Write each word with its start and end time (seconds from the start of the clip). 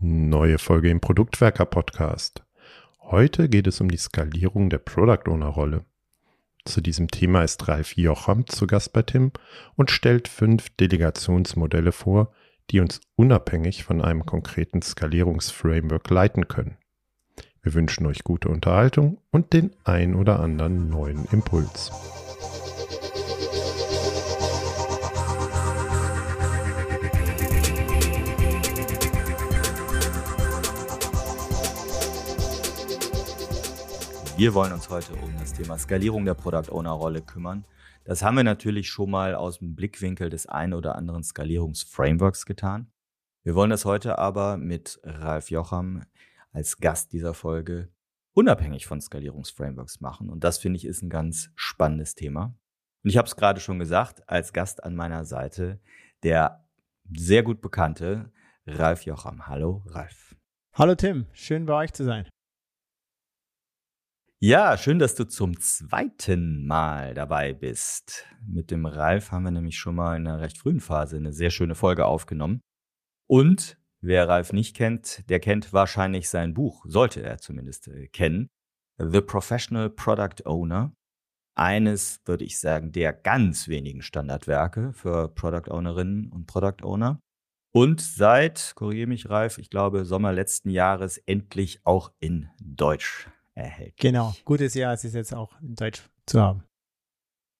Neue 0.00 0.58
Folge 0.58 0.90
im 0.90 1.00
Produktwerker 1.00 1.66
Podcast. 1.66 2.44
Heute 3.00 3.48
geht 3.48 3.66
es 3.66 3.80
um 3.80 3.90
die 3.90 3.96
Skalierung 3.96 4.70
der 4.70 4.78
Product 4.78 5.28
Owner 5.28 5.48
Rolle. 5.48 5.84
Zu 6.64 6.80
diesem 6.80 7.08
Thema 7.08 7.42
ist 7.42 7.66
Ralf 7.66 7.96
Jocham 7.96 8.46
zu 8.46 8.68
Gast 8.68 8.92
bei 8.92 9.02
Tim 9.02 9.32
und 9.74 9.90
stellt 9.90 10.28
fünf 10.28 10.70
Delegationsmodelle 10.76 11.90
vor, 11.90 12.32
die 12.70 12.78
uns 12.78 13.00
unabhängig 13.16 13.82
von 13.82 14.00
einem 14.00 14.24
konkreten 14.24 14.82
Skalierungsframework 14.82 16.08
leiten 16.10 16.46
können. 16.46 16.76
Wir 17.60 17.74
wünschen 17.74 18.06
euch 18.06 18.22
gute 18.22 18.50
Unterhaltung 18.50 19.18
und 19.32 19.52
den 19.52 19.72
ein 19.82 20.14
oder 20.14 20.38
anderen 20.38 20.90
neuen 20.90 21.24
Impuls. 21.32 21.90
Wir 34.38 34.54
wollen 34.54 34.72
uns 34.72 34.88
heute 34.88 35.14
um 35.16 35.36
das 35.40 35.52
Thema 35.52 35.76
Skalierung 35.78 36.24
der 36.24 36.34
Product 36.34 36.70
Owner 36.70 36.92
Rolle 36.92 37.22
kümmern. 37.22 37.64
Das 38.04 38.22
haben 38.22 38.36
wir 38.36 38.44
natürlich 38.44 38.88
schon 38.88 39.10
mal 39.10 39.34
aus 39.34 39.58
dem 39.58 39.74
Blickwinkel 39.74 40.30
des 40.30 40.46
einen 40.46 40.74
oder 40.74 40.94
anderen 40.94 41.24
Skalierungsframeworks 41.24 42.46
getan. 42.46 42.88
Wir 43.42 43.56
wollen 43.56 43.70
das 43.70 43.84
heute 43.84 44.16
aber 44.16 44.56
mit 44.56 45.00
Ralf 45.02 45.50
Jocham 45.50 46.04
als 46.52 46.76
Gast 46.76 47.12
dieser 47.12 47.34
Folge 47.34 47.88
unabhängig 48.32 48.86
von 48.86 49.00
Skalierungsframeworks 49.00 50.00
machen. 50.00 50.30
Und 50.30 50.44
das 50.44 50.58
finde 50.58 50.76
ich 50.76 50.84
ist 50.84 51.02
ein 51.02 51.10
ganz 51.10 51.50
spannendes 51.56 52.14
Thema. 52.14 52.54
Und 53.02 53.10
ich 53.10 53.16
habe 53.16 53.26
es 53.26 53.34
gerade 53.34 53.58
schon 53.58 53.80
gesagt, 53.80 54.28
als 54.28 54.52
Gast 54.52 54.84
an 54.84 54.94
meiner 54.94 55.24
Seite 55.24 55.80
der 56.22 56.64
sehr 57.12 57.42
gut 57.42 57.60
bekannte 57.60 58.30
Ralf 58.68 59.02
Jocham. 59.02 59.48
Hallo, 59.48 59.82
Ralf. 59.86 60.36
Hallo 60.74 60.94
Tim, 60.94 61.26
schön 61.32 61.66
bei 61.66 61.74
euch 61.74 61.92
zu 61.92 62.04
sein. 62.04 62.28
Ja, 64.40 64.78
schön, 64.78 65.00
dass 65.00 65.16
du 65.16 65.24
zum 65.24 65.58
zweiten 65.58 66.64
Mal 66.64 67.12
dabei 67.12 67.54
bist. 67.54 68.24
Mit 68.46 68.70
dem 68.70 68.86
Ralf 68.86 69.32
haben 69.32 69.42
wir 69.42 69.50
nämlich 69.50 69.76
schon 69.76 69.96
mal 69.96 70.16
in 70.16 70.28
einer 70.28 70.40
recht 70.40 70.58
frühen 70.58 70.78
Phase 70.78 71.16
eine 71.16 71.32
sehr 71.32 71.50
schöne 71.50 71.74
Folge 71.74 72.06
aufgenommen. 72.06 72.60
Und 73.28 73.78
wer 74.00 74.28
Ralf 74.28 74.52
nicht 74.52 74.76
kennt, 74.76 75.28
der 75.28 75.40
kennt 75.40 75.72
wahrscheinlich 75.72 76.28
sein 76.28 76.54
Buch, 76.54 76.84
sollte 76.86 77.20
er 77.20 77.38
zumindest 77.38 77.88
äh, 77.88 78.06
kennen. 78.06 78.46
The 78.98 79.22
Professional 79.22 79.90
Product 79.90 80.46
Owner. 80.46 80.94
Eines, 81.56 82.20
würde 82.24 82.44
ich 82.44 82.60
sagen, 82.60 82.92
der 82.92 83.12
ganz 83.12 83.66
wenigen 83.66 84.02
Standardwerke 84.02 84.92
für 84.92 85.34
Product 85.34 85.68
Ownerinnen 85.68 86.30
und 86.30 86.46
Product 86.46 86.84
Owner. 86.84 87.18
Und 87.74 88.00
seit, 88.00 88.74
korrigiere 88.76 89.08
mich 89.08 89.28
Ralf, 89.28 89.58
ich 89.58 89.68
glaube 89.68 90.04
Sommer 90.04 90.32
letzten 90.32 90.70
Jahres 90.70 91.18
endlich 91.18 91.80
auch 91.84 92.12
in 92.20 92.48
Deutsch 92.60 93.28
erhält. 93.58 93.94
Genau, 93.98 94.34
gutes 94.44 94.74
Jahr 94.74 94.94
ist 94.94 95.04
es 95.04 95.14
jetzt 95.14 95.34
auch 95.34 95.60
in 95.60 95.74
Deutsch 95.74 96.02
zu 96.26 96.40
haben. 96.40 96.64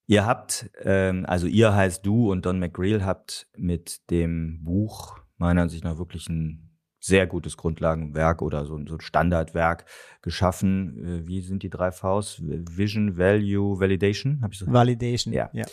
Ihr 0.07 0.25
habt, 0.25 0.71
ähm, 0.81 1.25
also 1.27 1.45
ihr 1.45 1.75
heißt 1.75 2.03
du 2.05 2.31
und 2.31 2.45
Don 2.45 2.59
McGreal 2.59 3.05
habt 3.05 3.47
mit 3.55 4.09
dem 4.09 4.63
Buch 4.63 5.19
meiner 5.37 5.61
Ansicht 5.61 5.83
nach 5.83 5.99
wirklich 5.99 6.27
ein 6.29 6.69
sehr 6.99 7.27
gutes 7.27 7.57
Grundlagenwerk 7.57 8.41
oder 8.41 8.65
so, 8.65 8.79
so 8.87 8.95
ein 8.95 9.01
Standardwerk 9.01 9.85
geschaffen. 10.21 11.23
Äh, 11.23 11.27
wie 11.27 11.41
sind 11.41 11.63
die 11.63 11.69
drei 11.69 11.91
Vs? 11.91 12.41
Vision, 12.41 13.17
Value, 13.17 13.79
Validation? 13.79 14.39
Hab 14.41 14.51
ich 14.51 14.59
so? 14.59 14.71
Validation, 14.71 15.33
ja. 15.33 15.49
ja. 15.53 15.65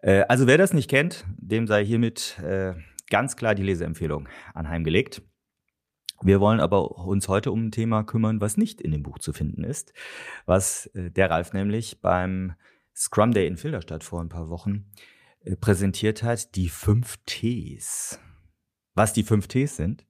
Äh, 0.00 0.24
also 0.28 0.46
wer 0.46 0.58
das 0.58 0.74
nicht 0.74 0.90
kennt, 0.90 1.24
dem 1.38 1.66
sei 1.66 1.84
hiermit 1.84 2.38
äh, 2.40 2.74
ganz 3.08 3.36
klar 3.36 3.54
die 3.54 3.62
Leseempfehlung 3.62 4.28
anheimgelegt. 4.54 5.22
Wir 6.24 6.40
wollen 6.40 6.60
aber 6.60 6.98
uns 6.98 7.28
heute 7.28 7.50
um 7.50 7.66
ein 7.66 7.72
Thema 7.72 8.04
kümmern, 8.04 8.40
was 8.40 8.56
nicht 8.56 8.80
in 8.80 8.92
dem 8.92 9.02
Buch 9.02 9.18
zu 9.18 9.32
finden 9.32 9.64
ist, 9.64 9.92
was 10.46 10.86
äh, 10.94 11.10
der 11.10 11.30
Ralf 11.30 11.52
nämlich 11.52 12.00
beim 12.00 12.54
Scrum 12.94 13.32
Day 13.32 13.46
in 13.46 13.56
Filderstadt 13.56 14.04
vor 14.04 14.20
ein 14.20 14.28
paar 14.28 14.48
Wochen 14.48 14.90
äh, 15.40 15.56
präsentiert 15.56 16.22
hat, 16.22 16.54
die 16.54 16.68
fünf 16.68 17.18
Ts. 17.26 18.20
Was 18.94 19.12
die 19.12 19.24
fünf 19.24 19.48
Ts 19.48 19.76
sind 19.76 20.06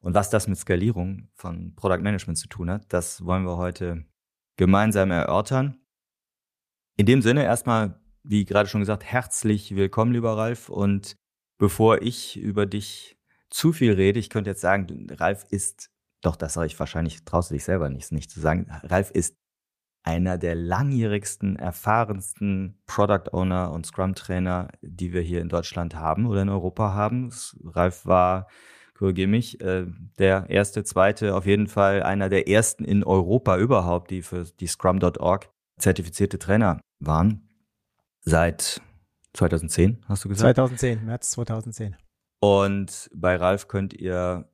und 0.00 0.14
was 0.14 0.28
das 0.28 0.48
mit 0.48 0.58
Skalierung 0.58 1.28
von 1.34 1.74
Product 1.76 2.02
Management 2.02 2.36
zu 2.36 2.48
tun 2.48 2.70
hat, 2.70 2.92
das 2.92 3.24
wollen 3.24 3.44
wir 3.44 3.56
heute 3.56 4.04
gemeinsam 4.56 5.10
erörtern. 5.10 5.80
In 6.96 7.06
dem 7.06 7.22
Sinne 7.22 7.44
erstmal, 7.44 8.00
wie 8.24 8.44
gerade 8.44 8.68
schon 8.68 8.80
gesagt, 8.80 9.04
herzlich 9.04 9.76
willkommen, 9.76 10.12
lieber 10.12 10.36
Ralf. 10.36 10.68
Und 10.68 11.16
bevor 11.58 12.02
ich 12.02 12.36
über 12.36 12.66
dich 12.66 13.17
zu 13.50 13.72
viel 13.72 13.92
rede. 13.92 14.18
Ich 14.18 14.30
könnte 14.30 14.50
jetzt 14.50 14.60
sagen, 14.60 15.06
Ralf 15.10 15.44
ist, 15.50 15.90
doch, 16.22 16.36
das 16.36 16.54
sage 16.54 16.66
ich 16.66 16.78
wahrscheinlich, 16.78 17.24
traust 17.24 17.50
du 17.50 17.54
dich 17.54 17.64
selber 17.64 17.88
nicht, 17.88 18.12
nicht 18.12 18.30
zu 18.30 18.40
sagen. 18.40 18.66
Ralf 18.82 19.10
ist 19.10 19.36
einer 20.02 20.38
der 20.38 20.54
langjährigsten, 20.54 21.56
erfahrensten 21.56 22.80
Product 22.86 23.32
Owner 23.32 23.72
und 23.72 23.86
Scrum 23.86 24.14
Trainer, 24.14 24.68
die 24.80 25.12
wir 25.12 25.20
hier 25.20 25.40
in 25.40 25.48
Deutschland 25.48 25.94
haben 25.94 26.26
oder 26.26 26.42
in 26.42 26.48
Europa 26.48 26.94
haben. 26.94 27.30
Ralf 27.64 28.06
war, 28.06 28.48
korrigiere 28.94 29.28
mich, 29.28 29.60
äh, 29.60 29.86
der 30.18 30.48
erste, 30.48 30.82
zweite, 30.84 31.34
auf 31.34 31.46
jeden 31.46 31.66
Fall 31.66 32.02
einer 32.02 32.28
der 32.28 32.48
ersten 32.48 32.84
in 32.84 33.04
Europa 33.04 33.58
überhaupt, 33.58 34.10
die 34.10 34.22
für 34.22 34.44
die 34.44 34.66
Scrum.org 34.66 35.50
zertifizierte 35.78 36.38
Trainer 36.38 36.80
waren. 37.00 37.48
Seit 38.22 38.80
2010, 39.34 40.04
hast 40.08 40.24
du 40.24 40.28
gesagt? 40.28 40.56
2010, 40.56 41.04
März 41.04 41.30
2010. 41.32 41.96
Und 42.40 43.10
bei 43.14 43.36
Ralf 43.36 43.68
könnt 43.68 43.94
ihr, 43.94 44.48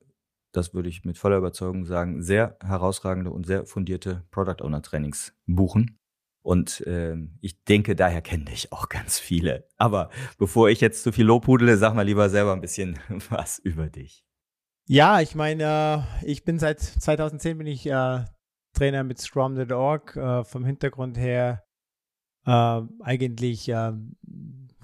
das 0.51 0.73
würde 0.73 0.89
ich 0.89 1.05
mit 1.05 1.17
voller 1.17 1.37
Überzeugung 1.37 1.85
sagen, 1.85 2.21
sehr 2.21 2.57
herausragende 2.63 3.31
und 3.31 3.45
sehr 3.45 3.65
fundierte 3.65 4.23
Product 4.31 4.63
Owner 4.63 4.81
Trainings 4.81 5.33
buchen. 5.45 5.99
Und 6.41 6.81
äh, 6.81 7.17
ich 7.41 7.63
denke, 7.63 7.95
daher 7.95 8.21
kenne 8.21 8.45
ich 8.53 8.71
auch 8.71 8.87
ganz 8.89 9.17
viele. 9.17 9.67
Aber 9.77 10.09
bevor 10.37 10.69
ich 10.69 10.79
jetzt 10.79 11.03
zu 11.03 11.11
viel 11.11 11.25
Lobhudele, 11.25 11.77
sag 11.77 11.95
mal 11.95 12.03
lieber 12.03 12.29
selber 12.29 12.53
ein 12.53 12.61
bisschen 12.61 12.99
was 13.29 13.57
über 13.59 13.89
dich. 13.89 14.23
Ja, 14.87 15.21
ich 15.21 15.33
meine, 15.33 16.05
äh, 16.21 16.25
ich 16.25 16.43
bin 16.43 16.59
seit 16.59 16.79
2010 16.79 17.57
bin 17.57 17.65
ich 17.65 17.87
äh, 17.87 18.25
Trainer 18.73 19.03
mit 19.03 19.19
Scrum.org. 19.19 20.15
Äh, 20.15 20.43
vom 20.43 20.65
Hintergrund 20.65 21.17
her 21.17 21.63
äh, 22.45 22.81
eigentlich 23.01 23.67
äh, 23.69 23.93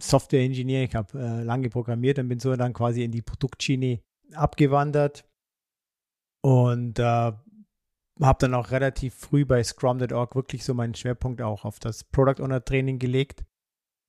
Software 0.02 0.42
Engineer. 0.42 0.84
Ich 0.84 0.96
habe 0.96 1.20
äh, 1.20 1.44
lange 1.44 1.70
programmiert 1.70 2.20
und 2.20 2.28
bin 2.28 2.40
so 2.40 2.56
dann 2.56 2.74
quasi 2.74 3.04
in 3.04 3.12
die 3.12 3.22
Produktschiene 3.22 4.02
abgewandert 4.34 5.26
und 6.42 7.00
äh, 7.00 7.04
habe 7.04 8.38
dann 8.40 8.54
auch 8.54 8.72
relativ 8.72 9.16
früh 9.16 9.46
bei 9.46 9.64
Scrum.org 9.64 10.36
wirklich 10.36 10.64
so 10.64 10.74
meinen 10.74 10.96
Schwerpunkt 10.96 11.42
auch 11.42 11.66
auf 11.66 11.80
das 11.80 12.04
Product 12.04 12.44
Owner 12.44 12.64
Training 12.64 13.00
gelegt, 13.00 13.44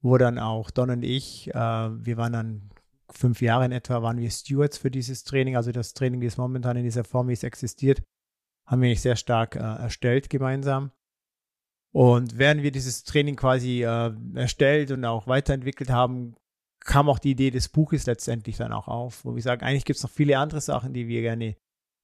wo 0.02 0.18
dann 0.18 0.38
auch 0.38 0.70
Don 0.70 0.90
und 0.90 1.02
ich, 1.02 1.48
äh, 1.48 1.54
wir 1.54 2.16
waren 2.16 2.32
dann 2.32 2.70
fünf 3.10 3.42
Jahre 3.42 3.64
in 3.64 3.72
etwa, 3.72 4.02
waren 4.02 4.18
wir 4.18 4.30
Stewards 4.30 4.78
für 4.78 4.90
dieses 4.90 5.24
Training, 5.24 5.56
also 5.56 5.72
das 5.72 5.94
Training, 5.94 6.20
das 6.20 6.36
momentan 6.36 6.76
in 6.76 6.84
dieser 6.84 7.04
Form, 7.04 7.28
wie 7.28 7.34
es 7.34 7.42
existiert, 7.42 8.02
haben 8.66 8.82
wir 8.82 8.96
sehr 8.96 9.16
stark 9.16 9.56
äh, 9.56 9.58
erstellt 9.58 10.30
gemeinsam. 10.30 10.92
Und 11.92 12.38
während 12.38 12.62
wir 12.62 12.72
dieses 12.72 13.04
Training 13.04 13.36
quasi 13.36 13.84
äh, 13.84 14.12
erstellt 14.34 14.90
und 14.90 15.04
auch 15.04 15.26
weiterentwickelt 15.26 15.90
haben, 15.90 16.34
kam 16.80 17.08
auch 17.08 17.18
die 17.18 17.32
Idee 17.32 17.50
des 17.50 17.68
Buches 17.68 18.06
letztendlich 18.06 18.56
dann 18.56 18.72
auch 18.72 18.88
auf, 18.88 19.24
wo 19.24 19.34
wir 19.34 19.42
sagen, 19.42 19.62
eigentlich 19.62 19.84
gibt 19.84 19.98
es 19.98 20.02
noch 20.02 20.10
viele 20.10 20.38
andere 20.38 20.60
Sachen, 20.60 20.94
die 20.94 21.06
wir 21.06 21.20
gerne, 21.20 21.56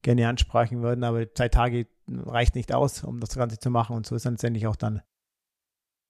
gerne 0.03 0.29
ansprechen 0.29 0.83
würden, 0.83 1.05
aber 1.05 1.33
zwei 1.35 1.49
Tage 1.49 1.87
reicht 2.09 2.55
nicht 2.55 2.73
aus, 2.73 3.03
um 3.03 3.19
das 3.19 3.35
Ganze 3.35 3.59
zu 3.59 3.71
machen. 3.71 3.97
Und 3.97 4.07
so 4.07 4.15
ist 4.15 4.27
dann 4.27 4.35
letztendlich 4.35 4.67
auch 4.67 4.77
dann 4.77 5.03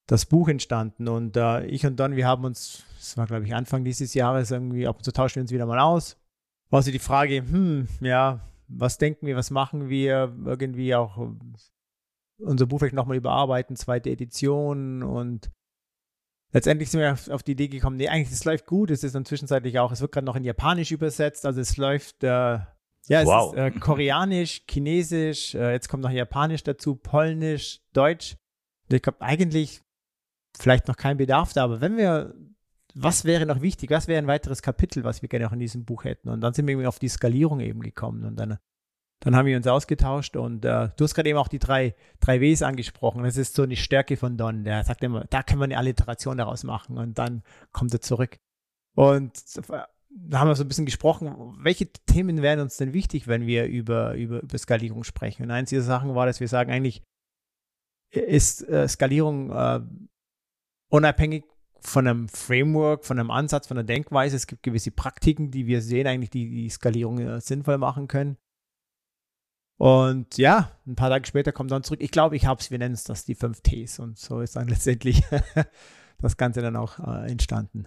das 0.06 0.26
Buch 0.26 0.48
entstanden. 0.48 1.06
Und 1.06 1.36
äh, 1.36 1.64
ich 1.66 1.86
und 1.86 1.98
Don, 1.98 2.16
wir 2.16 2.26
haben 2.26 2.44
uns, 2.44 2.84
das 2.98 3.16
war 3.16 3.26
glaube 3.26 3.44
ich 3.44 3.54
Anfang 3.54 3.84
dieses 3.84 4.12
Jahres, 4.12 4.50
irgendwie, 4.50 4.88
ab 4.88 4.96
und 4.96 5.04
zu 5.04 5.12
tauschen 5.12 5.36
wir 5.36 5.42
uns 5.42 5.52
wieder 5.52 5.66
mal 5.66 5.78
aus. 5.78 6.16
War 6.70 6.82
so 6.82 6.90
die 6.90 6.98
Frage, 6.98 7.36
hm, 7.36 7.88
ja, 8.00 8.40
was 8.66 8.98
denken 8.98 9.26
wir, 9.26 9.36
was 9.36 9.50
machen 9.50 9.88
wir, 9.88 10.34
irgendwie 10.44 10.94
auch 10.94 11.16
unser 12.38 12.66
Buch 12.66 12.78
vielleicht 12.78 12.94
nochmal 12.94 13.16
überarbeiten, 13.16 13.76
zweite 13.76 14.10
Edition 14.10 15.02
und 15.02 15.50
letztendlich 16.52 16.90
sind 16.90 17.00
wir 17.00 17.34
auf, 17.34 17.42
die 17.42 17.52
Idee 17.52 17.68
gekommen, 17.68 17.96
nee, 17.96 18.08
eigentlich, 18.08 18.32
es 18.32 18.44
läuft 18.44 18.66
gut, 18.66 18.90
es 18.90 19.04
ist 19.04 19.14
dann 19.14 19.24
zwischenzeitlich 19.24 19.78
auch, 19.78 19.92
es 19.92 20.00
wird 20.00 20.12
gerade 20.12 20.26
noch 20.26 20.36
in 20.36 20.44
Japanisch 20.44 20.90
übersetzt, 20.90 21.44
also 21.46 21.60
es 21.60 21.76
läuft, 21.76 22.22
äh, 22.24 22.58
ja, 23.08 23.20
es 23.22 23.26
wow. 23.26 23.54
ist 23.54 23.58
äh, 23.58 23.70
Koreanisch, 23.70 24.62
Chinesisch, 24.68 25.54
äh, 25.54 25.72
jetzt 25.72 25.88
kommt 25.88 26.02
noch 26.02 26.10
Japanisch 26.10 26.62
dazu, 26.62 26.94
Polnisch, 26.94 27.80
Deutsch. 27.92 28.36
Und 28.88 28.96
ich 28.96 29.02
glaube, 29.02 29.20
eigentlich 29.20 29.82
vielleicht 30.58 30.88
noch 30.88 30.96
kein 30.96 31.16
Bedarf 31.16 31.52
da, 31.52 31.64
aber 31.64 31.80
wenn 31.80 31.96
wir, 31.96 32.34
was 32.94 33.24
wäre 33.24 33.46
noch 33.46 33.60
wichtig, 33.60 33.90
was 33.90 34.08
wäre 34.08 34.18
ein 34.18 34.26
weiteres 34.26 34.62
Kapitel, 34.62 35.04
was 35.04 35.22
wir 35.22 35.28
gerne 35.28 35.46
auch 35.48 35.52
in 35.52 35.60
diesem 35.60 35.84
Buch 35.84 36.04
hätten? 36.04 36.28
Und 36.28 36.40
dann 36.40 36.52
sind 36.52 36.66
wir 36.66 36.72
irgendwie 36.72 36.88
auf 36.88 36.98
die 36.98 37.08
Skalierung 37.08 37.60
eben 37.60 37.80
gekommen 37.80 38.24
und 38.24 38.36
dann 38.36 38.58
dann 39.20 39.34
haben 39.34 39.46
wir 39.46 39.56
uns 39.56 39.66
ausgetauscht 39.66 40.36
und 40.36 40.64
äh, 40.64 40.90
du 40.96 41.04
hast 41.04 41.14
gerade 41.14 41.28
eben 41.28 41.38
auch 41.38 41.48
die 41.48 41.58
drei, 41.58 41.94
drei 42.20 42.40
Ws 42.40 42.62
angesprochen. 42.62 43.24
Das 43.24 43.36
ist 43.36 43.54
so 43.54 43.62
eine 43.62 43.76
Stärke 43.76 44.16
von 44.16 44.36
Don. 44.36 44.62
Der 44.64 44.84
sagt 44.84 45.02
immer, 45.02 45.24
da 45.30 45.42
können 45.42 45.60
wir 45.60 45.64
eine 45.64 45.78
Alliteration 45.78 46.38
daraus 46.38 46.62
machen 46.62 46.98
und 46.98 47.18
dann 47.18 47.42
kommt 47.72 47.92
er 47.92 48.00
zurück. 48.00 48.38
Und 48.94 49.32
da 50.10 50.38
haben 50.38 50.48
wir 50.48 50.54
so 50.54 50.64
ein 50.64 50.68
bisschen 50.68 50.86
gesprochen, 50.86 51.56
welche 51.58 51.86
Themen 52.06 52.42
wären 52.42 52.60
uns 52.60 52.76
denn 52.76 52.92
wichtig, 52.92 53.26
wenn 53.26 53.46
wir 53.46 53.66
über, 53.66 54.14
über, 54.14 54.42
über 54.42 54.58
Skalierung 54.58 55.04
sprechen? 55.04 55.44
Und 55.44 55.50
eins 55.50 55.70
dieser 55.70 55.82
Sachen 55.82 56.14
war, 56.14 56.26
dass 56.26 56.40
wir 56.40 56.48
sagen, 56.48 56.70
eigentlich 56.70 57.02
ist 58.10 58.66
äh, 58.68 58.88
Skalierung 58.88 59.50
äh, 59.50 59.80
unabhängig 60.90 61.44
von 61.80 62.06
einem 62.06 62.28
Framework, 62.28 63.04
von 63.04 63.18
einem 63.18 63.30
Ansatz, 63.30 63.66
von 63.66 63.78
einer 63.78 63.86
Denkweise. 63.86 64.36
Es 64.36 64.46
gibt 64.46 64.62
gewisse 64.62 64.90
Praktiken, 64.90 65.50
die 65.50 65.66
wir 65.66 65.82
sehen, 65.82 66.06
eigentlich, 66.06 66.30
die 66.30 66.48
die 66.48 66.70
Skalierung 66.70 67.18
äh, 67.18 67.40
sinnvoll 67.40 67.78
machen 67.78 68.08
können. 68.08 68.36
Und 69.78 70.36
ja, 70.38 70.72
ein 70.86 70.96
paar 70.96 71.08
Tage 71.08 71.26
später 71.26 71.52
kommt 71.52 71.70
dann 71.70 71.84
zurück. 71.84 72.00
Ich 72.02 72.10
glaube, 72.10 72.36
ich 72.36 72.46
habe 72.46 72.60
es, 72.60 72.70
wir 72.70 72.78
nennen 72.78 72.94
es 72.94 73.04
das 73.04 73.24
die 73.24 73.36
fünf 73.36 73.60
Ts. 73.60 74.00
Und 74.00 74.18
so 74.18 74.40
ist 74.40 74.56
dann 74.56 74.68
letztendlich 74.68 75.22
das 76.18 76.36
Ganze 76.36 76.60
dann 76.60 76.76
auch 76.76 76.98
äh, 76.98 77.30
entstanden. 77.30 77.86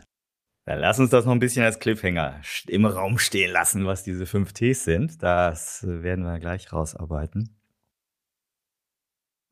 Dann 0.65 0.79
lass 0.79 0.99
uns 0.99 1.09
das 1.09 1.25
noch 1.25 1.33
ein 1.33 1.39
bisschen 1.39 1.65
als 1.65 1.79
Cliffhanger 1.79 2.39
im 2.67 2.85
Raum 2.85 3.17
stehen 3.17 3.51
lassen, 3.51 3.85
was 3.85 4.03
diese 4.03 4.25
fünf 4.25 4.53
Ts 4.53 4.85
sind. 4.85 5.21
Das 5.21 5.83
werden 5.85 6.23
wir 6.23 6.39
gleich 6.39 6.71
rausarbeiten. 6.71 7.57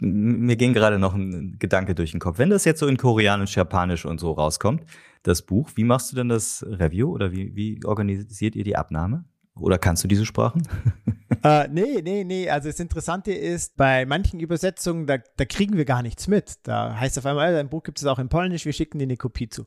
Mir 0.01 0.55
ging 0.55 0.73
gerade 0.73 0.97
noch 0.97 1.13
ein 1.13 1.57
Gedanke 1.59 1.93
durch 1.93 2.11
den 2.11 2.21
Kopf. 2.21 2.37
Wenn 2.37 2.51
das 2.51 2.63
jetzt 2.63 2.79
so 2.79 2.87
in 2.87 2.95
Koreanisch, 2.95 3.57
Japanisch 3.57 4.05
und 4.05 4.19
so 4.19 4.31
rauskommt, 4.31 4.85
das 5.23 5.41
Buch, 5.41 5.71
wie 5.75 5.83
machst 5.83 6.11
du 6.11 6.15
denn 6.15 6.29
das 6.29 6.65
Review 6.65 7.11
oder 7.11 7.33
wie, 7.33 7.53
wie 7.53 7.83
organisiert 7.83 8.55
ihr 8.55 8.63
die 8.63 8.77
Abnahme? 8.77 9.25
Oder 9.59 9.77
kannst 9.77 10.03
du 10.03 10.07
diese 10.07 10.25
Sprachen? 10.25 10.67
äh, 11.43 11.67
nee, 11.67 12.01
nee, 12.01 12.23
nee. 12.23 12.49
Also 12.49 12.69
das 12.69 12.79
Interessante 12.79 13.33
ist, 13.33 13.75
bei 13.77 14.05
manchen 14.05 14.39
Übersetzungen, 14.39 15.07
da, 15.07 15.17
da 15.37 15.45
kriegen 15.45 15.77
wir 15.77 15.85
gar 15.85 16.01
nichts 16.01 16.27
mit. 16.27 16.59
Da 16.63 16.95
heißt 16.95 17.17
auf 17.17 17.25
einmal, 17.25 17.53
dein 17.53 17.69
Buch 17.69 17.83
gibt 17.83 17.99
es 17.99 18.05
auch 18.05 18.19
in 18.19 18.29
Polnisch, 18.29 18.65
wir 18.65 18.73
schicken 18.73 18.99
dir 18.99 19.05
eine 19.05 19.17
Kopie 19.17 19.49
zu. 19.49 19.65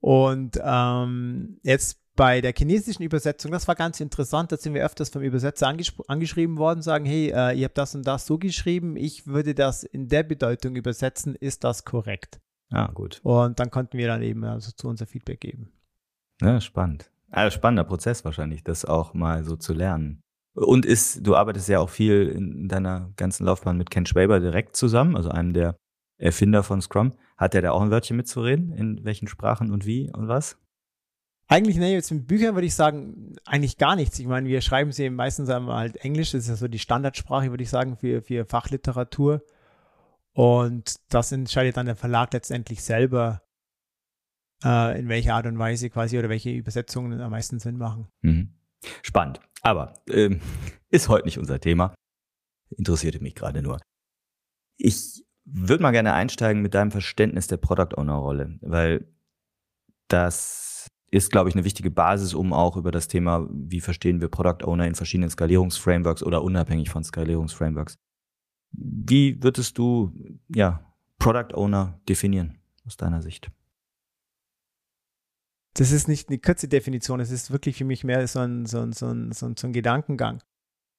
Und 0.00 0.58
ähm, 0.62 1.58
jetzt 1.62 2.00
bei 2.16 2.40
der 2.40 2.52
chinesischen 2.56 3.02
Übersetzung, 3.02 3.50
das 3.50 3.68
war 3.68 3.74
ganz 3.74 4.00
interessant, 4.00 4.52
da 4.52 4.56
sind 4.56 4.74
wir 4.74 4.84
öfters 4.84 5.10
vom 5.10 5.22
Übersetzer 5.22 5.68
angesch 5.68 5.94
angeschrieben 6.06 6.58
worden, 6.58 6.82
sagen, 6.82 7.04
hey, 7.04 7.30
äh, 7.30 7.58
ihr 7.58 7.64
habt 7.64 7.78
das 7.78 7.94
und 7.94 8.06
das 8.06 8.26
so 8.26 8.38
geschrieben, 8.38 8.96
ich 8.96 9.26
würde 9.26 9.54
das 9.54 9.84
in 9.84 10.08
der 10.08 10.22
Bedeutung 10.22 10.76
übersetzen, 10.76 11.34
ist 11.34 11.64
das 11.64 11.84
korrekt? 11.84 12.40
Ah, 12.70 12.90
gut. 12.92 13.20
Und 13.22 13.58
dann 13.58 13.70
konnten 13.70 13.98
wir 13.98 14.06
dann 14.06 14.22
eben 14.22 14.44
also 14.44 14.70
zu 14.72 14.88
unser 14.88 15.06
Feedback 15.06 15.40
geben. 15.40 15.72
Ja, 16.40 16.60
spannend. 16.60 17.10
Also 17.30 17.54
spannender 17.54 17.84
Prozess 17.84 18.24
wahrscheinlich, 18.24 18.64
das 18.64 18.84
auch 18.84 19.14
mal 19.14 19.44
so 19.44 19.56
zu 19.56 19.72
lernen. 19.72 20.22
Und 20.54 20.84
ist, 20.84 21.26
du 21.26 21.36
arbeitest 21.36 21.68
ja 21.68 21.78
auch 21.78 21.90
viel 21.90 22.28
in 22.28 22.68
deiner 22.68 23.12
ganzen 23.16 23.46
Laufbahn 23.46 23.76
mit 23.76 23.90
Ken 23.90 24.04
Schwaber 24.04 24.40
direkt 24.40 24.76
zusammen, 24.76 25.16
also 25.16 25.30
einem 25.30 25.52
der 25.52 25.76
Erfinder 26.18 26.62
von 26.62 26.82
Scrum. 26.82 27.12
Hat 27.36 27.54
der 27.54 27.62
da 27.62 27.70
auch 27.70 27.80
ein 27.80 27.90
Wörtchen 27.90 28.16
mitzureden? 28.16 28.72
In 28.72 29.04
welchen 29.04 29.28
Sprachen 29.28 29.70
und 29.70 29.86
wie 29.86 30.10
und 30.12 30.28
was? 30.28 30.58
Eigentlich, 31.46 31.78
ne, 31.78 31.92
jetzt 31.92 32.12
mit 32.12 32.26
Büchern 32.26 32.54
würde 32.54 32.66
ich 32.66 32.74
sagen, 32.74 33.34
eigentlich 33.44 33.76
gar 33.76 33.96
nichts. 33.96 34.18
Ich 34.18 34.26
meine, 34.26 34.48
wir 34.48 34.60
schreiben 34.60 34.92
sie 34.92 35.10
meistens 35.10 35.48
einmal 35.48 35.78
halt 35.78 35.96
Englisch, 35.96 36.32
das 36.32 36.42
ist 36.42 36.48
ja 36.48 36.56
so 36.56 36.68
die 36.68 36.78
Standardsprache, 36.78 37.50
würde 37.50 37.64
ich 37.64 37.70
sagen, 37.70 37.96
für, 37.96 38.22
für 38.22 38.44
Fachliteratur. 38.44 39.42
Und 40.32 40.94
das 41.08 41.32
entscheidet 41.32 41.76
dann 41.76 41.86
der 41.86 41.96
Verlag 41.96 42.32
letztendlich 42.32 42.84
selber, 42.84 43.42
äh, 44.64 44.98
in 44.98 45.08
welcher 45.08 45.34
Art 45.34 45.46
und 45.46 45.58
Weise 45.58 45.90
quasi 45.90 46.18
oder 46.18 46.28
welche 46.28 46.50
Übersetzungen 46.50 47.20
am 47.20 47.30
meisten 47.30 47.58
Sinn 47.58 47.78
machen. 47.78 48.08
Mhm. 48.22 48.50
Spannend. 49.02 49.40
Aber 49.62 49.94
ähm, 50.08 50.40
ist 50.90 51.08
heute 51.08 51.26
nicht 51.26 51.38
unser 51.38 51.60
Thema. 51.60 51.94
Interessierte 52.76 53.20
mich 53.20 53.34
gerade 53.34 53.62
nur. 53.62 53.80
Ich 54.76 55.24
würde 55.44 55.82
mal 55.82 55.90
gerne 55.90 56.14
einsteigen 56.14 56.62
mit 56.62 56.74
deinem 56.74 56.90
Verständnis 56.90 57.46
der 57.46 57.56
Product 57.56 57.96
Owner 57.96 58.14
Rolle, 58.14 58.58
weil 58.60 59.06
das 60.08 60.88
ist, 61.10 61.32
glaube 61.32 61.48
ich, 61.48 61.56
eine 61.56 61.64
wichtige 61.64 61.90
Basis, 61.90 62.34
um 62.34 62.52
auch 62.52 62.76
über 62.76 62.92
das 62.92 63.08
Thema, 63.08 63.48
wie 63.50 63.80
verstehen 63.80 64.20
wir 64.20 64.28
Product 64.28 64.64
Owner 64.64 64.86
in 64.86 64.94
verschiedenen 64.94 65.30
Skalierungsframeworks 65.30 66.22
oder 66.22 66.42
unabhängig 66.42 66.90
von 66.90 67.02
Skalierungsframeworks. 67.02 67.98
Wie 68.72 69.42
würdest 69.42 69.76
du, 69.78 70.12
ja, 70.48 70.84
Product 71.18 71.54
Owner 71.54 72.00
definieren 72.08 72.58
aus 72.86 72.96
deiner 72.96 73.22
Sicht? 73.22 73.50
Das 75.74 75.92
ist 75.92 76.08
nicht 76.08 76.28
eine 76.28 76.38
kurze 76.38 76.68
Definition, 76.68 77.20
es 77.20 77.30
ist 77.30 77.50
wirklich 77.50 77.76
für 77.76 77.84
mich 77.84 78.02
mehr 78.04 78.26
so 78.26 78.40
ein, 78.40 78.66
so 78.66 78.80
ein, 78.80 78.92
so 78.92 79.06
ein, 79.06 79.32
so 79.32 79.46
ein, 79.46 79.56
so 79.56 79.66
ein 79.66 79.72
Gedankengang. 79.72 80.42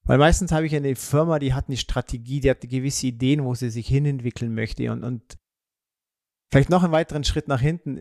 Weil 0.03 0.18
meistens 0.18 0.51
habe 0.51 0.65
ich 0.65 0.75
eine 0.75 0.95
Firma, 0.95 1.39
die 1.39 1.53
hat 1.53 1.68
eine 1.68 1.77
Strategie, 1.77 2.39
die 2.39 2.50
hat 2.50 2.62
gewisse 2.62 3.07
Ideen, 3.07 3.44
wo 3.44 3.53
sie 3.53 3.69
sich 3.69 3.88
hinentwickeln 3.88 4.53
möchte 4.53 4.91
und, 4.91 5.03
und 5.03 5.38
vielleicht 6.51 6.69
noch 6.69 6.83
einen 6.83 6.94
weiteren 6.94 7.23
Schritt 7.23 7.47
nach 7.47 7.62
hinten. 7.62 8.00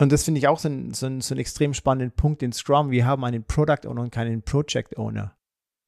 Und 0.00 0.12
das 0.12 0.24
finde 0.24 0.38
ich 0.38 0.48
auch 0.48 0.60
so, 0.60 0.68
ein, 0.68 0.94
so, 0.94 1.06
ein, 1.06 1.20
so 1.20 1.34
einen 1.34 1.40
extrem 1.40 1.74
spannenden 1.74 2.14
Punkt 2.14 2.42
in 2.42 2.52
Scrum. 2.52 2.90
Wir 2.90 3.04
haben 3.04 3.24
einen 3.24 3.44
Product 3.44 3.86
Owner 3.86 4.02
und 4.02 4.10
keinen 4.10 4.42
Project 4.42 4.96
Owner. 4.96 5.36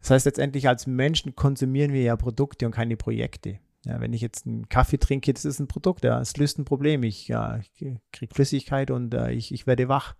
Das 0.00 0.10
heißt, 0.10 0.26
letztendlich 0.26 0.66
als 0.66 0.86
Menschen 0.86 1.36
konsumieren 1.36 1.92
wir 1.92 2.02
ja 2.02 2.16
Produkte 2.16 2.66
und 2.66 2.72
keine 2.72 2.96
Projekte. 2.96 3.60
Ja, 3.84 4.00
wenn 4.00 4.12
ich 4.12 4.20
jetzt 4.20 4.46
einen 4.46 4.68
Kaffee 4.68 4.98
trinke, 4.98 5.32
das 5.32 5.44
ist 5.44 5.58
ein 5.58 5.68
Produkt, 5.68 6.04
ja, 6.04 6.20
es 6.20 6.36
löst 6.36 6.58
ein 6.58 6.64
Problem. 6.64 7.02
Ich, 7.02 7.28
ja, 7.28 7.58
ich 7.58 7.72
kriege 8.12 8.34
Flüssigkeit 8.34 8.90
und 8.90 9.14
äh, 9.14 9.32
ich, 9.32 9.52
ich 9.52 9.66
werde 9.66 9.88
wach. 9.88 10.14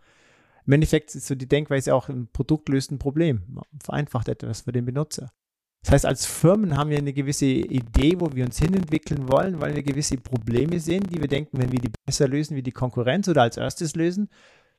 Im 0.67 0.73
Endeffekt 0.73 1.15
ist 1.15 1.27
so 1.27 1.35
die 1.35 1.49
Denkweise 1.49 1.95
auch, 1.95 2.09
ein 2.09 2.29
Produkt 2.33 2.69
löst 2.69 2.91
ein 2.91 2.99
Problem, 2.99 3.61
vereinfacht 3.83 4.29
etwas 4.29 4.63
für 4.63 4.73
den 4.73 4.87
Benutzer. 4.87 5.33
Das 5.83 5.93
heißt, 5.93 6.07
als 6.07 6.27
Firmen 6.27 6.77
haben 6.77 6.91
wir 6.91 6.99
eine 6.99 7.13
gewisse 7.13 7.47
Idee, 7.47 8.15
wo 8.19 8.35
wir 8.35 8.45
uns 8.45 8.59
hinentwickeln 8.59 9.31
wollen, 9.31 9.61
weil 9.61 9.75
wir 9.75 9.83
gewisse 9.83 10.19
Probleme 10.19 10.79
sehen, 10.79 11.05
die 11.05 11.21
wir 11.21 11.29
denken, 11.29 11.59
wenn 11.59 11.73
wir 11.73 11.81
die 11.81 11.91
besser 12.05 12.29
lösen 12.29 12.57
wie 12.57 12.63
die 12.63 12.73
Konkurrenz 12.73 13.29
oder 13.29 13.43
als 13.43 13.57
erstes 13.57 13.95
lösen, 13.95 14.29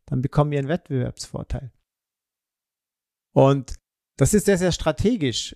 dann 0.05 0.21
bekommen 0.21 0.51
wir 0.51 0.59
einen 0.59 0.67
Wettbewerbsvorteil. 0.67 1.71
Und 3.33 3.75
das 4.17 4.33
ist 4.33 4.45
sehr, 4.45 4.57
sehr 4.57 4.71
strategisch. 4.71 5.55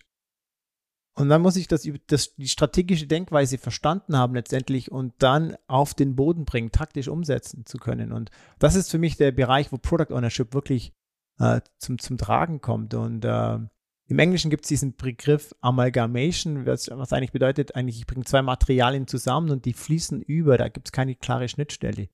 Und 1.17 1.29
dann 1.29 1.41
muss 1.41 1.55
ich 1.55 1.69
das, 1.69 1.87
das, 2.07 2.35
die 2.35 2.49
strategische 2.49 3.07
Denkweise 3.07 3.57
verstanden 3.57 4.17
haben 4.17 4.35
letztendlich 4.35 4.91
und 4.91 5.13
dann 5.19 5.55
auf 5.67 5.93
den 5.93 6.15
Boden 6.17 6.43
bringen, 6.43 6.71
taktisch 6.71 7.07
umsetzen 7.07 7.65
zu 7.65 7.77
können. 7.77 8.11
Und 8.11 8.31
das 8.59 8.75
ist 8.75 8.91
für 8.91 8.97
mich 8.97 9.15
der 9.15 9.31
Bereich, 9.31 9.71
wo 9.71 9.77
Product 9.77 10.13
Ownership 10.13 10.53
wirklich 10.53 10.93
äh, 11.39 11.61
zum, 11.77 11.99
zum 11.99 12.17
Tragen 12.17 12.59
kommt. 12.59 12.93
Und 12.93 13.23
äh, 13.23 13.59
im 14.07 14.19
Englischen 14.19 14.51
gibt 14.51 14.65
es 14.65 14.69
diesen 14.69 14.97
Begriff 14.97 15.55
Amalgamation, 15.61 16.65
was, 16.65 16.89
was 16.91 17.13
eigentlich 17.13 17.31
bedeutet, 17.31 17.75
eigentlich 17.75 17.97
ich 17.97 18.07
bringe 18.07 18.25
zwei 18.25 18.41
Materialien 18.41 19.07
zusammen 19.07 19.51
und 19.51 19.63
die 19.63 19.73
fließen 19.73 20.21
über, 20.21 20.57
da 20.57 20.67
gibt 20.67 20.89
es 20.89 20.91
keine 20.91 21.15
klare 21.15 21.47
Schnittstelle. 21.47 22.09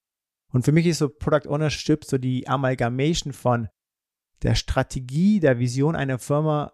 Und 0.53 0.63
für 0.63 0.71
mich 0.71 0.86
ist 0.86 1.00
so 1.00 1.09
Product 1.09 1.50
Ownership 1.50 2.06
so 2.06 2.19
die 2.19 2.48
Amalgamation 2.48 3.33
von 3.33 3.68
der 4.44 4.53
Strategie, 4.53 5.39
der 5.39 5.57
Vision 5.57 5.95
einer 5.95 6.19
Firma 6.19 6.71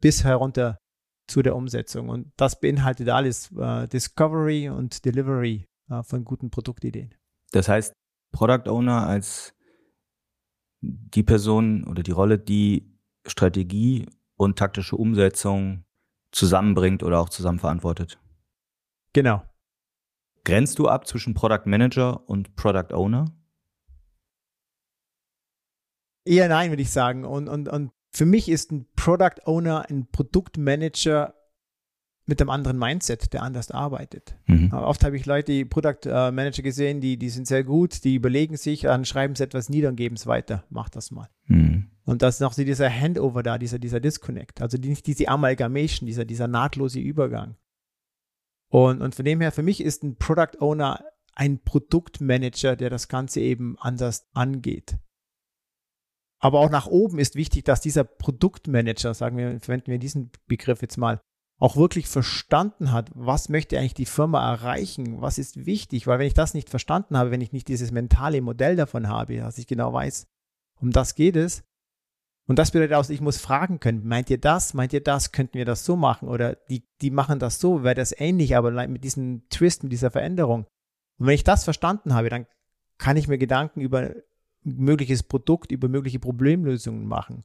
bis 0.00 0.24
herunter 0.24 0.79
zu 1.30 1.42
der 1.42 1.56
Umsetzung. 1.56 2.08
Und 2.08 2.32
das 2.36 2.60
beinhaltet 2.60 3.08
alles 3.08 3.50
äh, 3.56 3.88
Discovery 3.88 4.68
und 4.68 5.04
Delivery 5.04 5.66
äh, 5.88 6.02
von 6.02 6.24
guten 6.24 6.50
Produktideen. 6.50 7.14
Das 7.52 7.68
heißt, 7.68 7.94
Product 8.32 8.68
Owner 8.68 9.06
als 9.06 9.54
die 10.80 11.22
Person 11.22 11.84
oder 11.84 12.02
die 12.02 12.10
Rolle, 12.10 12.38
die 12.38 12.98
Strategie 13.26 14.06
und 14.36 14.58
taktische 14.58 14.96
Umsetzung 14.96 15.84
zusammenbringt 16.32 17.02
oder 17.02 17.20
auch 17.20 17.28
zusammen 17.28 17.58
verantwortet. 17.58 18.18
Genau. 19.12 19.42
Grenzt 20.44 20.78
du 20.78 20.88
ab 20.88 21.06
zwischen 21.06 21.34
Product 21.34 21.66
Manager 21.66 22.28
und 22.28 22.56
Product 22.56 22.94
Owner? 22.94 23.26
Eher 26.24 26.48
nein, 26.48 26.70
würde 26.70 26.82
ich 26.82 26.90
sagen. 26.90 27.24
Und, 27.24 27.48
und, 27.48 27.68
und 27.68 27.92
für 28.10 28.26
mich 28.26 28.48
ist 28.48 28.72
ein 28.72 28.86
Product 28.96 29.46
Owner 29.46 29.88
ein 29.88 30.06
Produktmanager 30.10 31.34
mit 32.26 32.40
einem 32.40 32.50
anderen 32.50 32.78
Mindset, 32.78 33.32
der 33.32 33.42
anders 33.42 33.70
arbeitet. 33.70 34.36
Mhm. 34.46 34.72
Oft 34.72 35.04
habe 35.04 35.16
ich 35.16 35.26
Leute, 35.26 35.52
die 35.52 35.64
Product 35.64 36.06
äh, 36.06 36.30
Manager 36.30 36.62
gesehen, 36.62 37.00
die, 37.00 37.16
die 37.16 37.28
sind 37.28 37.46
sehr 37.46 37.64
gut, 37.64 38.04
die 38.04 38.14
überlegen 38.14 38.56
sich, 38.56 38.82
dann 38.82 39.04
schreiben 39.04 39.34
sie 39.34 39.42
etwas 39.42 39.68
nieder 39.68 39.88
und 39.88 39.96
geben 39.96 40.14
es 40.14 40.26
weiter. 40.26 40.64
Mach 40.70 40.88
das 40.88 41.10
mal. 41.10 41.28
Mhm. 41.46 41.90
Und 42.04 42.22
da 42.22 42.28
ist 42.28 42.40
noch 42.40 42.54
dieser 42.54 42.88
Handover 42.88 43.42
da, 43.42 43.58
dieser, 43.58 43.78
dieser 43.78 44.00
Disconnect. 44.00 44.62
Also 44.62 44.78
nicht 44.78 45.06
diese 45.06 45.28
Amalgamation, 45.28 46.06
dieser, 46.06 46.24
dieser 46.24 46.48
nahtlose 46.48 47.00
Übergang. 47.00 47.56
Und, 48.68 49.02
und 49.02 49.14
von 49.14 49.24
dem 49.24 49.40
her, 49.40 49.50
für 49.50 49.64
mich 49.64 49.80
ist 49.80 50.04
ein 50.04 50.16
Product 50.16 50.60
Owner 50.60 51.04
ein 51.34 51.58
Produktmanager, 51.62 52.76
der 52.76 52.90
das 52.90 53.08
Ganze 53.08 53.40
eben 53.40 53.76
anders 53.78 54.28
angeht. 54.34 54.98
Aber 56.42 56.60
auch 56.60 56.70
nach 56.70 56.86
oben 56.86 57.18
ist 57.18 57.34
wichtig, 57.34 57.64
dass 57.64 57.80
dieser 57.80 58.04
Produktmanager, 58.04 59.14
sagen 59.14 59.36
wir, 59.36 59.60
verwenden 59.60 59.90
wir 59.90 59.98
diesen 59.98 60.30
Begriff 60.46 60.82
jetzt 60.82 60.96
mal, 60.96 61.20
auch 61.58 61.76
wirklich 61.76 62.08
verstanden 62.08 62.90
hat, 62.92 63.10
was 63.14 63.50
möchte 63.50 63.78
eigentlich 63.78 63.92
die 63.92 64.06
Firma 64.06 64.50
erreichen, 64.50 65.20
was 65.20 65.36
ist 65.36 65.66
wichtig, 65.66 66.06
weil 66.06 66.18
wenn 66.18 66.26
ich 66.26 66.34
das 66.34 66.54
nicht 66.54 66.70
verstanden 66.70 67.18
habe, 67.18 67.30
wenn 67.30 67.42
ich 67.42 67.52
nicht 67.52 67.68
dieses 67.68 67.92
mentale 67.92 68.40
Modell 68.40 68.76
davon 68.76 69.08
habe, 69.08 69.36
dass 69.36 69.58
ich 69.58 69.66
genau 69.66 69.92
weiß, 69.92 70.26
um 70.80 70.90
das 70.90 71.14
geht 71.14 71.36
es, 71.36 71.62
und 72.50 72.58
das 72.58 72.72
bedeutet 72.72 72.94
auch, 72.94 73.08
ich 73.08 73.20
muss 73.20 73.38
fragen 73.38 73.78
können, 73.78 74.04
meint 74.04 74.28
ihr 74.28 74.40
das, 74.40 74.74
meint 74.74 74.92
ihr 74.92 75.04
das, 75.04 75.30
könnten 75.30 75.54
wir 75.54 75.64
das 75.64 75.84
so 75.84 75.94
machen? 75.94 76.28
Oder 76.28 76.56
die, 76.68 76.82
die 77.00 77.12
machen 77.12 77.38
das 77.38 77.60
so, 77.60 77.84
wäre 77.84 77.94
das 77.94 78.12
ähnlich, 78.18 78.56
aber 78.56 78.88
mit 78.88 79.04
diesem 79.04 79.48
Twist, 79.50 79.84
mit 79.84 79.92
dieser 79.92 80.10
Veränderung. 80.10 80.66
Und 81.18 81.26
wenn 81.28 81.36
ich 81.36 81.44
das 81.44 81.62
verstanden 81.62 82.12
habe, 82.12 82.28
dann 82.28 82.48
kann 82.98 83.16
ich 83.16 83.28
mir 83.28 83.38
Gedanken 83.38 83.80
über 83.80 84.16
mögliches 84.62 85.22
Produkt, 85.22 85.72
über 85.72 85.88
mögliche 85.88 86.18
Problemlösungen 86.18 87.06
machen. 87.06 87.44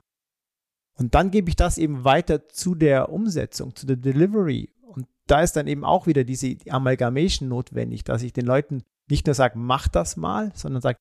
Und 0.97 1.15
dann 1.15 1.31
gebe 1.31 1.49
ich 1.49 1.55
das 1.55 1.77
eben 1.77 2.03
weiter 2.03 2.47
zu 2.47 2.75
der 2.75 3.09
Umsetzung, 3.09 3.75
zu 3.75 3.85
der 3.85 3.97
Delivery. 3.97 4.69
Und 4.81 5.07
da 5.27 5.41
ist 5.41 5.53
dann 5.53 5.67
eben 5.67 5.83
auch 5.83 6.07
wieder 6.07 6.23
diese 6.23 6.55
Amalgamation 6.69 7.49
notwendig, 7.49 8.03
dass 8.03 8.23
ich 8.23 8.33
den 8.33 8.45
Leuten 8.45 8.83
nicht 9.09 9.25
nur 9.25 9.35
sage, 9.35 9.57
mach 9.57 9.87
das 9.87 10.17
mal, 10.17 10.51
sondern 10.55 10.81
sage, 10.81 10.97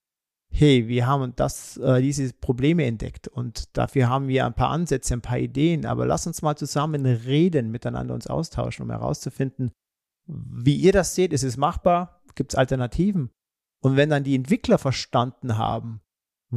hey, 0.51 0.87
wir 0.89 1.07
haben 1.07 1.33
das, 1.37 1.77
äh, 1.79 2.01
diese 2.01 2.33
Probleme 2.33 2.85
entdeckt 2.85 3.27
und 3.27 3.77
dafür 3.77 4.09
haben 4.09 4.29
wir 4.29 4.47
ein 4.47 4.55
paar 4.55 4.71
Ansätze, 4.71 5.15
ein 5.15 5.21
paar 5.21 5.39
Ideen, 5.39 5.85
aber 5.85 6.07
lass 6.07 6.27
uns 6.27 6.43
mal 6.43 6.57
zusammen 6.57 7.07
reden, 7.07 7.71
miteinander 7.71 8.15
uns 8.15 8.29
austauschen, 8.29 8.85
um 8.85 8.91
herauszufinden, 8.91 9.73
wie 10.27 10.77
ihr 10.77 10.93
das 10.93 11.15
seht, 11.15 11.33
ist 11.33 11.43
es 11.43 11.57
machbar, 11.57 12.23
gibt 12.35 12.53
es 12.53 12.59
Alternativen? 12.59 13.31
Und 13.81 13.97
wenn 13.97 14.11
dann 14.11 14.25
die 14.25 14.35
Entwickler 14.35 14.79
verstanden 14.79 15.59
haben, 15.59 16.01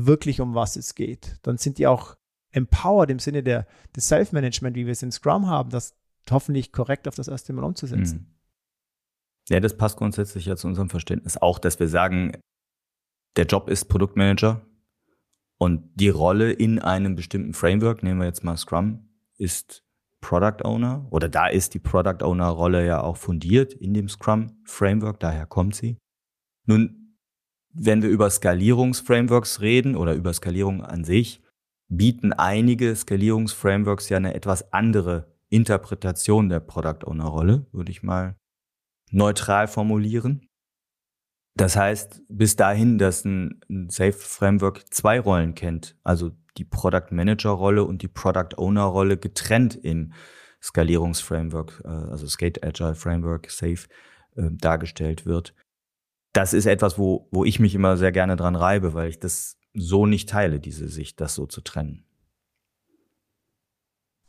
wirklich 0.06 0.42
um 0.42 0.56
was 0.56 0.76
es 0.76 0.96
geht, 0.96 1.38
dann 1.44 1.58
sind 1.58 1.78
die 1.78 1.88
auch 1.88 2.18
empowered 2.52 3.10
im 3.10 3.20
Sinne 3.20 3.44
der, 3.44 3.68
des 3.96 4.08
Self-Management, 4.08 4.76
wie 4.76 4.86
wir 4.86 4.92
es 4.92 5.04
in 5.04 5.12
Scrum 5.12 5.48
haben, 5.48 5.70
das 5.70 5.96
hoffentlich 6.30 6.72
korrekt 6.72 7.08
auf 7.08 7.16
das 7.16 7.28
erste 7.28 7.54
Mal 7.54 7.64
umzusetzen. 7.64 8.18
Mhm. 8.18 8.38
Ja, 9.50 9.60
das 9.60 9.78
passt 9.78 9.98
grundsätzlich 9.98 10.46
ja 10.46 10.56
zu 10.56 10.68
unserem 10.68 10.90
Verständnis 10.90 11.38
auch, 11.38 11.60
dass 11.60 11.80
wir 11.80 11.88
sagen, 11.88 12.38
der 13.38 13.46
Job 13.46 13.70
ist 13.70 13.86
Produktmanager 13.86 14.66
und 15.58 15.90
die 15.96 16.10
Rolle 16.10 16.52
in 16.52 16.80
einem 16.80 17.16
bestimmten 17.16 17.54
Framework, 17.54 18.04
nehmen 18.04 18.20
wir 18.20 18.28
jetzt 18.28 18.44
mal 18.44 18.58
Scrum, 18.58 19.08
ist 19.38 19.84
Product 20.20 20.66
Owner 20.66 21.08
oder 21.12 21.30
da 21.30 21.48
ist 21.48 21.74
die 21.74 21.80
Product 21.80 22.24
Owner 22.24 22.50
Rolle 22.50 22.86
ja 22.86 23.02
auch 23.02 23.18
fundiert 23.18 23.74
in 23.74 23.94
dem 23.94 24.10
Scrum 24.10 24.60
Framework, 24.66 25.20
daher 25.20 25.46
kommt 25.46 25.76
sie. 25.76 25.98
Nun, 26.66 27.07
wenn 27.80 28.02
wir 28.02 28.10
über 28.10 28.30
Skalierungsframeworks 28.30 29.62
reden 29.62 29.96
oder 29.96 30.14
über 30.14 30.34
Skalierung 30.34 30.84
an 30.84 31.04
sich, 31.04 31.42
bieten 31.90 32.34
einige 32.34 32.96
Skalierungsframeworks 32.96 34.10
ja 34.10 34.18
eine 34.18 34.34
etwas 34.34 34.74
andere 34.74 35.32
Interpretation 35.50 36.50
der 36.50 36.60
Product 36.60 37.06
Owner 37.06 37.26
Rolle, 37.26 37.66
würde 37.72 37.92
ich 37.92 38.04
mal 38.04 38.36
neutral 39.12 39.68
formulieren. 39.68 40.50
Das 41.56 41.76
heißt, 41.76 42.24
bis 42.30 42.56
dahin, 42.56 42.98
dass 42.98 43.26
ein, 43.26 43.60
Safe 43.90 44.14
Framework 44.14 44.94
zwei 44.94 45.20
Rollen 45.20 45.56
kennt, 45.56 45.96
also 46.04 46.32
die 46.58 46.66
Product 46.66 47.12
Manager 47.12 47.52
Rolle 47.52 47.84
und 47.84 48.02
die 48.02 48.08
Product 48.08 48.58
Owner 48.58 48.84
Rolle 48.84 49.18
getrennt 49.18 49.76
im 49.76 50.14
Skalierungsframework, 50.62 51.84
äh, 51.86 51.88
also 51.88 52.28
Skate 52.28 52.64
Agile 52.64 52.96
Framework, 52.96 53.50
Safe, 53.50 53.88
äh, 54.36 54.50
dargestellt 54.52 55.26
wird. 55.26 55.54
Das 56.38 56.54
ist 56.54 56.68
etwas, 56.68 57.00
wo, 57.00 57.28
wo 57.32 57.46
ich 57.46 57.60
mich 57.60 57.74
immer 57.74 57.98
sehr 57.98 58.12
gerne 58.12 58.36
dran 58.36 58.56
reibe, 58.56 58.94
weil 58.94 59.10
ich 59.10 59.20
das 59.20 59.58
so 59.74 60.06
nicht 60.06 60.30
teile, 60.30 60.60
diese 60.60 60.88
Sicht, 60.88 61.20
das 61.20 61.34
so 61.34 61.48
zu 61.48 61.62
trennen. 61.62 62.06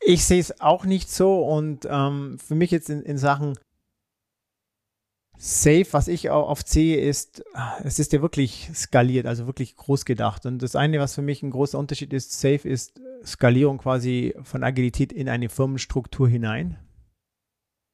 Ich 0.01 0.25
sehe 0.25 0.41
es 0.41 0.63
auch 0.63 0.87
nicht 0.87 1.11
so 1.11 1.45
und 1.45 1.87
ähm, 1.87 2.39
für 2.39 2.55
mich 2.55 2.71
jetzt 2.71 2.89
in, 2.89 3.03
in 3.03 3.19
Sachen 3.19 3.59
Safe, 5.37 5.85
was 5.91 6.09
ich 6.09 6.31
auch 6.31 6.49
oft 6.49 6.67
sehe, 6.67 6.99
ist, 6.99 7.45
es 7.85 7.99
ist 7.99 8.15
ja 8.15 8.23
wirklich 8.23 8.71
skaliert, 8.73 9.27
also 9.27 9.47
wirklich 9.47 9.77
groß 9.77 10.07
gedacht. 10.07 10.47
Und 10.47 10.63
das 10.63 10.77
eine, 10.77 11.01
was 11.01 11.15
für 11.15 11.21
mich 11.21 11.43
ein 11.43 11.51
großer 11.51 11.79
Unterschied 11.79 12.15
ist, 12.15 12.41
Safe 12.41 12.67
ist 12.67 13.03
Skalierung 13.23 13.77
quasi 13.77 14.35
von 14.45 14.65
Agilität 14.65 15.13
in 15.13 15.29
eine 15.29 15.51
Firmenstruktur 15.51 16.27
hinein. 16.27 16.79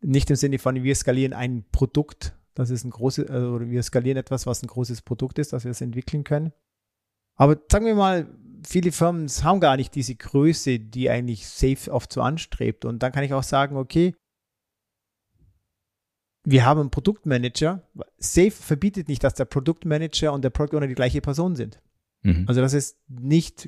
Nicht 0.02 0.30
im 0.30 0.36
Sinne 0.36 0.60
von, 0.60 0.80
wir 0.84 0.94
skalieren 0.94 1.32
ein 1.32 1.64
Produkt, 1.72 2.36
das 2.54 2.70
ist 2.70 2.84
ein 2.84 2.90
großes, 2.90 3.28
also 3.28 3.60
wir 3.60 3.82
skalieren 3.82 4.16
etwas, 4.16 4.46
was 4.46 4.62
ein 4.62 4.68
großes 4.68 5.02
Produkt 5.02 5.38
ist, 5.38 5.52
dass 5.52 5.64
wir 5.64 5.72
es 5.72 5.80
entwickeln 5.80 6.24
können. 6.24 6.52
Aber 7.36 7.58
sagen 7.70 7.86
wir 7.86 7.96
mal, 7.96 8.28
viele 8.66 8.92
Firmen 8.92 9.28
haben 9.28 9.60
gar 9.60 9.76
nicht 9.76 9.94
diese 9.94 10.14
Größe, 10.14 10.78
die 10.78 11.10
eigentlich 11.10 11.48
Safe 11.48 11.92
oft 11.92 12.12
so 12.12 12.22
anstrebt. 12.22 12.84
Und 12.84 13.02
dann 13.02 13.12
kann 13.12 13.24
ich 13.24 13.34
auch 13.34 13.42
sagen, 13.42 13.76
okay, 13.76 14.14
wir 16.44 16.64
haben 16.64 16.80
einen 16.80 16.90
Produktmanager. 16.90 17.82
Safe 18.18 18.50
verbietet 18.50 19.08
nicht, 19.08 19.24
dass 19.24 19.34
der 19.34 19.46
Produktmanager 19.46 20.32
und 20.32 20.42
der 20.42 20.50
Product 20.50 20.76
Owner 20.76 20.86
die 20.86 20.94
gleiche 20.94 21.20
Person 21.20 21.56
sind. 21.56 21.80
Mhm. 22.22 22.44
Also 22.46 22.60
das 22.60 22.74
ist 22.74 22.98
nicht 23.08 23.66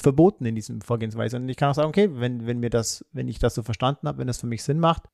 verboten 0.00 0.46
in 0.46 0.54
diesem 0.54 0.80
Vorgehensweise. 0.80 1.36
Und 1.36 1.48
ich 1.48 1.56
kann 1.56 1.70
auch 1.70 1.74
sagen, 1.74 1.88
okay, 1.88 2.08
wenn, 2.14 2.46
wenn 2.46 2.60
mir 2.60 2.70
das, 2.70 3.04
wenn 3.12 3.28
ich 3.28 3.38
das 3.38 3.54
so 3.54 3.62
verstanden 3.62 4.08
habe, 4.08 4.18
wenn 4.18 4.26
das 4.26 4.40
für 4.40 4.46
mich 4.46 4.62
Sinn 4.62 4.78
macht, 4.78 5.04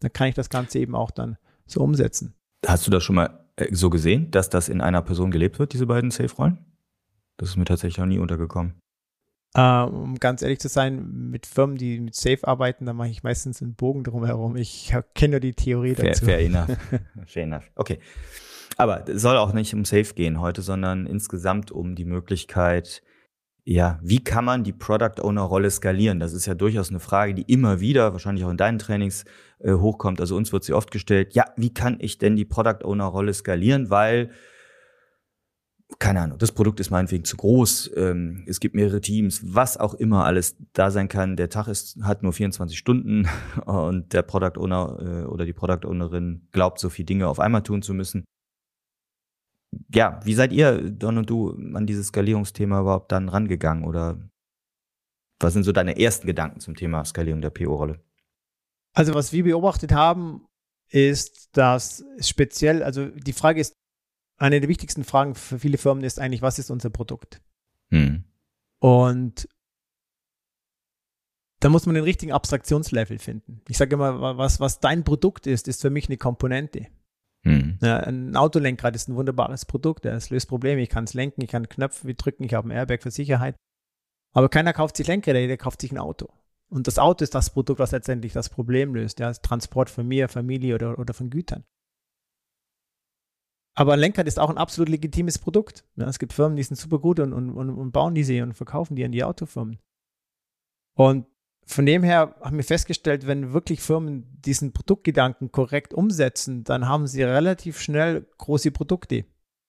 dann 0.00 0.12
kann 0.12 0.28
ich 0.28 0.34
das 0.34 0.50
Ganze 0.50 0.78
eben 0.78 0.94
auch 0.94 1.10
dann 1.10 1.38
so 1.70 1.80
umsetzen. 1.80 2.34
Hast 2.66 2.86
du 2.86 2.90
das 2.90 3.04
schon 3.04 3.16
mal 3.16 3.44
äh, 3.56 3.74
so 3.74 3.90
gesehen, 3.90 4.30
dass 4.30 4.50
das 4.50 4.68
in 4.68 4.80
einer 4.80 5.02
Person 5.02 5.30
gelebt 5.30 5.58
wird, 5.58 5.72
diese 5.72 5.86
beiden 5.86 6.10
Safe-Rollen? 6.10 6.58
Das 7.36 7.50
ist 7.50 7.56
mir 7.56 7.64
tatsächlich 7.64 7.98
noch 7.98 8.06
nie 8.06 8.18
untergekommen. 8.18 8.74
Uh, 9.56 9.86
um 9.86 10.16
ganz 10.16 10.42
ehrlich 10.42 10.60
zu 10.60 10.68
sein, 10.68 11.30
mit 11.30 11.46
Firmen, 11.46 11.78
die 11.78 12.00
mit 12.00 12.14
Safe 12.14 12.46
arbeiten, 12.46 12.84
da 12.84 12.92
mache 12.92 13.08
ich 13.08 13.22
meistens 13.22 13.62
einen 13.62 13.74
Bogen 13.74 14.04
drumherum. 14.04 14.56
Ich 14.56 14.94
kenne 15.14 15.32
nur 15.32 15.40
die 15.40 15.54
Theorie 15.54 15.94
fair, 15.94 16.10
dazu. 16.10 16.26
Fair 16.26 16.40
enough. 16.40 16.68
fair 17.26 17.44
enough. 17.44 17.70
Okay. 17.74 17.98
Aber 18.76 19.08
es 19.08 19.22
soll 19.22 19.36
auch 19.36 19.54
nicht 19.54 19.74
um 19.74 19.84
Safe 19.84 20.14
gehen 20.14 20.40
heute, 20.40 20.60
sondern 20.60 21.06
insgesamt 21.06 21.72
um 21.72 21.94
die 21.94 22.04
Möglichkeit, 22.04 23.02
ja, 23.70 23.98
wie 24.02 24.24
kann 24.24 24.46
man 24.46 24.64
die 24.64 24.72
Product 24.72 25.20
Owner 25.20 25.42
Rolle 25.42 25.70
skalieren? 25.70 26.20
Das 26.20 26.32
ist 26.32 26.46
ja 26.46 26.54
durchaus 26.54 26.88
eine 26.88 27.00
Frage, 27.00 27.34
die 27.34 27.42
immer 27.52 27.80
wieder, 27.80 28.12
wahrscheinlich 28.12 28.46
auch 28.46 28.50
in 28.50 28.56
deinen 28.56 28.78
Trainings, 28.78 29.26
äh, 29.58 29.74
hochkommt. 29.74 30.22
Also 30.22 30.36
uns 30.36 30.54
wird 30.54 30.64
sie 30.64 30.72
oft 30.72 30.90
gestellt. 30.90 31.34
Ja, 31.34 31.44
wie 31.56 31.74
kann 31.74 31.98
ich 32.00 32.16
denn 32.16 32.34
die 32.34 32.46
Product 32.46 32.82
Owner 32.82 33.04
Rolle 33.04 33.34
skalieren? 33.34 33.90
Weil 33.90 34.30
keine 35.98 36.20
Ahnung, 36.20 36.38
das 36.38 36.52
Produkt 36.52 36.80
ist 36.80 36.90
meinetwegen 36.90 37.24
zu 37.24 37.36
groß, 37.36 37.90
ähm, 37.96 38.44
es 38.46 38.60
gibt 38.60 38.74
mehrere 38.74 39.00
Teams, 39.00 39.40
was 39.44 39.76
auch 39.76 39.94
immer 39.94 40.24
alles 40.24 40.56
da 40.72 40.90
sein 40.90 41.08
kann. 41.08 41.36
Der 41.36 41.50
Tag 41.50 41.68
ist, 41.68 41.98
hat 42.02 42.22
nur 42.22 42.32
24 42.32 42.78
Stunden 42.78 43.28
und 43.66 44.14
der 44.14 44.22
Product 44.22 44.58
Owner 44.58 44.98
äh, 44.98 45.26
oder 45.26 45.44
die 45.44 45.52
Product 45.52 45.86
Ownerin 45.86 46.48
glaubt, 46.52 46.78
so 46.78 46.88
viele 46.88 47.06
Dinge 47.06 47.28
auf 47.28 47.38
einmal 47.38 47.62
tun 47.62 47.82
zu 47.82 47.92
müssen. 47.92 48.24
Ja, 49.94 50.20
wie 50.24 50.34
seid 50.34 50.52
ihr, 50.52 50.90
Don 50.90 51.18
und 51.18 51.28
du, 51.28 51.50
an 51.74 51.86
dieses 51.86 52.08
Skalierungsthema 52.08 52.80
überhaupt 52.80 53.12
dann 53.12 53.28
rangegangen 53.28 53.84
oder 53.84 54.18
was 55.40 55.52
sind 55.52 55.64
so 55.64 55.72
deine 55.72 55.98
ersten 55.98 56.26
Gedanken 56.26 56.60
zum 56.60 56.74
Thema 56.74 57.04
Skalierung 57.04 57.40
der 57.40 57.50
PO-Rolle? 57.50 58.00
Also 58.92 59.14
was 59.14 59.32
wir 59.32 59.44
beobachtet 59.44 59.92
haben, 59.92 60.46
ist, 60.88 61.56
dass 61.56 62.04
speziell, 62.20 62.82
also 62.82 63.06
die 63.06 63.32
Frage 63.32 63.60
ist, 63.60 63.74
eine 64.38 64.60
der 64.60 64.68
wichtigsten 64.68 65.04
Fragen 65.04 65.34
für 65.34 65.58
viele 65.58 65.78
Firmen 65.78 66.04
ist 66.04 66.18
eigentlich, 66.18 66.42
was 66.42 66.58
ist 66.58 66.70
unser 66.70 66.90
Produkt? 66.90 67.42
Hm. 67.90 68.24
Und 68.78 69.48
da 71.60 71.68
muss 71.68 71.86
man 71.86 71.96
den 71.96 72.04
richtigen 72.04 72.32
Abstraktionslevel 72.32 73.18
finden. 73.18 73.62
Ich 73.68 73.78
sage 73.78 73.94
immer, 73.94 74.38
was, 74.38 74.60
was 74.60 74.78
dein 74.78 75.04
Produkt 75.04 75.46
ist, 75.46 75.66
ist 75.66 75.82
für 75.82 75.90
mich 75.90 76.08
eine 76.08 76.16
Komponente. 76.16 76.86
Hm. 77.44 77.78
Ja, 77.80 77.98
ein 77.98 78.36
Autolenkrad 78.36 78.96
ist 78.96 79.08
ein 79.08 79.14
wunderbares 79.14 79.64
Produkt, 79.64 80.04
es 80.04 80.30
löst 80.30 80.48
Probleme, 80.48 80.82
ich 80.82 80.88
kann 80.88 81.04
es 81.04 81.14
lenken, 81.14 81.42
ich 81.42 81.50
kann 81.50 81.68
Knöpfe 81.68 82.12
drücken, 82.14 82.44
ich 82.44 82.54
habe 82.54 82.68
ein 82.68 82.72
Airbag 82.72 83.02
für 83.02 83.10
Sicherheit. 83.10 83.56
Aber 84.34 84.48
keiner 84.48 84.72
kauft 84.72 84.96
sich 84.96 85.06
Lenkräder, 85.06 85.46
der 85.46 85.56
kauft 85.56 85.80
sich 85.80 85.92
ein 85.92 85.98
Auto. 85.98 86.28
Und 86.70 86.86
das 86.86 86.98
Auto 86.98 87.24
ist 87.24 87.34
das 87.34 87.50
Produkt, 87.50 87.80
was 87.80 87.92
letztendlich 87.92 88.32
das 88.32 88.50
Problem 88.50 88.94
löst. 88.94 89.20
Ja, 89.20 89.32
Transport 89.32 89.88
von 89.88 90.06
mir, 90.06 90.28
Familie 90.28 90.74
oder, 90.74 90.98
oder 90.98 91.14
von 91.14 91.30
Gütern. 91.30 91.64
Aber 93.74 93.94
ein 93.94 94.00
Lenkrad 94.00 94.26
ist 94.26 94.40
auch 94.40 94.50
ein 94.50 94.58
absolut 94.58 94.88
legitimes 94.88 95.38
Produkt. 95.38 95.84
Ja, 95.96 96.08
es 96.08 96.18
gibt 96.18 96.32
Firmen, 96.32 96.56
die 96.56 96.62
sind 96.64 96.76
super 96.76 96.98
gut 96.98 97.20
und, 97.20 97.32
und, 97.32 97.50
und 97.50 97.92
bauen 97.92 98.14
diese 98.14 98.42
und 98.42 98.54
verkaufen 98.54 98.96
die 98.96 99.04
an 99.04 99.12
die 99.12 99.24
Autofirmen. 99.24 99.78
Und 100.94 101.26
von 101.68 101.84
dem 101.84 102.02
her 102.02 102.34
haben 102.40 102.56
wir 102.56 102.64
festgestellt, 102.64 103.26
wenn 103.26 103.52
wirklich 103.52 103.80
Firmen 103.80 104.40
diesen 104.40 104.72
Produktgedanken 104.72 105.52
korrekt 105.52 105.92
umsetzen, 105.92 106.64
dann 106.64 106.88
haben 106.88 107.06
sie 107.06 107.22
relativ 107.22 107.78
schnell 107.78 108.26
große 108.38 108.70
Produkte, 108.70 109.26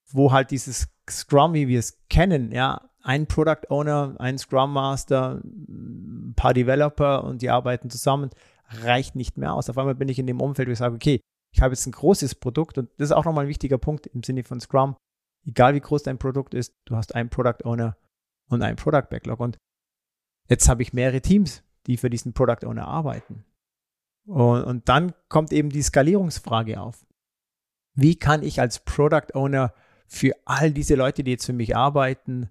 wo 0.09 0.31
halt 0.31 0.51
dieses 0.51 0.87
Scrum, 1.09 1.53
wie 1.53 1.67
wir 1.67 1.79
es 1.79 1.99
kennen, 2.09 2.51
ja, 2.53 2.89
ein 3.01 3.27
Product 3.27 3.69
Owner, 3.69 4.15
ein 4.17 4.37
Scrum 4.37 4.71
Master, 4.71 5.41
ein 5.43 6.33
paar 6.35 6.53
Developer 6.53 7.23
und 7.25 7.41
die 7.41 7.49
arbeiten 7.49 7.89
zusammen, 7.89 8.29
reicht 8.69 9.15
nicht 9.15 9.37
mehr 9.37 9.53
aus. 9.53 9.69
Auf 9.69 9.77
einmal 9.77 9.95
bin 9.95 10.09
ich 10.09 10.19
in 10.19 10.27
dem 10.27 10.41
Umfeld, 10.41 10.69
wo 10.69 10.71
ich 10.71 10.77
sage, 10.77 10.95
okay, 10.95 11.19
ich 11.53 11.61
habe 11.61 11.73
jetzt 11.73 11.85
ein 11.85 11.91
großes 11.91 12.35
Produkt 12.35 12.77
und 12.77 12.89
das 12.97 13.09
ist 13.09 13.15
auch 13.15 13.25
nochmal 13.25 13.45
ein 13.45 13.49
wichtiger 13.49 13.77
Punkt 13.77 14.07
im 14.07 14.23
Sinne 14.23 14.43
von 14.43 14.61
Scrum. 14.61 14.95
Egal 15.45 15.73
wie 15.75 15.81
groß 15.81 16.03
dein 16.03 16.17
Produkt 16.17 16.53
ist, 16.53 16.73
du 16.85 16.95
hast 16.95 17.15
einen 17.15 17.29
Product 17.29 17.65
Owner 17.65 17.97
und 18.49 18.61
einen 18.61 18.77
Product 18.77 19.09
Backlog. 19.09 19.39
Und 19.39 19.57
jetzt 20.47 20.69
habe 20.69 20.81
ich 20.81 20.93
mehrere 20.93 21.21
Teams, 21.21 21.63
die 21.89 21.97
für 21.97 22.09
diesen 22.09 22.33
Product 22.33 22.65
Owner 22.65 22.87
arbeiten. 22.87 23.43
Und, 24.25 24.63
und 24.63 24.89
dann 24.89 25.13
kommt 25.27 25.51
eben 25.51 25.69
die 25.69 25.81
Skalierungsfrage 25.81 26.79
auf. 26.79 27.05
Wie 27.95 28.15
kann 28.15 28.43
ich 28.43 28.61
als 28.61 28.79
Product 28.79 29.33
Owner 29.33 29.73
für 30.07 30.33
all 30.45 30.71
diese 30.71 30.95
Leute, 30.95 31.23
die 31.23 31.31
jetzt 31.31 31.45
für 31.45 31.53
mich 31.53 31.75
arbeiten, 31.75 32.49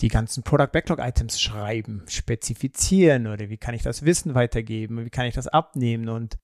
die 0.00 0.08
ganzen 0.08 0.42
Product 0.42 0.70
Backlog 0.72 0.98
Items 0.98 1.40
schreiben, 1.40 2.04
spezifizieren 2.08 3.26
oder 3.26 3.48
wie 3.48 3.58
kann 3.58 3.74
ich 3.74 3.82
das 3.82 4.04
Wissen 4.04 4.34
weitergeben, 4.34 5.04
wie 5.04 5.10
kann 5.10 5.26
ich 5.26 5.34
das 5.34 5.48
abnehmen 5.48 6.08
und 6.08 6.38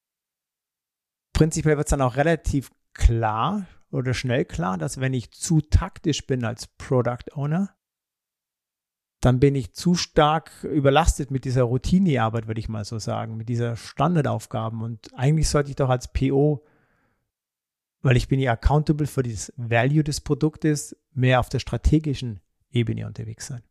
prinzipiell 1.32 1.76
wird 1.76 1.86
es 1.86 1.90
dann 1.90 2.02
auch 2.02 2.16
relativ 2.16 2.70
klar, 2.94 3.66
oder 3.90 4.14
schnell 4.14 4.44
klar, 4.44 4.78
dass 4.78 5.00
wenn 5.00 5.14
ich 5.14 5.32
zu 5.32 5.60
taktisch 5.60 6.26
bin 6.26 6.44
als 6.44 6.66
Product 6.66 7.32
Owner, 7.32 7.76
dann 9.20 9.38
bin 9.38 9.54
ich 9.54 9.74
zu 9.74 9.94
stark 9.94 10.64
überlastet 10.64 11.30
mit 11.30 11.44
dieser 11.44 11.64
Routinearbeit, 11.64 12.46
würde 12.46 12.60
ich 12.60 12.68
mal 12.68 12.84
so 12.84 12.98
sagen, 12.98 13.36
mit 13.36 13.48
dieser 13.48 13.76
Standardaufgaben. 13.76 14.82
Und 14.82 15.08
eigentlich 15.14 15.48
sollte 15.48 15.70
ich 15.70 15.76
doch 15.76 15.90
als 15.90 16.12
PO, 16.12 16.64
weil 18.02 18.16
ich 18.16 18.28
bin 18.28 18.40
ja 18.40 18.52
accountable 18.52 19.06
für 19.06 19.22
das 19.22 19.52
Value 19.56 20.02
des 20.02 20.22
Produktes, 20.22 20.96
mehr 21.12 21.40
auf 21.40 21.50
der 21.50 21.58
strategischen 21.58 22.40
Ebene 22.70 23.06
unterwegs 23.06 23.46
sein. 23.46 23.62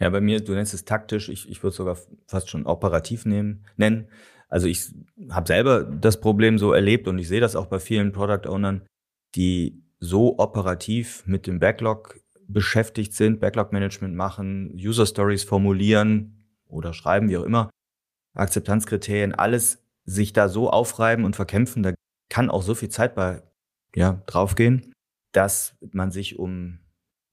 Ja, 0.00 0.08
bei 0.08 0.20
mir, 0.20 0.42
du 0.42 0.54
nennst 0.54 0.72
es 0.72 0.84
taktisch, 0.84 1.28
ich, 1.28 1.48
ich 1.48 1.62
würde 1.62 1.70
es 1.70 1.76
sogar 1.76 1.98
fast 2.26 2.48
schon 2.48 2.66
operativ 2.66 3.26
nehmen, 3.26 3.66
nennen. 3.76 4.08
Also 4.48 4.66
ich 4.66 4.94
habe 5.30 5.46
selber 5.46 5.84
das 5.84 6.20
Problem 6.20 6.58
so 6.58 6.72
erlebt 6.72 7.06
und 7.06 7.18
ich 7.18 7.28
sehe 7.28 7.40
das 7.40 7.54
auch 7.54 7.66
bei 7.66 7.78
vielen 7.78 8.12
Product 8.12 8.48
Ownern, 8.48 8.86
die 9.34 9.82
so 10.00 10.38
operativ 10.38 11.26
mit 11.26 11.46
dem 11.46 11.58
Backlog 11.58 12.18
beschäftigt 12.48 13.14
sind, 13.14 13.40
Backlog-Management 13.40 14.14
machen, 14.14 14.72
User-Stories 14.74 15.44
formulieren 15.44 16.44
oder 16.66 16.92
schreiben, 16.92 17.28
wie 17.28 17.36
auch 17.36 17.44
immer, 17.44 17.70
Akzeptanzkriterien, 18.34 19.34
alles 19.34 19.82
sich 20.04 20.32
da 20.32 20.48
so 20.48 20.70
aufreiben 20.70 21.24
und 21.24 21.36
verkämpfen, 21.36 21.82
da 21.82 21.94
kann 22.28 22.50
auch 22.50 22.62
so 22.62 22.74
viel 22.74 22.88
Zeit 22.88 23.14
bei 23.14 23.42
ja, 23.94 24.22
draufgehen, 24.26 24.92
dass 25.32 25.76
man 25.92 26.10
sich 26.10 26.38
um 26.38 26.80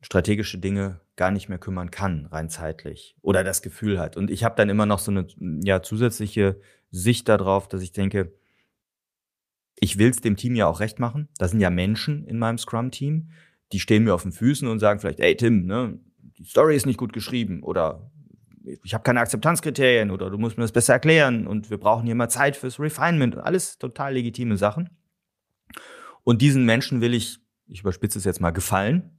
strategische 0.01 0.57
Dinge 0.57 1.01
gar 1.15 1.31
nicht 1.31 1.49
mehr 1.49 1.59
kümmern 1.59 1.91
kann, 1.91 2.25
rein 2.27 2.49
zeitlich. 2.49 3.15
Oder 3.21 3.43
das 3.43 3.61
Gefühl 3.61 3.99
hat. 3.99 4.17
Und 4.17 4.31
ich 4.31 4.43
habe 4.43 4.55
dann 4.55 4.69
immer 4.69 4.85
noch 4.85 4.99
so 4.99 5.11
eine 5.11 5.27
ja, 5.63 5.83
zusätzliche 5.83 6.59
Sicht 6.89 7.29
darauf, 7.29 7.67
dass 7.67 7.81
ich 7.81 7.91
denke, 7.91 8.33
ich 9.75 9.97
will 9.97 10.09
es 10.09 10.21
dem 10.21 10.37
Team 10.37 10.55
ja 10.55 10.67
auch 10.67 10.79
recht 10.79 10.99
machen. 10.99 11.29
Da 11.37 11.47
sind 11.47 11.59
ja 11.59 11.69
Menschen 11.69 12.25
in 12.25 12.37
meinem 12.37 12.57
Scrum-Team, 12.57 13.31
die 13.71 13.79
stehen 13.79 14.03
mir 14.03 14.13
auf 14.13 14.23
den 14.23 14.31
Füßen 14.31 14.67
und 14.67 14.79
sagen 14.79 14.99
vielleicht, 14.99 15.19
ey 15.19 15.35
Tim, 15.35 15.65
ne, 15.65 15.99
die 16.37 16.43
Story 16.43 16.75
ist 16.75 16.85
nicht 16.85 16.97
gut 16.97 17.13
geschrieben 17.13 17.63
oder 17.63 18.11
ich 18.83 18.93
habe 18.93 19.03
keine 19.03 19.19
Akzeptanzkriterien 19.19 20.11
oder 20.11 20.29
du 20.29 20.37
musst 20.37 20.57
mir 20.57 20.63
das 20.63 20.71
besser 20.71 20.93
erklären 20.93 21.47
und 21.47 21.69
wir 21.69 21.77
brauchen 21.77 22.05
hier 22.05 22.15
mal 22.15 22.29
Zeit 22.29 22.55
fürs 22.55 22.79
Refinement. 22.79 23.37
Alles 23.37 23.77
total 23.77 24.13
legitime 24.13 24.57
Sachen. 24.57 24.89
Und 26.23 26.41
diesen 26.41 26.65
Menschen 26.65 27.01
will 27.01 27.13
ich, 27.13 27.39
ich 27.67 27.81
überspitze 27.81 28.19
es 28.19 28.25
jetzt 28.25 28.41
mal, 28.41 28.51
gefallen 28.51 29.17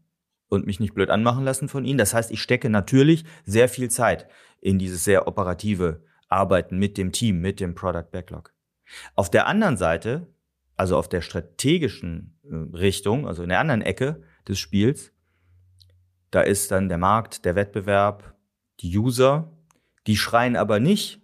und 0.48 0.66
mich 0.66 0.80
nicht 0.80 0.94
blöd 0.94 1.10
anmachen 1.10 1.44
lassen 1.44 1.68
von 1.68 1.84
ihnen. 1.84 1.98
Das 1.98 2.14
heißt, 2.14 2.30
ich 2.30 2.40
stecke 2.40 2.70
natürlich 2.70 3.24
sehr 3.44 3.68
viel 3.68 3.90
Zeit 3.90 4.28
in 4.60 4.78
dieses 4.78 5.04
sehr 5.04 5.26
operative 5.26 6.04
Arbeiten 6.28 6.78
mit 6.78 6.96
dem 6.96 7.12
Team, 7.12 7.40
mit 7.40 7.58
dem 7.58 7.74
Product 7.74 8.10
Backlog. 8.12 8.52
Auf 9.14 9.30
der 9.30 9.46
anderen 9.46 9.76
Seite, 9.76 10.28
also 10.76 10.96
auf 10.96 11.08
der 11.08 11.20
strategischen 11.20 12.38
äh, 12.44 12.76
Richtung, 12.76 13.26
also 13.26 13.42
in 13.42 13.48
der 13.48 13.60
anderen 13.60 13.82
Ecke 13.82 14.22
des 14.48 14.58
Spiels, 14.58 15.12
da 16.30 16.40
ist 16.40 16.70
dann 16.70 16.88
der 16.88 16.98
Markt, 16.98 17.44
der 17.44 17.54
Wettbewerb, 17.54 18.34
die 18.80 18.96
User, 18.96 19.52
die 20.06 20.16
schreien 20.16 20.56
aber 20.56 20.80
nicht, 20.80 21.20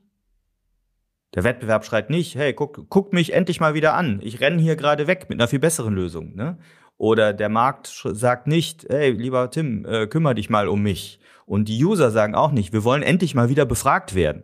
der 1.35 1.45
Wettbewerb 1.45 1.85
schreit 1.85 2.11
nicht, 2.11 2.37
hey, 2.37 2.55
guck, 2.55 2.89
guck 2.89 3.13
mich 3.13 3.33
endlich 3.33 3.61
mal 3.61 3.75
wieder 3.75 3.95
an. 3.95 4.21
Ich 4.23 4.41
renne 4.41 4.63
hier 4.63 4.77
gerade 4.77 5.07
weg 5.07 5.27
mit 5.29 5.39
einer 5.39 5.49
viel 5.49 5.59
besseren 5.59 5.95
Lösung. 5.95 6.35
Ne? 6.35 6.59
Oder 6.97 7.33
der 7.33 7.49
Markt 7.49 7.87
sagt 7.87 8.47
nicht, 8.47 8.87
hey, 8.89 9.11
lieber 9.11 9.51
Tim, 9.51 9.85
äh, 9.85 10.07
kümmere 10.07 10.35
dich 10.35 10.51
mal 10.51 10.69
um 10.69 10.83
mich. 10.83 11.21
Und 11.47 11.69
die 11.69 11.85
User 11.85 12.11
sagen 12.11 12.35
auch 12.35 12.51
nicht, 12.51 12.73
wir 12.73 12.85
wollen 12.85 13.03
endlich 13.03 13.35
mal 13.35 13.49
wieder 13.49 13.67
befragt 13.67 14.15
werden. 14.15 14.43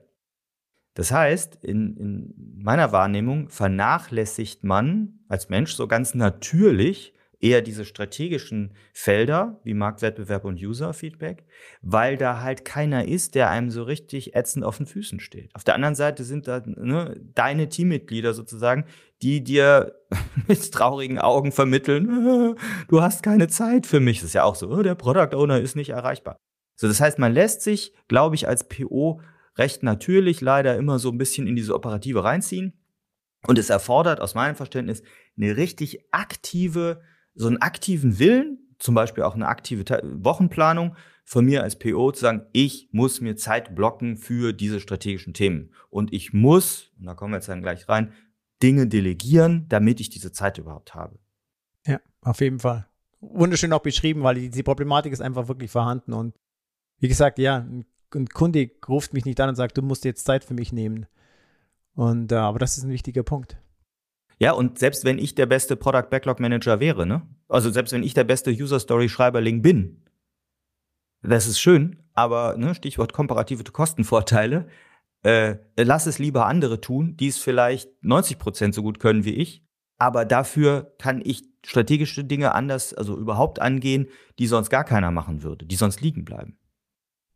Das 0.95 1.11
heißt, 1.11 1.65
in, 1.65 1.97
in 1.97 2.63
meiner 2.63 2.93
Wahrnehmung 2.93 3.49
vernachlässigt 3.49 4.63
man 4.63 5.19
als 5.29 5.49
Mensch 5.49 5.75
so 5.75 5.89
ganz 5.89 6.15
natürlich 6.15 7.13
eher 7.45 7.61
diese 7.61 7.85
strategischen 7.85 8.73
Felder 8.95 9.61
wie 9.65 9.75
Marktwettbewerb 9.75 10.47
und 10.47 10.59
User-Feedback, 10.59 11.45
weil 11.83 12.17
da 12.17 12.41
halt 12.41 12.65
keiner 12.65 13.07
ist, 13.07 13.35
der 13.35 13.51
einem 13.51 13.71
so 13.71 13.83
richtig 13.83 14.35
ätzend 14.35 14.65
auf 14.65 14.79
den 14.79 14.87
Füßen 14.87 15.21
steht. 15.21 15.55
Auf 15.55 15.63
der 15.63 15.75
anderen 15.75 15.95
Seite 15.95 16.25
sind 16.25 16.49
da 16.49 16.63
ne, 16.65 17.21
deine 17.35 17.69
Teammitglieder 17.69 18.33
sozusagen, 18.33 18.87
die 19.21 19.45
dir 19.45 19.95
mit 20.49 20.73
traurigen 20.73 21.19
Augen 21.19 21.53
vermitteln, 21.53 22.57
du 22.89 23.03
hast 23.03 23.23
keine 23.23 23.49
Zeit 23.49 23.87
für 23.87 24.01
mich. 24.01 24.21
Das 24.21 24.29
ist 24.29 24.35
ja 24.35 24.45
auch 24.45 24.55
so, 24.55 24.71
oh, 24.71 24.83
der 24.83 24.95
Product 24.95 25.37
Owner 25.37 25.61
ist 25.61 25.77
nicht 25.77 25.91
erreichbar. 25.91 26.39
So, 26.77 26.89
das 26.89 26.99
heißt, 26.99 27.19
man 27.19 27.35
lässt 27.35 27.61
sich, 27.61 27.93
glaube 28.09 28.37
ich, 28.37 28.49
als 28.49 28.69
PO 28.69 29.21
recht 29.59 29.83
natürlich 29.83 30.41
leider 30.41 30.77
immer 30.77 30.99
so 30.99 31.11
ein 31.11 31.19
bisschen 31.19 31.47
in 31.47 31.57
diese 31.57 31.75
Operative 31.75 32.25
reinziehen. 32.25 32.73
Und 33.47 33.59
es 33.59 33.69
erfordert 33.69 34.23
aus 34.23 34.35
meinem 34.35 34.57
Verständnis 34.57 35.03
eine 35.37 35.59
richtig 35.59 36.07
aktive 36.11 37.03
so 37.35 37.49
einen 37.49 37.59
aktiven 37.59 38.19
Willen, 38.19 38.59
zum 38.79 38.95
Beispiel 38.95 39.25
auch 39.25 39.35
eine 39.35 39.49
aktive 39.49 39.85
Wochenplanung 40.23 40.97
von 41.25 41.45
mir 41.45 41.63
als 41.63 41.79
PO 41.79 42.13
zu 42.13 42.21
sagen, 42.21 42.47
ich 42.53 42.89
muss 42.93 43.21
mir 43.21 43.37
Zeit 43.37 43.75
blocken 43.75 44.17
für 44.17 44.53
diese 44.53 44.81
strategischen 44.81 45.33
Themen. 45.33 45.73
Und 45.89 46.13
ich 46.13 46.33
muss, 46.33 46.93
und 46.99 47.07
da 47.07 47.15
kommen 47.15 47.33
wir 47.33 47.39
jetzt 47.39 47.49
dann 47.49 47.63
gleich 47.63 47.89
rein, 47.89 48.13
Dinge 48.63 48.87
delegieren, 48.87 49.67
damit 49.69 50.01
ich 50.01 50.11
diese 50.11 50.33
Zeit 50.33 50.59
überhaupt 50.59 50.95
habe. 50.95 51.19
Ja, 51.87 52.01
auf 52.21 52.41
jeden 52.41 52.61
Fall. 52.61 52.87
Wunderschön 53.21 53.73
auch 53.73 53.81
beschrieben, 53.81 54.23
weil 54.23 54.35
die, 54.35 54.51
die 54.51 54.63
Problematik 54.63 55.13
ist 55.13 55.23
einfach 55.23 55.49
wirklich 55.49 55.71
vorhanden. 55.71 56.13
Und 56.13 56.35
wie 56.99 57.09
gesagt, 57.09 57.39
ja, 57.39 57.59
ein, 57.59 57.87
ein 58.15 58.29
Kunde 58.29 58.71
ruft 58.87 59.15
mich 59.15 59.25
nicht 59.25 59.41
an 59.41 59.49
und 59.49 59.55
sagt, 59.55 59.77
du 59.79 59.83
musst 59.83 60.05
jetzt 60.05 60.25
Zeit 60.25 60.45
für 60.45 60.55
mich 60.55 60.73
nehmen. 60.73 61.07
Und 61.95 62.33
äh, 62.33 62.37
aber 62.37 62.59
das 62.59 62.77
ist 62.77 62.85
ein 62.85 62.91
wichtiger 62.91 63.23
Punkt. 63.23 63.57
Ja, 64.45 64.53
und 64.53 64.79
selbst 64.79 65.07
wenn 65.07 65.19
ich 65.19 65.35
der 65.35 65.47
beste 65.47 65.75
Product 65.75 66.11
Backlog 66.11 66.39
Manager 66.39 66.79
wäre, 66.79 67.07
ne? 67.07 67.23
Also 67.49 67.71
selbst 67.71 67.95
wenn 67.95 68.03
ich 68.03 68.13
der 68.13 68.25
beste 68.25 68.51
User 68.51 68.79
Story 68.79 69.09
Schreiberling 69.09 69.63
bin, 69.63 70.03
das 71.23 71.47
ist 71.47 71.59
schön, 71.59 72.03
aber 72.13 72.55
ne, 72.59 72.75
Stichwort 72.75 73.15
komparative 73.15 73.65
Kostenvorteile, 73.65 74.69
äh, 75.23 75.57
lass 75.79 76.05
es 76.05 76.19
lieber 76.19 76.45
andere 76.45 76.83
tun, 76.83 77.17
die 77.17 77.29
es 77.29 77.39
vielleicht 77.39 77.91
90 78.03 78.39
Prozent 78.39 78.75
so 78.75 78.83
gut 78.83 79.01
können 79.01 79.25
wie 79.25 79.33
ich, 79.33 79.65
aber 79.97 80.27
dafür 80.27 80.93
kann 80.99 81.23
ich 81.25 81.45
strategische 81.65 82.23
Dinge 82.23 82.53
anders, 82.53 82.93
also 82.93 83.17
überhaupt 83.17 83.63
angehen, 83.63 84.09
die 84.39 84.47
sonst 84.47 84.69
gar 84.69 84.85
keiner 84.85 85.11
machen 85.11 85.43
würde, 85.43 85.65
die 85.65 85.77
sonst 85.77 86.03
liegen 86.03 86.27
bleiben. 86.27 86.59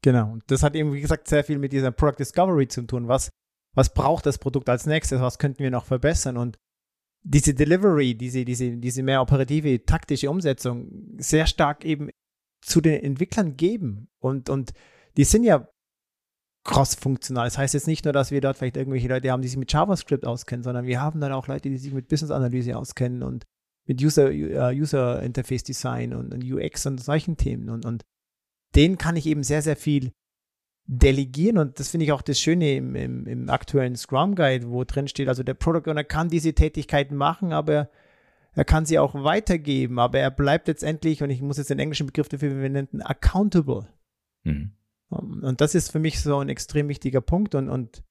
Genau. 0.02 0.30
Und 0.30 0.42
das 0.48 0.62
hat 0.62 0.76
eben, 0.76 0.92
wie 0.92 1.00
gesagt, 1.00 1.26
sehr 1.26 1.42
viel 1.42 1.56
mit 1.56 1.72
dieser 1.72 1.90
Product 1.90 2.18
Discovery 2.18 2.68
zu 2.68 2.82
tun. 2.82 3.08
Was, 3.08 3.30
was 3.74 3.94
braucht 3.94 4.26
das 4.26 4.36
Produkt 4.36 4.68
als 4.68 4.84
nächstes? 4.84 5.22
Was 5.22 5.38
könnten 5.38 5.60
wir 5.60 5.70
noch 5.70 5.86
verbessern? 5.86 6.36
Und 6.36 6.58
diese 7.28 7.52
Delivery, 7.52 8.14
diese, 8.14 8.44
diese, 8.44 8.76
diese 8.78 9.02
mehr 9.02 9.20
operative, 9.20 9.84
taktische 9.84 10.30
Umsetzung 10.30 10.88
sehr 11.18 11.46
stark 11.46 11.84
eben 11.84 12.08
zu 12.62 12.80
den 12.80 13.02
Entwicklern 13.02 13.56
geben. 13.56 14.08
Und, 14.18 14.48
und 14.48 14.72
die 15.16 15.24
sind 15.24 15.44
ja 15.44 15.68
cross-funktional. 16.64 17.46
Das 17.46 17.58
heißt 17.58 17.74
jetzt 17.74 17.86
nicht 17.86 18.04
nur, 18.04 18.12
dass 18.12 18.30
wir 18.30 18.40
dort 18.40 18.56
vielleicht 18.56 18.78
irgendwelche 18.78 19.08
Leute 19.08 19.30
haben, 19.30 19.42
die 19.42 19.48
sich 19.48 19.58
mit 19.58 19.72
JavaScript 19.72 20.26
auskennen, 20.26 20.62
sondern 20.62 20.86
wir 20.86 21.00
haben 21.00 21.20
dann 21.20 21.32
auch 21.32 21.48
Leute, 21.48 21.68
die 21.68 21.76
sich 21.76 21.92
mit 21.92 22.08
Business-Analyse 22.08 22.76
auskennen 22.76 23.22
und 23.22 23.44
mit 23.86 24.02
User, 24.02 24.28
uh, 24.30 24.74
User 24.74 25.22
Interface 25.22 25.64
Design 25.64 26.14
und, 26.14 26.32
und, 26.32 26.44
UX 26.44 26.86
und 26.86 26.98
solchen 26.98 27.36
Themen. 27.36 27.68
Und, 27.68 27.84
und 27.84 28.04
denen 28.74 28.96
kann 28.96 29.16
ich 29.16 29.26
eben 29.26 29.42
sehr, 29.42 29.62
sehr 29.62 29.76
viel 29.76 30.12
delegieren 30.90 31.58
und 31.58 31.78
das 31.78 31.90
finde 31.90 32.06
ich 32.06 32.12
auch 32.12 32.22
das 32.22 32.40
Schöne 32.40 32.76
im, 32.76 32.96
im, 32.96 33.26
im, 33.26 33.50
aktuellen 33.50 33.94
Scrum 33.94 34.34
Guide, 34.34 34.70
wo 34.70 34.84
drin 34.84 35.06
steht, 35.06 35.28
also 35.28 35.42
der 35.42 35.52
Product 35.52 35.90
Owner 35.90 36.02
kann 36.02 36.30
diese 36.30 36.54
Tätigkeiten 36.54 37.14
machen, 37.14 37.52
aber 37.52 37.90
er 38.54 38.64
kann 38.64 38.86
sie 38.86 38.98
auch 38.98 39.14
weitergeben, 39.14 39.98
aber 39.98 40.18
er 40.18 40.30
bleibt 40.30 40.66
letztendlich, 40.66 41.22
und 41.22 41.28
ich 41.28 41.42
muss 41.42 41.58
jetzt 41.58 41.68
den 41.68 41.78
englischen 41.78 42.06
Begriff 42.06 42.30
dafür 42.30 42.50
verwenden, 42.52 43.02
accountable. 43.02 43.86
Mhm. 44.44 44.72
Und 45.10 45.60
das 45.60 45.74
ist 45.74 45.92
für 45.92 45.98
mich 45.98 46.20
so 46.20 46.38
ein 46.38 46.48
extrem 46.48 46.88
wichtiger 46.88 47.20
Punkt 47.20 47.54
und, 47.54 47.68
und 47.68 48.02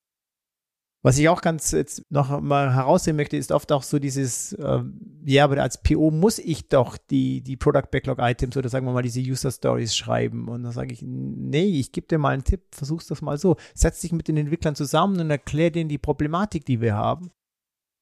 was 1.03 1.17
ich 1.17 1.29
auch 1.29 1.41
ganz 1.41 1.71
jetzt 1.71 2.01
noch 2.09 2.41
mal 2.41 2.73
herausheben 2.73 3.17
möchte, 3.17 3.37
ist 3.37 3.51
oft 3.51 3.71
auch 3.71 3.83
so 3.83 3.99
dieses, 3.99 4.53
äh, 4.53 4.83
ja, 5.23 5.43
aber 5.43 5.61
als 5.61 5.81
PO 5.81 6.11
muss 6.11 6.39
ich 6.39 6.69
doch 6.69 6.97
die, 6.97 7.41
die 7.41 7.55
Product 7.55 7.89
Backlog 7.91 8.17
Items 8.19 8.57
oder 8.57 8.67
sagen 8.69 8.85
wir 8.85 8.93
mal 8.93 9.03
diese 9.03 9.21
User 9.21 9.51
Stories 9.51 9.95
schreiben. 9.95 10.47
Und 10.49 10.63
dann 10.63 10.71
sage 10.71 10.91
ich, 10.93 11.03
nee, 11.03 11.79
ich 11.79 11.91
gebe 11.91 12.07
dir 12.07 12.17
mal 12.17 12.33
einen 12.33 12.43
Tipp, 12.43 12.63
versuch's 12.71 13.07
das 13.07 13.21
mal 13.21 13.37
so. 13.37 13.57
Setz 13.75 14.01
dich 14.01 14.11
mit 14.11 14.27
den 14.27 14.37
Entwicklern 14.37 14.75
zusammen 14.75 15.19
und 15.19 15.29
erklär 15.29 15.69
denen 15.69 15.89
die 15.89 15.99
Problematik, 15.99 16.65
die 16.65 16.81
wir 16.81 16.95
haben. 16.95 17.31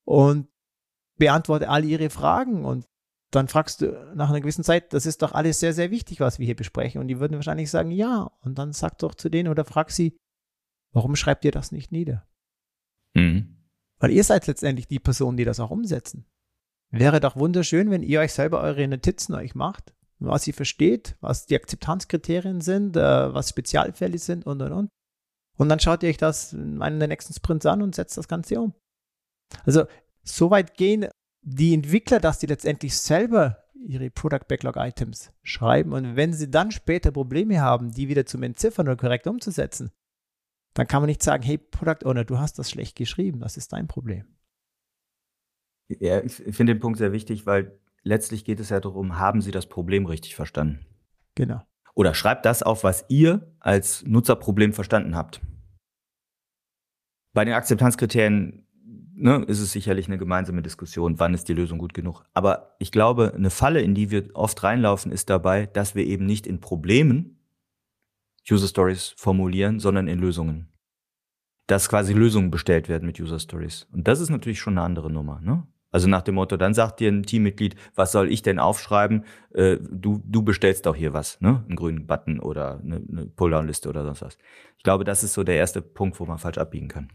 Und 0.05 0.47
beantworte 1.17 1.69
all 1.69 1.83
ihre 1.83 2.09
Fragen. 2.09 2.63
Und 2.63 2.85
dann 3.31 3.49
fragst 3.49 3.81
du 3.81 4.13
nach 4.15 4.29
einer 4.29 4.39
gewissen 4.41 4.63
Zeit, 4.63 4.93
das 4.93 5.05
ist 5.05 5.21
doch 5.21 5.33
alles 5.33 5.59
sehr, 5.59 5.73
sehr 5.73 5.91
wichtig, 5.91 6.21
was 6.21 6.39
wir 6.39 6.45
hier 6.45 6.55
besprechen. 6.55 7.01
Und 7.01 7.09
die 7.09 7.19
würden 7.19 7.35
wahrscheinlich 7.35 7.69
sagen, 7.69 7.91
ja. 7.91 8.31
Und 8.39 8.57
dann 8.57 8.71
sag 8.71 8.97
doch 8.99 9.15
zu 9.15 9.29
denen 9.29 9.49
oder 9.49 9.65
frag 9.65 9.91
sie, 9.91 10.17
warum 10.93 11.15
schreibt 11.15 11.43
ihr 11.43 11.51
das 11.51 11.71
nicht 11.73 11.91
nieder? 11.91 12.25
Mhm. 13.15 13.57
Weil 13.99 14.11
ihr 14.11 14.23
seid 14.23 14.45
letztendlich 14.45 14.87
die 14.87 14.99
Personen, 14.99 15.37
die 15.37 15.45
das 15.45 15.59
auch 15.59 15.71
umsetzen. 15.71 16.25
Wäre 16.91 17.19
doch 17.19 17.35
wunderschön, 17.35 17.89
wenn 17.89 18.03
ihr 18.03 18.19
euch 18.19 18.33
selber 18.33 18.61
eure 18.61 18.87
Notizen 18.87 19.33
euch 19.33 19.55
macht, 19.55 19.93
was 20.19 20.47
ihr 20.47 20.53
versteht, 20.53 21.17
was 21.19 21.45
die 21.45 21.55
Akzeptanzkriterien 21.55 22.61
sind, 22.61 22.95
äh, 22.95 23.33
was 23.33 23.49
Spezialfälle 23.49 24.17
sind 24.17 24.45
und 24.45 24.61
und 24.61 24.71
und. 24.71 24.89
Und 25.57 25.69
dann 25.69 25.79
schaut 25.79 26.03
ihr 26.03 26.09
euch 26.09 26.17
das 26.17 26.53
in 26.53 26.81
einem 26.81 26.99
der 26.99 27.07
nächsten 27.07 27.33
Sprints 27.33 27.65
an 27.65 27.81
und 27.81 27.95
setzt 27.95 28.17
das 28.17 28.27
Ganze 28.27 28.59
um. 28.59 28.73
Also 29.63 29.85
so 30.23 30.51
weit 30.51 30.75
gehen 30.75 31.07
die 31.41 31.73
Entwickler, 31.73 32.19
dass 32.19 32.39
die 32.39 32.47
letztendlich 32.47 32.97
selber 32.97 33.63
ihre 33.87 34.09
Product 34.09 34.47
Backlog 34.47 34.75
Items 34.77 35.31
schreiben 35.43 35.93
und 35.93 36.15
wenn 36.15 36.33
sie 36.33 36.49
dann 36.49 36.71
später 36.71 37.11
Probleme 37.11 37.61
haben, 37.61 37.91
die 37.91 38.07
wieder 38.07 38.25
zum 38.25 38.43
Entziffern 38.43 38.87
oder 38.87 38.97
korrekt 38.97 39.27
umzusetzen, 39.27 39.91
dann 40.75 40.87
kann 40.87 41.01
man 41.01 41.07
nicht 41.07 41.23
sagen, 41.23 41.41
hey 41.41 41.57
Product 41.57 42.05
Owner, 42.05 42.25
du 42.25 42.37
hast 42.37 42.59
das 42.59 42.69
schlecht 42.69 42.95
geschrieben, 42.95 43.39
das 43.39 43.57
ist 43.57 43.73
dein 43.73 43.87
Problem. 43.87 44.25
Ja, 45.87 46.21
ich 46.21 46.33
finde 46.33 46.73
den 46.73 46.79
Punkt 46.79 46.97
sehr 46.97 47.11
wichtig, 47.11 47.45
weil 47.45 47.79
letztlich 48.03 48.43
geht 48.43 48.59
es 48.59 48.69
ja 48.69 48.79
darum, 48.79 49.17
haben 49.17 49.41
Sie 49.41 49.51
das 49.51 49.67
Problem 49.67 50.05
richtig 50.05 50.35
verstanden? 50.35 50.85
Genau. 51.35 51.61
Oder 51.93 52.13
schreibt 52.13 52.45
das 52.45 52.61
auf, 52.61 52.83
was 52.83 53.05
ihr 53.07 53.55
als 53.59 54.05
Nutzerproblem 54.05 54.73
verstanden 54.73 55.15
habt. 55.15 55.41
Bei 57.33 57.45
den 57.45 57.53
Akzeptanzkriterien 57.53 58.67
ne, 59.13 59.45
ist 59.47 59.59
es 59.59 59.71
sicherlich 59.71 60.07
eine 60.07 60.17
gemeinsame 60.17 60.61
Diskussion, 60.61 61.19
wann 61.19 61.33
ist 61.33 61.47
die 61.47 61.53
Lösung 61.53 61.77
gut 61.77 61.93
genug. 61.93 62.25
Aber 62.33 62.75
ich 62.79 62.91
glaube, 62.91 63.33
eine 63.33 63.49
Falle, 63.49 63.81
in 63.81 63.95
die 63.95 64.11
wir 64.11 64.29
oft 64.33 64.61
reinlaufen, 64.63 65.11
ist 65.11 65.29
dabei, 65.29 65.67
dass 65.67 65.95
wir 65.95 66.05
eben 66.05 66.25
nicht 66.25 66.47
in 66.47 66.59
Problemen 66.59 67.34
User 68.49 68.67
Stories 68.67 69.13
formulieren, 69.17 69.79
sondern 69.79 70.07
in 70.07 70.19
Lösungen. 70.19 70.71
Dass 71.67 71.89
quasi 71.89 72.13
Lösungen 72.13 72.51
bestellt 72.51 72.89
werden 72.89 73.05
mit 73.05 73.19
User 73.19 73.39
Stories. 73.39 73.87
Und 73.91 74.07
das 74.07 74.19
ist 74.19 74.29
natürlich 74.29 74.59
schon 74.59 74.77
eine 74.77 74.85
andere 74.85 75.11
Nummer. 75.11 75.39
Ne? 75.41 75.65
Also 75.91 76.09
nach 76.09 76.23
dem 76.23 76.35
Motto, 76.35 76.57
dann 76.57 76.73
sagt 76.73 76.99
dir 76.99 77.09
ein 77.09 77.23
Teammitglied, 77.23 77.75
was 77.95 78.11
soll 78.11 78.29
ich 78.29 78.41
denn 78.41 78.59
aufschreiben? 78.59 79.23
Äh, 79.53 79.77
du, 79.79 80.21
du 80.25 80.43
bestellst 80.43 80.85
doch 80.85 80.95
hier 80.95 81.13
was, 81.13 81.39
ne? 81.39 81.63
Einen 81.67 81.77
grünen 81.77 82.05
Button 82.05 82.41
oder 82.41 82.81
eine, 82.83 82.97
eine 82.97 83.25
Pulldown-Liste 83.27 83.87
oder 83.87 84.03
sonst 84.03 84.21
was. 84.21 84.37
Ich 84.77 84.83
glaube, 84.83 85.05
das 85.05 85.23
ist 85.23 85.33
so 85.33 85.45
der 85.45 85.55
erste 85.55 85.81
Punkt, 85.81 86.19
wo 86.19 86.25
man 86.25 86.37
falsch 86.37 86.57
abbiegen 86.57 86.89
kann. 86.89 87.13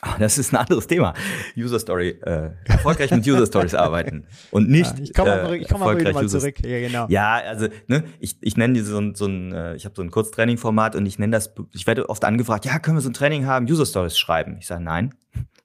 Aber 0.00 0.18
das 0.18 0.38
ist 0.38 0.52
ein 0.52 0.56
anderes 0.56 0.86
Thema. 0.86 1.14
User 1.56 1.78
Story, 1.78 2.18
äh, 2.22 2.50
erfolgreich 2.64 3.10
mit 3.10 3.26
User 3.26 3.46
Stories 3.46 3.74
arbeiten 3.86 4.26
und 4.50 4.68
nicht. 4.68 4.96
Ja, 4.96 5.04
ich 5.04 5.14
komme 5.14 5.30
mal, 5.42 5.60
komm 5.68 5.80
mal, 5.80 6.06
äh, 6.06 6.12
mal 6.12 6.28
zurück. 6.28 6.56
Ja, 6.64 6.80
genau. 6.80 7.06
Ja, 7.08 7.34
also 7.36 7.68
ne, 7.86 8.04
ich, 8.20 8.36
ich 8.40 8.56
nenne 8.56 8.74
diese 8.74 8.92
so 8.92 8.98
ein, 8.98 9.14
so 9.14 9.26
ein 9.26 9.52
äh, 9.52 9.76
ich 9.76 9.84
habe 9.84 9.94
so 9.94 10.02
ein 10.02 10.10
Kurztraining-Format 10.10 10.96
und 10.96 11.06
ich 11.06 11.18
nenne 11.18 11.32
das, 11.32 11.52
ich 11.72 11.86
werde 11.86 12.08
oft 12.08 12.24
angefragt, 12.24 12.64
ja, 12.64 12.78
können 12.78 12.96
wir 12.96 13.02
so 13.02 13.10
ein 13.10 13.14
Training 13.14 13.46
haben, 13.46 13.66
User 13.66 13.86
Stories 13.86 14.18
schreiben? 14.18 14.56
Ich 14.58 14.66
sage 14.66 14.82
nein. 14.82 15.14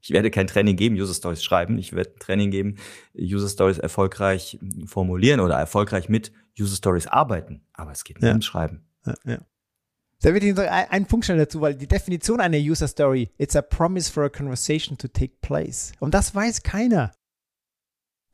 Ich 0.01 0.09
werde 0.11 0.31
kein 0.31 0.47
Training 0.47 0.75
geben, 0.75 0.95
User 0.95 1.13
Stories 1.13 1.43
schreiben. 1.43 1.77
Ich 1.77 1.93
werde 1.93 2.11
ein 2.11 2.19
Training 2.19 2.49
geben, 2.51 2.77
User 3.15 3.47
Stories 3.47 3.77
erfolgreich 3.77 4.59
formulieren 4.85 5.39
oder 5.39 5.55
erfolgreich 5.55 6.09
mit 6.09 6.31
User 6.59 6.75
Stories 6.75 7.07
arbeiten. 7.07 7.61
Aber 7.73 7.91
es 7.91 8.03
geht 8.03 8.17
nicht 8.17 8.25
ja. 8.25 8.31
ums 8.31 8.45
Schreiben. 8.45 8.83
Ja, 9.05 9.13
ja. 9.25 9.37
Da 10.21 10.33
will 10.33 10.43
ich 10.43 10.55
noch 10.55 10.63
einen 10.63 11.07
Punkt 11.07 11.25
schnell 11.25 11.39
dazu, 11.39 11.61
weil 11.61 11.75
die 11.75 11.87
Definition 11.87 12.39
einer 12.39 12.57
User 12.57 12.87
Story, 12.87 13.31
it's 13.37 13.55
a 13.55 13.61
promise 13.61 14.11
for 14.11 14.23
a 14.23 14.29
conversation 14.29 14.97
to 14.97 15.07
take 15.07 15.33
place. 15.41 15.93
Und 15.99 16.13
das 16.13 16.35
weiß 16.35 16.61
keiner. 16.61 17.11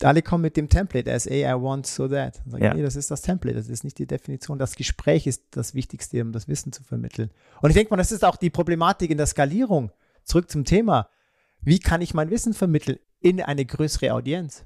Alle 0.04 0.22
kommen 0.22 0.44
mit 0.44 0.58
dem 0.58 0.70
Template, 0.70 1.12
as 1.12 1.28
A, 1.28 1.32
I 1.32 1.54
want, 1.60 1.88
so 1.88 2.08
that. 2.08 2.42
Sagen, 2.46 2.64
ja. 2.64 2.74
Nee, 2.74 2.84
das 2.84 2.96
ist 2.96 3.10
das 3.10 3.22
Template, 3.22 3.58
das 3.58 3.68
ist 3.68 3.84
nicht 3.84 3.98
die 3.98 4.06
Definition. 4.06 4.60
Das 4.60 4.76
Gespräch 4.76 5.26
ist 5.26 5.44
das 5.52 5.74
Wichtigste, 5.74 6.22
um 6.22 6.34
das 6.34 6.48
Wissen 6.48 6.72
zu 6.72 6.84
vermitteln. 6.84 7.32
Und 7.62 7.70
ich 7.72 7.76
denke 7.76 7.90
mal, 7.90 7.98
das 7.98 8.12
ist 8.12 8.24
auch 8.24 8.36
die 8.36 8.52
Problematik 8.52 9.10
in 9.10 9.18
der 9.18 9.26
Skalierung. 9.26 9.92
Zurück 10.24 10.52
zum 10.52 10.66
Thema. 10.66 11.10
Wie 11.62 11.80
kann 11.80 12.02
ich 12.02 12.14
mein 12.14 12.30
Wissen 12.30 12.54
vermitteln 12.54 13.00
in 13.22 13.42
eine 13.42 13.66
größere 13.66 14.14
Audienz? 14.14 14.66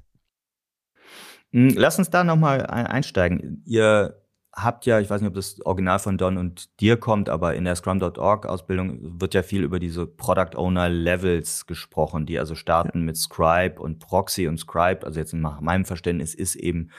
Hm, 1.52 1.70
lass 1.76 1.98
uns 1.98 2.10
da 2.10 2.24
nochmal 2.24 2.66
einsteigen. 2.66 3.62
Ihr 3.64 4.21
habt 4.54 4.84
ja, 4.86 5.00
ich 5.00 5.08
weiß 5.08 5.20
nicht, 5.20 5.28
ob 5.28 5.34
das 5.34 5.64
Original 5.64 5.98
von 5.98 6.18
Don 6.18 6.36
und 6.36 6.80
dir 6.80 6.98
kommt, 6.98 7.28
aber 7.28 7.54
in 7.54 7.64
der 7.64 7.74
Scrum.org 7.74 8.46
Ausbildung 8.46 9.20
wird 9.20 9.34
ja 9.34 9.42
viel 9.42 9.62
über 9.62 9.78
diese 9.78 10.06
Product 10.06 10.56
Owner 10.56 10.88
Levels 10.88 11.66
gesprochen, 11.66 12.26
die 12.26 12.38
also 12.38 12.54
starten 12.54 12.98
ja. 12.98 13.04
mit 13.04 13.16
Scribe 13.16 13.80
und 13.80 13.98
Proxy 13.98 14.46
und 14.48 14.58
Scribe, 14.58 15.06
also 15.06 15.18
jetzt 15.18 15.32
nach 15.32 15.60
meinem 15.60 15.84
Verständnis 15.84 16.34
ist 16.34 16.56
eben 16.56 16.90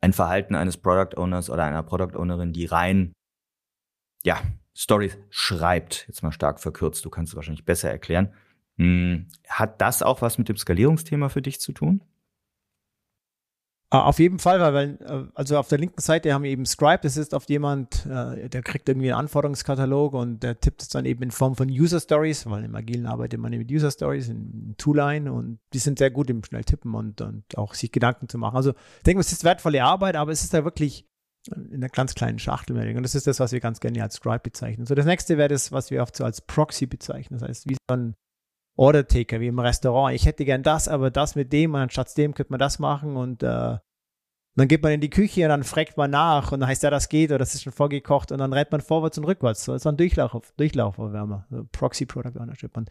ein 0.00 0.12
Verhalten 0.12 0.54
eines 0.54 0.76
Product 0.76 1.16
Owners 1.16 1.50
oder 1.50 1.64
einer 1.64 1.82
Product 1.82 2.18
Ownerin, 2.18 2.52
die 2.52 2.66
rein, 2.66 3.12
ja, 4.24 4.40
Stories 4.74 5.16
schreibt, 5.30 6.06
jetzt 6.08 6.22
mal 6.22 6.32
stark 6.32 6.58
verkürzt, 6.58 7.04
du 7.04 7.10
kannst 7.10 7.32
es 7.32 7.36
wahrscheinlich 7.36 7.64
besser 7.64 7.90
erklären. 7.90 8.32
Hm, 8.76 9.28
hat 9.48 9.80
das 9.80 10.02
auch 10.02 10.20
was 10.20 10.38
mit 10.38 10.48
dem 10.48 10.56
Skalierungsthema 10.56 11.28
für 11.28 11.42
dich 11.42 11.60
zu 11.60 11.72
tun? 11.72 12.02
Ah, 13.94 14.06
auf 14.06 14.18
jeden 14.18 14.40
Fall, 14.40 14.60
weil, 14.74 14.98
äh, 15.02 15.30
also 15.36 15.56
auf 15.56 15.68
der 15.68 15.78
linken 15.78 16.00
Seite 16.00 16.34
haben 16.34 16.42
wir 16.42 16.50
eben 16.50 16.66
Scribe, 16.66 16.98
das 17.04 17.16
ist 17.16 17.32
oft 17.32 17.48
jemand, 17.48 18.04
äh, 18.06 18.48
der 18.48 18.60
kriegt 18.64 18.88
irgendwie 18.88 19.12
einen 19.12 19.20
Anforderungskatalog 19.20 20.14
und 20.14 20.42
der 20.42 20.58
tippt 20.58 20.82
es 20.82 20.88
dann 20.88 21.04
eben 21.04 21.22
in 21.22 21.30
Form 21.30 21.54
von 21.54 21.68
User 21.68 22.00
Stories, 22.00 22.44
weil 22.50 22.64
im 22.64 22.74
Agilen 22.74 23.06
arbeitet 23.06 23.38
man 23.38 23.52
mit 23.52 23.70
User 23.70 23.92
Stories 23.92 24.28
in 24.28 24.74
Toolline 24.78 25.32
und 25.32 25.60
die 25.72 25.78
sind 25.78 26.00
sehr 26.00 26.10
gut 26.10 26.28
im 26.28 26.42
schnell 26.42 26.64
tippen 26.64 26.92
und, 26.92 27.20
und 27.20 27.44
auch 27.56 27.74
sich 27.74 27.92
Gedanken 27.92 28.28
zu 28.28 28.36
machen. 28.36 28.56
Also 28.56 28.72
ich 28.72 29.04
denke, 29.04 29.20
es 29.20 29.30
ist 29.30 29.44
wertvolle 29.44 29.84
Arbeit, 29.84 30.16
aber 30.16 30.32
es 30.32 30.42
ist 30.42 30.52
da 30.52 30.64
wirklich 30.64 31.08
in 31.54 31.74
einer 31.74 31.88
ganz 31.88 32.16
kleinen 32.16 32.40
Schachtel. 32.40 32.76
Und 32.76 33.02
das 33.04 33.14
ist 33.14 33.28
das, 33.28 33.38
was 33.38 33.52
wir 33.52 33.60
ganz 33.60 33.78
gerne 33.78 34.02
als 34.02 34.16
Scribe 34.16 34.40
bezeichnen. 34.40 34.86
So, 34.86 34.96
das 34.96 35.06
nächste 35.06 35.38
wäre 35.38 35.50
das, 35.50 35.70
was 35.70 35.92
wir 35.92 36.02
oft 36.02 36.16
so 36.16 36.24
als 36.24 36.40
Proxy 36.40 36.86
bezeichnen. 36.86 37.38
Das 37.38 37.48
heißt, 37.48 37.68
wie 37.68 37.74
so 37.74 37.96
ein 37.96 38.16
Order-Taker, 38.76 39.40
wie 39.40 39.48
im 39.48 39.58
Restaurant. 39.58 40.14
Ich 40.14 40.26
hätte 40.26 40.44
gern 40.44 40.62
das, 40.62 40.88
aber 40.88 41.10
das 41.10 41.34
mit 41.36 41.52
dem 41.52 41.74
und 41.74 41.80
anstatt 41.80 42.16
dem 42.16 42.34
könnte 42.34 42.52
man 42.52 42.60
das 42.60 42.78
machen 42.78 43.16
und 43.16 43.42
äh, 43.42 43.78
dann 44.56 44.68
geht 44.68 44.82
man 44.82 44.92
in 44.92 45.00
die 45.00 45.10
Küche 45.10 45.42
und 45.42 45.48
dann 45.48 45.64
fragt 45.64 45.96
man 45.96 46.10
nach 46.10 46.52
und 46.52 46.60
dann 46.60 46.68
heißt 46.68 46.84
ja, 46.84 46.90
das 46.90 47.08
geht 47.08 47.30
oder 47.30 47.38
das 47.38 47.54
ist 47.54 47.62
schon 47.62 47.72
vorgekocht 47.72 48.30
und 48.30 48.38
dann 48.38 48.52
rennt 48.52 48.70
man 48.70 48.80
vorwärts 48.80 49.18
und 49.18 49.24
rückwärts. 49.24 49.64
So 49.64 49.74
ist 49.74 49.86
ein 49.86 49.96
Durchlauf, 49.96 50.52
Durchlauferwärmer, 50.56 51.46
so 51.50 51.66
Proxy 51.72 52.06
Product 52.06 52.38
Ownership. 52.38 52.76
Und 52.76 52.90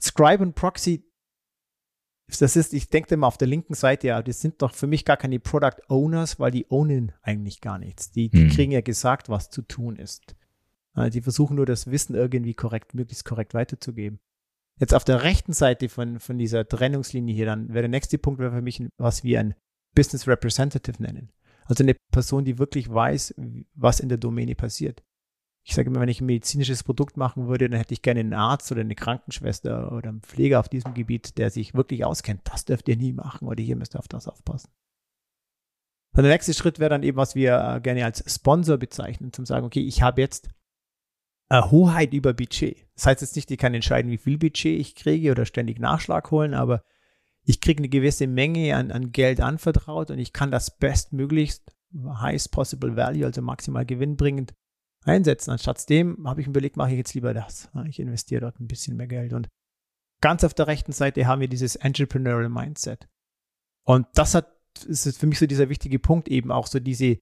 Scribe 0.00 0.42
und 0.42 0.54
Proxy, 0.54 1.04
das 2.40 2.56
ist, 2.56 2.72
ich 2.72 2.88
denke 2.88 3.14
immer 3.14 3.26
auf 3.26 3.36
der 3.36 3.48
linken 3.48 3.74
Seite, 3.74 4.06
ja, 4.06 4.22
das 4.22 4.40
sind 4.40 4.62
doch 4.62 4.72
für 4.72 4.86
mich 4.86 5.04
gar 5.04 5.18
keine 5.18 5.38
Product 5.38 5.82
Owners, 5.88 6.40
weil 6.40 6.50
die 6.50 6.66
ownen 6.70 7.12
eigentlich 7.20 7.60
gar 7.60 7.78
nichts. 7.78 8.10
Die, 8.10 8.30
die 8.30 8.44
hm. 8.44 8.50
kriegen 8.50 8.72
ja 8.72 8.80
gesagt, 8.80 9.28
was 9.28 9.50
zu 9.50 9.62
tun 9.62 9.96
ist. 9.96 10.34
Die 10.94 11.22
versuchen 11.22 11.56
nur 11.56 11.64
das 11.64 11.90
Wissen 11.90 12.14
irgendwie 12.14 12.52
korrekt, 12.52 12.94
möglichst 12.94 13.24
korrekt 13.24 13.54
weiterzugeben. 13.54 14.20
Jetzt 14.80 14.94
auf 14.94 15.04
der 15.04 15.22
rechten 15.22 15.52
Seite 15.52 15.88
von, 15.88 16.18
von 16.18 16.38
dieser 16.38 16.66
Trennungslinie 16.66 17.34
hier, 17.34 17.46
dann 17.46 17.68
wäre 17.68 17.82
der 17.82 17.88
nächste 17.88 18.18
Punkt 18.18 18.40
wäre 18.40 18.52
für 18.52 18.62
mich, 18.62 18.82
was 18.96 19.22
wir 19.22 19.40
ein 19.40 19.54
Business 19.94 20.26
Representative 20.26 21.02
nennen. 21.02 21.30
Also 21.64 21.84
eine 21.84 21.94
Person, 22.10 22.44
die 22.44 22.58
wirklich 22.58 22.92
weiß, 22.92 23.34
was 23.74 24.00
in 24.00 24.08
der 24.08 24.18
Domäne 24.18 24.54
passiert. 24.54 25.02
Ich 25.64 25.74
sage 25.74 25.88
immer, 25.88 26.00
wenn 26.00 26.08
ich 26.08 26.20
ein 26.20 26.26
medizinisches 26.26 26.82
Produkt 26.82 27.16
machen 27.16 27.46
würde, 27.46 27.68
dann 27.68 27.78
hätte 27.78 27.94
ich 27.94 28.02
gerne 28.02 28.20
einen 28.20 28.34
Arzt 28.34 28.72
oder 28.72 28.80
eine 28.80 28.96
Krankenschwester 28.96 29.92
oder 29.92 30.08
einen 30.08 30.22
Pfleger 30.22 30.58
auf 30.58 30.68
diesem 30.68 30.94
Gebiet, 30.94 31.38
der 31.38 31.50
sich 31.50 31.74
wirklich 31.74 32.04
auskennt. 32.04 32.40
Das 32.44 32.64
dürft 32.64 32.88
ihr 32.88 32.96
nie 32.96 33.12
machen 33.12 33.46
oder 33.46 33.62
hier 33.62 33.76
müsst 33.76 33.94
ihr 33.94 34.00
auf 34.00 34.08
das 34.08 34.26
aufpassen. 34.26 34.70
Und 36.14 36.24
der 36.24 36.32
nächste 36.32 36.52
Schritt 36.52 36.78
wäre 36.78 36.90
dann 36.90 37.04
eben, 37.04 37.16
was 37.16 37.34
wir 37.34 37.58
äh, 37.58 37.80
gerne 37.80 38.04
als 38.04 38.22
Sponsor 38.32 38.76
bezeichnen, 38.76 39.32
zum 39.32 39.46
sagen, 39.46 39.64
okay, 39.64 39.80
ich 39.80 40.02
habe 40.02 40.20
jetzt 40.20 40.50
Hoheit 41.60 42.14
über 42.14 42.32
Budget. 42.32 42.86
Das 42.94 43.06
heißt 43.06 43.20
jetzt 43.20 43.36
nicht, 43.36 43.50
ich 43.50 43.58
kann 43.58 43.74
entscheiden, 43.74 44.10
wie 44.10 44.18
viel 44.18 44.38
Budget 44.38 44.80
ich 44.80 44.94
kriege 44.94 45.30
oder 45.30 45.44
ständig 45.44 45.78
Nachschlag 45.78 46.30
holen, 46.30 46.54
aber 46.54 46.82
ich 47.44 47.60
kriege 47.60 47.78
eine 47.78 47.88
gewisse 47.88 48.26
Menge 48.26 48.76
an, 48.76 48.90
an 48.90 49.12
Geld 49.12 49.40
anvertraut 49.40 50.10
und 50.10 50.18
ich 50.18 50.32
kann 50.32 50.50
das 50.50 50.78
bestmöglichst, 50.78 51.74
highest 52.20 52.52
possible 52.52 52.96
value, 52.96 53.26
also 53.26 53.42
maximal 53.42 53.84
gewinnbringend 53.84 54.54
einsetzen. 55.04 55.50
Anstatt 55.50 55.88
dem 55.88 56.26
habe 56.26 56.40
ich 56.40 56.46
mir 56.46 56.52
überlegt, 56.52 56.76
mache 56.76 56.92
ich 56.92 56.96
jetzt 56.96 57.14
lieber 57.14 57.34
das. 57.34 57.70
Ich 57.88 57.98
investiere 57.98 58.42
dort 58.42 58.60
ein 58.60 58.68
bisschen 58.68 58.96
mehr 58.96 59.08
Geld. 59.08 59.32
Und 59.32 59.48
ganz 60.20 60.44
auf 60.44 60.54
der 60.54 60.68
rechten 60.68 60.92
Seite 60.92 61.26
haben 61.26 61.40
wir 61.40 61.48
dieses 61.48 61.76
Entrepreneurial 61.76 62.48
Mindset. 62.48 63.08
Und 63.84 64.06
das 64.14 64.34
hat, 64.34 64.48
ist 64.86 65.18
für 65.18 65.26
mich 65.26 65.38
so 65.38 65.46
dieser 65.46 65.68
wichtige 65.68 65.98
Punkt 65.98 66.28
eben 66.28 66.52
auch 66.52 66.66
so 66.66 66.78
diese 66.78 67.18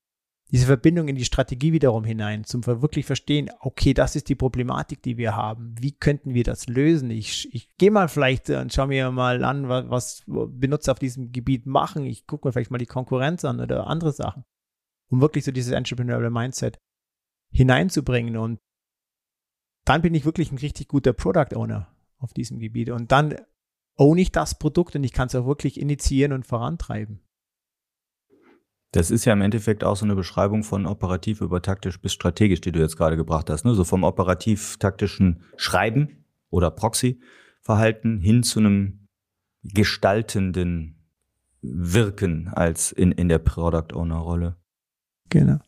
diese 0.51 0.67
Verbindung 0.67 1.07
in 1.07 1.15
die 1.15 1.25
Strategie 1.25 1.73
wiederum 1.73 2.05
hinein, 2.05 2.45
zum 2.45 2.67
wirklich 2.67 3.07
verstehen, 3.07 3.51
okay, 3.61 3.95
das 3.95 4.17
ist 4.17 4.29
die 4.29 4.35
Problematik, 4.35 5.01
die 5.03 5.17
wir 5.17 5.37
haben. 5.37 5.77
Wie 5.79 5.93
könnten 5.93 6.35
wir 6.35 6.43
das 6.43 6.67
lösen? 6.67 7.11
Ich, 7.11 7.55
ich 7.55 7.69
gehe 7.79 7.93
mal 7.93 8.09
vielleicht 8.09 8.51
und 8.51 8.73
schaue 8.73 8.89
mir 8.89 9.13
mal 9.13 9.45
an, 9.45 9.69
was, 9.69 9.85
was 9.91 10.25
Benutzer 10.27 10.93
auf 10.93 10.99
diesem 10.99 11.31
Gebiet 11.31 11.67
machen. 11.67 12.05
Ich 12.05 12.27
gucke 12.27 12.49
mir 12.49 12.53
vielleicht 12.53 12.73
mal 12.73 12.79
die 12.79 12.87
Konkurrenz 12.87 13.45
an 13.45 13.61
oder 13.61 13.87
andere 13.87 14.13
Sachen, 14.13 14.45
um 15.09 15.21
wirklich 15.21 15.45
so 15.45 15.53
dieses 15.53 15.73
Entrepreneurial 15.73 16.31
Mindset 16.31 16.79
hineinzubringen. 17.53 18.37
Und 18.37 18.59
dann 19.85 20.03
bin 20.03 20.15
ich 20.15 20.25
wirklich 20.25 20.51
ein 20.51 20.59
richtig 20.59 20.89
guter 20.89 21.13
Product 21.13 21.55
Owner 21.55 21.95
auf 22.19 22.33
diesem 22.33 22.59
Gebiet. 22.59 22.91
Und 22.91 23.13
dann 23.13 23.37
own 23.97 24.19
ich 24.19 24.33
das 24.33 24.59
Produkt 24.59 24.97
und 24.97 25.05
ich 25.05 25.13
kann 25.13 25.29
es 25.29 25.35
auch 25.37 25.47
wirklich 25.47 25.81
initiieren 25.81 26.33
und 26.33 26.47
vorantreiben. 26.47 27.21
Das 28.93 29.11
ist 29.11 29.25
ja 29.25 29.33
im 29.33 29.41
Endeffekt 29.41 29.85
auch 29.85 29.97
so 29.97 30.05
eine 30.05 30.17
Beschreibung 30.17 30.65
von 30.65 30.87
operativ 30.87 31.41
über 31.41 31.63
taktisch 31.63 32.01
bis 32.01 32.13
strategisch, 32.13 32.61
die 32.61 32.73
du 32.73 32.81
jetzt 32.81 32.97
gerade 32.97 33.17
gebracht 33.17 33.49
hast. 33.49 33.65
Ne? 33.65 33.75
So 33.75 33.85
vom 33.85 34.03
operativ-taktischen 34.03 35.45
Schreiben 35.57 36.25
oder 36.51 36.71
Proxy-Verhalten 36.71 38.19
hin 38.19 38.43
zu 38.43 38.59
einem 38.59 39.07
gestaltenden 39.63 40.97
Wirken 41.63 42.49
als 42.49 42.91
in, 42.91 43.13
in 43.13 43.29
der 43.29 43.39
Product 43.39 43.95
Owner-Rolle. 43.95 44.57
Genau. 45.29 45.59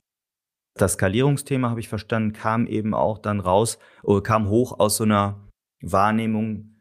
Das 0.75 0.95
Skalierungsthema, 0.95 1.71
habe 1.71 1.81
ich 1.81 1.89
verstanden, 1.89 2.33
kam 2.33 2.67
eben 2.67 2.95
auch 2.95 3.19
dann 3.19 3.41
raus 3.41 3.79
oder 4.03 4.23
kam 4.23 4.49
hoch 4.49 4.81
aus 4.81 4.97
so 4.97 5.05
einer 5.05 5.49
Wahrnehmung, 5.83 6.72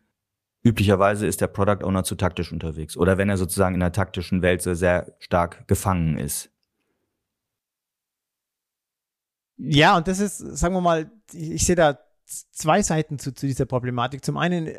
üblicherweise 0.64 1.26
ist 1.26 1.42
der 1.42 1.48
Product 1.48 1.84
Owner 1.84 2.04
zu 2.04 2.16
taktisch 2.16 2.52
unterwegs 2.52 2.98
oder 2.98 3.18
wenn 3.18 3.30
er 3.30 3.38
sozusagen 3.38 3.76
in 3.76 3.80
der 3.80 3.92
taktischen 3.92 4.42
Welt 4.42 4.62
so 4.62 4.74
sehr 4.74 5.16
stark 5.20 5.68
gefangen 5.68 6.18
ist. 6.18 6.52
Ja, 9.58 9.98
und 9.98 10.08
das 10.08 10.20
ist, 10.20 10.38
sagen 10.38 10.74
wir 10.74 10.82
mal, 10.82 11.12
ich, 11.34 11.52
ich 11.52 11.66
sehe 11.66 11.76
da 11.76 12.00
zwei 12.26 12.82
Seiten 12.82 13.20
zu, 13.20 13.34
zu 13.34 13.46
dieser 13.46 13.66
Problematik. 13.66 14.26
Zum 14.26 14.38
einen, 14.38 14.70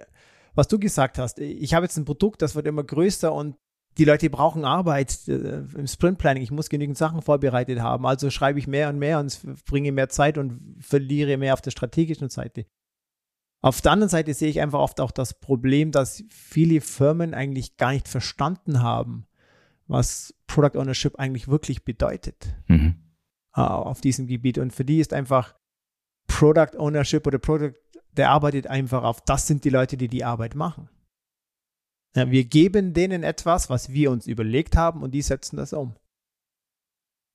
was 0.55 0.69
du 0.69 0.79
gesagt 0.79 1.19
hast, 1.19 1.39
ich 1.39 1.75
habe 1.75 1.85
jetzt 1.85 1.97
ein 1.97 2.05
Produkt, 2.05 2.43
das 2.43 2.55
wird 2.55 2.67
immer 2.67 2.83
größer 2.83 3.33
und 3.33 3.57
die 3.99 4.05
Leute 4.05 4.31
brauchen 4.31 4.65
Arbeit 4.65 5.29
äh, 5.29 5.65
im 5.77 5.87
Sprint 5.87 6.19
Planning. 6.19 6.43
Ich 6.43 6.51
muss 6.51 6.69
genügend 6.69 6.97
Sachen 6.97 7.23
vorbereitet 7.23 7.81
haben. 7.81 8.07
Also 8.07 8.31
schreibe 8.31 8.59
ich 8.59 8.67
mehr 8.67 8.89
und 8.89 8.99
mehr 8.99 9.19
und 9.19 9.39
bringe 9.67 9.93
mehr 9.93 10.09
Zeit 10.09 10.39
und 10.39 10.79
verliere 10.81 11.37
mehr 11.37 11.53
auf 11.53 11.61
der 11.61 11.73
strategischen 11.73 12.31
Seite. 12.31 12.67
Auf 13.63 13.81
der 13.81 13.93
anderen 13.93 14.11
Seite 14.11 14.35
sehe 14.35 14.51
ich 14.51 14.61
einfach 14.61 14.81
oft 14.81 15.01
auch 15.01 15.13
das 15.13 15.39
Problem, 15.39 15.93
dass 15.93 16.25
viele 16.29 16.81
Firmen 16.81 17.33
eigentlich 17.33 17.77
gar 17.77 17.93
nicht 17.93 18.09
verstanden 18.09 18.83
haben, 18.83 19.27
was 19.87 20.35
Product 20.49 20.77
Ownership 20.77 21.19
eigentlich 21.19 21.47
wirklich 21.47 21.85
bedeutet 21.85 22.57
mhm. 22.67 22.97
äh, 23.55 23.61
auf 23.61 24.01
diesem 24.01 24.27
Gebiet. 24.27 24.59
Und 24.59 24.73
für 24.73 24.85
die 24.85 24.99
ist 24.99 25.13
einfach 25.13 25.55
Product 26.27 26.77
Ownership 26.77 27.25
oder 27.25 27.39
Product, 27.39 27.75
der 28.17 28.31
arbeitet 28.31 28.67
einfach 28.67 29.05
auf, 29.05 29.21
das 29.21 29.47
sind 29.47 29.65
die 29.65 29.71
Leute, 29.71 29.97
die 29.97 30.09
die 30.09 30.25
Arbeit 30.25 30.57
machen. 30.57 30.89
Ja, 32.17 32.31
wir 32.31 32.45
geben 32.45 32.93
denen 32.93 33.23
etwas, 33.23 33.71
was 33.71 33.93
wir 33.93 34.11
uns 34.11 34.27
überlegt 34.27 34.77
haben 34.77 35.03
und 35.03 35.13
die 35.13 35.23
setzen 35.23 35.57
das 35.57 35.73
um. 35.73 35.95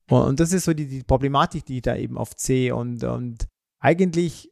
Und 0.09 0.39
das 0.39 0.51
ist 0.51 0.65
so 0.65 0.73
die, 0.73 0.87
die 0.87 1.03
Problematik, 1.03 1.65
die 1.65 1.77
ich 1.77 1.81
da 1.81 1.95
eben 1.95 2.17
oft 2.17 2.39
sehe. 2.39 2.75
Und, 2.75 3.03
und 3.03 3.47
eigentlich, 3.79 4.51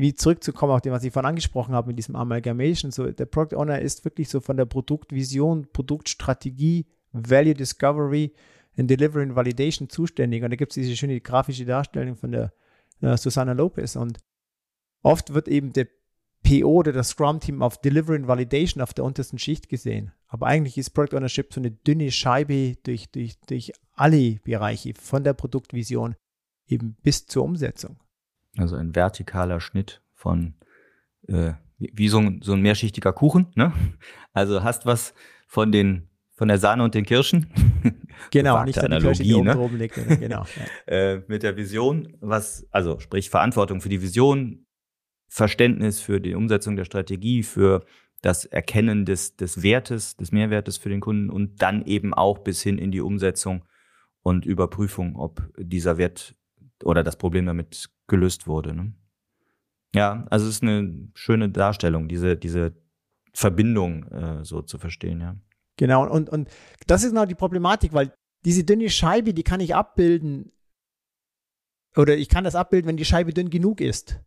wie 0.00 0.14
zurückzukommen 0.14 0.72
auf 0.72 0.80
dem, 0.80 0.92
was 0.92 1.04
ich 1.04 1.12
vorhin 1.12 1.28
angesprochen 1.28 1.74
habe 1.74 1.88
mit 1.88 1.98
diesem 1.98 2.16
Amalgamation, 2.16 2.90
so 2.90 3.10
der 3.10 3.26
Product 3.26 3.56
Owner 3.56 3.80
ist 3.80 4.04
wirklich 4.04 4.28
so 4.28 4.40
von 4.40 4.56
der 4.56 4.64
Produktvision, 4.64 5.68
Produktstrategie, 5.72 6.86
Value 7.12 7.54
Discovery 7.54 8.32
and 8.76 8.88
Delivery 8.88 9.22
and 9.22 9.36
Validation 9.36 9.88
zuständig. 9.88 10.42
Und 10.42 10.50
da 10.50 10.56
gibt 10.56 10.72
es 10.72 10.74
diese 10.74 10.96
schöne 10.96 11.20
grafische 11.20 11.64
Darstellung 11.64 12.16
von 12.16 12.32
der 12.32 12.52
äh, 13.00 13.16
Susanna 13.16 13.52
Lopez. 13.52 13.96
Und 13.96 14.18
oft 15.02 15.34
wird 15.34 15.48
eben 15.48 15.72
der 15.72 15.88
PO 16.42 16.68
oder 16.68 16.92
das 16.92 17.10
Scrum-Team 17.10 17.62
auf 17.62 17.80
Delivery 17.80 18.16
and 18.16 18.28
Validation 18.28 18.82
auf 18.82 18.94
der 18.94 19.04
untersten 19.04 19.38
Schicht 19.38 19.68
gesehen. 19.68 20.12
Aber 20.26 20.46
eigentlich 20.46 20.78
ist 20.78 20.90
Product 20.90 21.16
Ownership 21.16 21.52
so 21.52 21.60
eine 21.60 21.70
dünne 21.70 22.10
Scheibe 22.10 22.76
durch, 22.82 23.10
durch, 23.10 23.38
durch 23.40 23.72
alle 23.92 24.36
Bereiche, 24.44 24.94
von 24.94 25.24
der 25.24 25.34
Produktvision 25.34 26.16
eben 26.66 26.96
bis 27.02 27.26
zur 27.26 27.44
Umsetzung. 27.44 27.98
Also 28.56 28.76
ein 28.76 28.94
vertikaler 28.94 29.60
Schnitt 29.60 30.02
von 30.14 30.54
äh, 31.28 31.52
wie 31.78 32.08
so 32.08 32.18
ein, 32.18 32.40
so 32.42 32.52
ein 32.52 32.60
mehrschichtiger 32.60 33.12
Kuchen, 33.12 33.46
ne? 33.54 33.72
Also 34.32 34.62
hast 34.62 34.86
was 34.86 35.14
von 35.46 35.72
den 35.72 36.10
von 36.40 36.48
der 36.48 36.58
Sahne 36.58 36.84
und 36.84 36.94
den 36.94 37.04
Kirschen. 37.04 37.46
Genau, 38.30 38.62
nicht 38.64 38.78
eine 38.78 38.98
Kirsche, 38.98 39.22
die 39.22 39.40
ne? 39.40 39.58
oben 39.58 39.78
liegt. 39.78 39.94
Genau. 39.94 40.44
Äh, 40.86 41.20
mit 41.26 41.42
der 41.42 41.56
Vision, 41.56 42.16
was, 42.20 42.66
also 42.70 42.98
sprich 43.00 43.30
Verantwortung 43.30 43.80
für 43.80 43.88
die 43.88 44.02
Vision, 44.02 44.66
Verständnis 45.26 46.00
für 46.00 46.20
die 46.20 46.34
Umsetzung 46.34 46.76
der 46.76 46.84
Strategie, 46.84 47.42
für 47.42 47.84
das 48.20 48.44
Erkennen 48.44 49.06
des, 49.06 49.36
des 49.36 49.62
Wertes, 49.62 50.16
des 50.16 50.32
Mehrwertes 50.32 50.76
für 50.76 50.90
den 50.90 51.00
Kunden 51.00 51.30
und 51.30 51.62
dann 51.62 51.86
eben 51.86 52.12
auch 52.12 52.38
bis 52.38 52.62
hin 52.62 52.76
in 52.76 52.90
die 52.90 53.00
Umsetzung 53.00 53.64
und 54.22 54.44
Überprüfung, 54.44 55.16
ob 55.16 55.48
dieser 55.56 55.96
Wert 55.96 56.34
oder 56.84 57.02
das 57.02 57.16
Problem 57.16 57.46
damit 57.46 57.88
gelöst 58.10 58.46
wurde. 58.46 58.74
Ne? 58.74 58.92
Ja, 59.94 60.26
also 60.28 60.46
es 60.46 60.56
ist 60.56 60.62
eine 60.62 61.08
schöne 61.14 61.48
Darstellung, 61.48 62.08
diese, 62.08 62.36
diese 62.36 62.74
Verbindung 63.32 64.04
äh, 64.08 64.44
so 64.44 64.60
zu 64.60 64.78
verstehen, 64.78 65.20
ja. 65.20 65.36
Genau, 65.78 66.06
und, 66.06 66.28
und 66.28 66.50
das 66.86 67.02
ist 67.02 67.10
genau 67.10 67.24
die 67.24 67.34
Problematik, 67.34 67.94
weil 67.94 68.12
diese 68.44 68.64
dünne 68.64 68.90
Scheibe, 68.90 69.32
die 69.32 69.42
kann 69.42 69.60
ich 69.60 69.74
abbilden, 69.74 70.52
oder 71.96 72.16
ich 72.16 72.28
kann 72.28 72.44
das 72.44 72.54
abbilden, 72.54 72.88
wenn 72.88 72.98
die 72.98 73.06
Scheibe 73.06 73.32
dünn 73.32 73.48
genug 73.48 73.80
ist. 73.80 74.20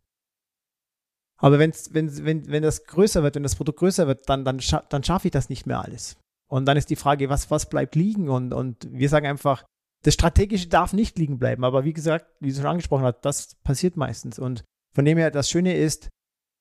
Aber 1.36 1.58
wenn's, 1.58 1.92
wenn, 1.94 2.24
wenn, 2.24 2.48
wenn 2.48 2.62
das 2.62 2.84
größer 2.84 3.22
wird, 3.22 3.36
wenn 3.36 3.42
das 3.42 3.56
Produkt 3.56 3.78
größer 3.78 4.06
wird, 4.06 4.28
dann, 4.28 4.44
dann, 4.44 4.60
scha 4.60 4.82
dann 4.88 5.04
schaffe 5.04 5.28
ich 5.28 5.32
das 5.32 5.48
nicht 5.48 5.66
mehr 5.66 5.80
alles. 5.80 6.16
Und 6.48 6.66
dann 6.66 6.76
ist 6.76 6.90
die 6.90 6.96
Frage, 6.96 7.28
was, 7.28 7.50
was 7.50 7.68
bleibt 7.68 7.94
liegen? 7.94 8.28
Und, 8.28 8.52
und 8.52 8.86
wir 8.90 9.08
sagen 9.08 9.26
einfach, 9.26 9.64
das 10.04 10.14
Strategische 10.14 10.68
darf 10.68 10.92
nicht 10.92 11.18
liegen 11.18 11.38
bleiben. 11.38 11.64
Aber 11.64 11.84
wie 11.84 11.94
gesagt, 11.94 12.26
wie 12.38 12.50
du 12.50 12.56
schon 12.56 12.66
angesprochen 12.66 13.04
hast, 13.04 13.20
das 13.22 13.54
passiert 13.64 13.96
meistens. 13.96 14.38
Und 14.38 14.64
von 14.94 15.04
dem 15.04 15.18
her, 15.18 15.30
das 15.30 15.50
Schöne 15.50 15.76
ist, 15.76 16.10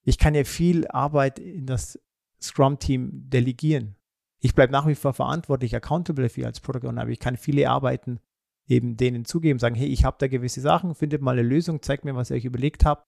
ich 0.05 0.17
kann 0.17 0.33
ja 0.33 0.45
viel 0.45 0.87
Arbeit 0.87 1.39
in 1.39 1.65
das 1.65 1.99
Scrum-Team 2.41 3.29
delegieren. 3.29 3.95
Ich 4.39 4.55
bleibe 4.55 4.71
nach 4.71 4.87
wie 4.87 4.95
vor 4.95 5.13
verantwortlich, 5.13 5.75
accountable 5.75 6.29
für 6.29 6.45
als 6.45 6.59
Product 6.59 6.87
aber 6.87 7.09
ich 7.09 7.19
kann 7.19 7.37
viele 7.37 7.69
Arbeiten 7.69 8.19
eben 8.67 8.95
denen 8.95 9.25
zugeben, 9.25 9.59
sagen, 9.59 9.75
hey, 9.75 9.87
ich 9.87 10.05
habe 10.05 10.17
da 10.19 10.27
gewisse 10.27 10.61
Sachen, 10.61 10.95
findet 10.95 11.21
mal 11.21 11.31
eine 11.31 11.47
Lösung, 11.47 11.81
zeigt 11.81 12.05
mir, 12.05 12.15
was 12.15 12.29
ihr 12.29 12.37
euch 12.37 12.45
überlegt 12.45 12.85
habt 12.85 13.05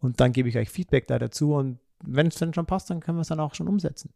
und 0.00 0.20
dann 0.20 0.32
gebe 0.32 0.48
ich 0.48 0.58
euch 0.58 0.68
Feedback 0.68 1.06
da 1.06 1.18
dazu 1.18 1.54
und 1.54 1.78
wenn 2.02 2.28
es 2.28 2.36
dann 2.36 2.54
schon 2.54 2.66
passt, 2.66 2.90
dann 2.90 3.00
können 3.00 3.18
wir 3.18 3.22
es 3.22 3.28
dann 3.28 3.40
auch 3.40 3.54
schon 3.54 3.68
umsetzen. 3.68 4.12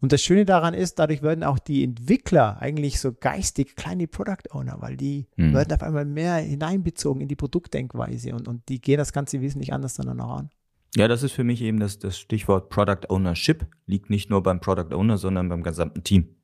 Und 0.00 0.12
das 0.12 0.22
Schöne 0.22 0.44
daran 0.44 0.72
ist, 0.72 0.98
dadurch 0.98 1.22
werden 1.22 1.44
auch 1.44 1.58
die 1.58 1.84
Entwickler 1.84 2.60
eigentlich 2.60 3.00
so 3.00 3.12
geistig 3.12 3.76
kleine 3.76 4.08
Product 4.08 4.50
Owner, 4.50 4.76
weil 4.80 4.96
die 4.96 5.26
hm. 5.36 5.52
werden 5.52 5.72
auf 5.74 5.82
einmal 5.82 6.06
mehr 6.06 6.36
hineinbezogen 6.36 7.20
in 7.20 7.28
die 7.28 7.36
Produktdenkweise 7.36 8.34
und, 8.34 8.48
und 8.48 8.68
die 8.68 8.80
gehen 8.80 8.98
das 8.98 9.12
Ganze 9.12 9.40
wesentlich 9.40 9.72
anders 9.72 9.94
dann 9.94 10.20
auch 10.20 10.38
an. 10.38 10.50
Ja, 10.96 11.06
das 11.06 11.22
ist 11.22 11.32
für 11.32 11.44
mich 11.44 11.62
eben 11.62 11.78
das, 11.78 11.98
das 11.98 12.18
Stichwort 12.18 12.68
Product 12.68 13.08
Ownership. 13.08 13.66
Liegt 13.86 14.10
nicht 14.10 14.28
nur 14.28 14.42
beim 14.42 14.60
Product 14.60 14.92
Owner, 14.92 15.18
sondern 15.18 15.48
beim 15.48 15.62
gesamten 15.62 16.02
Team. 16.02 16.34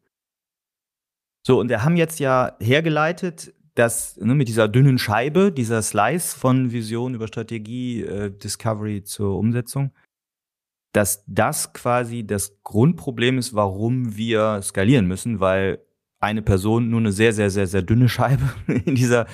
So, 1.45 1.59
und 1.59 1.69
wir 1.69 1.83
haben 1.83 1.97
jetzt 1.97 2.21
ja 2.21 2.57
hergeleitet, 2.61 3.55
dass 3.75 4.17
ne, 4.19 4.35
mit 4.35 4.49
dieser 4.49 4.69
dünnen 4.69 4.99
Scheibe, 4.99 5.53
dieser 5.53 5.83
Slice 5.83 6.37
von 6.37 6.73
Vision 6.73 7.15
über 7.15 7.27
Strategie, 7.27 8.03
äh, 8.03 8.31
Discovery 8.31 9.03
zur 9.05 9.37
Umsetzung, 9.37 9.93
dass 10.97 11.23
das 11.27 11.75
quasi 11.75 12.27
das 12.27 12.63
Grundproblem 12.63 13.37
ist, 13.37 13.55
warum 13.55 14.17
wir 14.17 14.63
skalieren 14.63 15.07
müssen, 15.07 15.41
weil 15.41 15.85
eine 16.21 16.41
Person 16.41 16.89
nur 16.89 17.01
eine 17.01 17.13
sehr, 17.13 17.35
sehr, 17.35 17.51
sehr, 17.51 17.67
sehr 17.67 17.83
dünne 17.83 18.09
Scheibe 18.09 18.45
in 18.87 18.95
dieser 18.95 19.27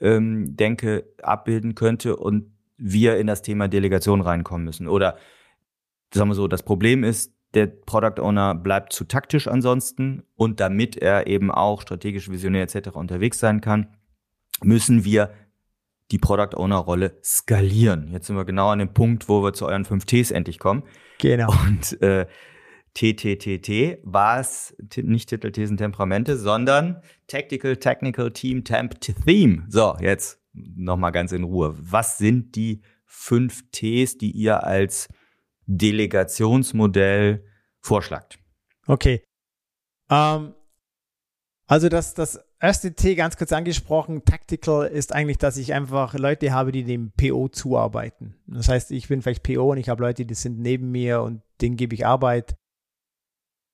ähm, 0.00 0.56
Denke 0.56 1.04
abbilden 1.22 1.76
könnte 1.76 2.16
und 2.16 2.52
wir 2.76 3.16
in 3.18 3.28
das 3.28 3.42
Thema 3.42 3.68
Delegation 3.68 4.22
reinkommen 4.22 4.64
müssen. 4.64 4.88
Oder 4.88 5.16
sagen 6.12 6.30
wir 6.30 6.34
so, 6.34 6.48
das 6.48 6.64
Problem 6.64 7.04
ist, 7.04 7.32
der 7.54 7.68
Product 7.68 8.20
Owner 8.20 8.56
bleibt 8.56 8.92
zu 8.92 9.04
taktisch 9.04 9.46
ansonsten 9.46 10.24
und 10.34 10.58
damit 10.58 10.96
er 10.96 11.28
eben 11.28 11.52
auch 11.52 11.82
strategisch, 11.82 12.28
visionär 12.28 12.62
etc. 12.64 12.88
unterwegs 12.94 13.38
sein 13.38 13.60
kann, 13.60 13.86
müssen 14.64 15.04
wir 15.04 15.30
die 16.10 16.18
Product 16.18 16.56
Owner 16.56 16.76
Rolle 16.76 17.18
skalieren. 17.22 18.08
Jetzt 18.08 18.26
sind 18.26 18.36
wir 18.36 18.44
genau 18.44 18.68
an 18.68 18.78
dem 18.78 18.92
Punkt, 18.92 19.28
wo 19.28 19.42
wir 19.42 19.52
zu 19.52 19.66
euren 19.66 19.84
fünf 19.84 20.04
Ts 20.04 20.30
endlich 20.30 20.58
kommen. 20.58 20.82
Genau. 21.18 21.52
Und 21.66 22.00
äh, 22.02 22.26
TTTT 22.94 23.98
war 24.02 24.38
es 24.38 24.76
nicht 24.96 25.28
Titel, 25.28 25.50
Thesen, 25.50 25.76
Temperamente, 25.76 26.36
sondern 26.36 27.02
Tactical, 27.26 27.76
Technical, 27.76 28.30
Team, 28.30 28.64
Temp, 28.64 29.00
Theme. 29.00 29.64
So, 29.68 29.96
jetzt 30.00 30.40
nochmal 30.52 31.12
ganz 31.12 31.32
in 31.32 31.44
Ruhe. 31.44 31.74
Was 31.78 32.18
sind 32.18 32.54
die 32.54 32.82
fünf 33.04 33.70
Ts, 33.70 34.18
die 34.18 34.30
ihr 34.32 34.64
als 34.64 35.08
Delegationsmodell 35.66 37.44
vorschlagt. 37.80 38.38
Okay. 38.86 39.24
Ähm, 40.10 40.54
also 41.66 41.88
das, 41.88 42.14
das 42.14 42.40
erste 42.64 42.94
T 42.94 43.14
ganz 43.14 43.36
kurz 43.36 43.52
angesprochen, 43.52 44.24
Tactical, 44.24 44.86
ist 44.86 45.12
eigentlich, 45.12 45.38
dass 45.38 45.56
ich 45.56 45.72
einfach 45.72 46.14
Leute 46.14 46.52
habe, 46.52 46.72
die 46.72 46.84
dem 46.84 47.12
PO 47.12 47.48
zuarbeiten. 47.48 48.34
Das 48.46 48.68
heißt, 48.68 48.90
ich 48.90 49.08
bin 49.08 49.22
vielleicht 49.22 49.42
PO 49.42 49.72
und 49.72 49.78
ich 49.78 49.88
habe 49.88 50.02
Leute, 50.02 50.26
die 50.26 50.34
sind 50.34 50.58
neben 50.58 50.90
mir 50.90 51.22
und 51.22 51.42
denen 51.60 51.76
gebe 51.76 51.94
ich 51.94 52.06
Arbeit. 52.06 52.56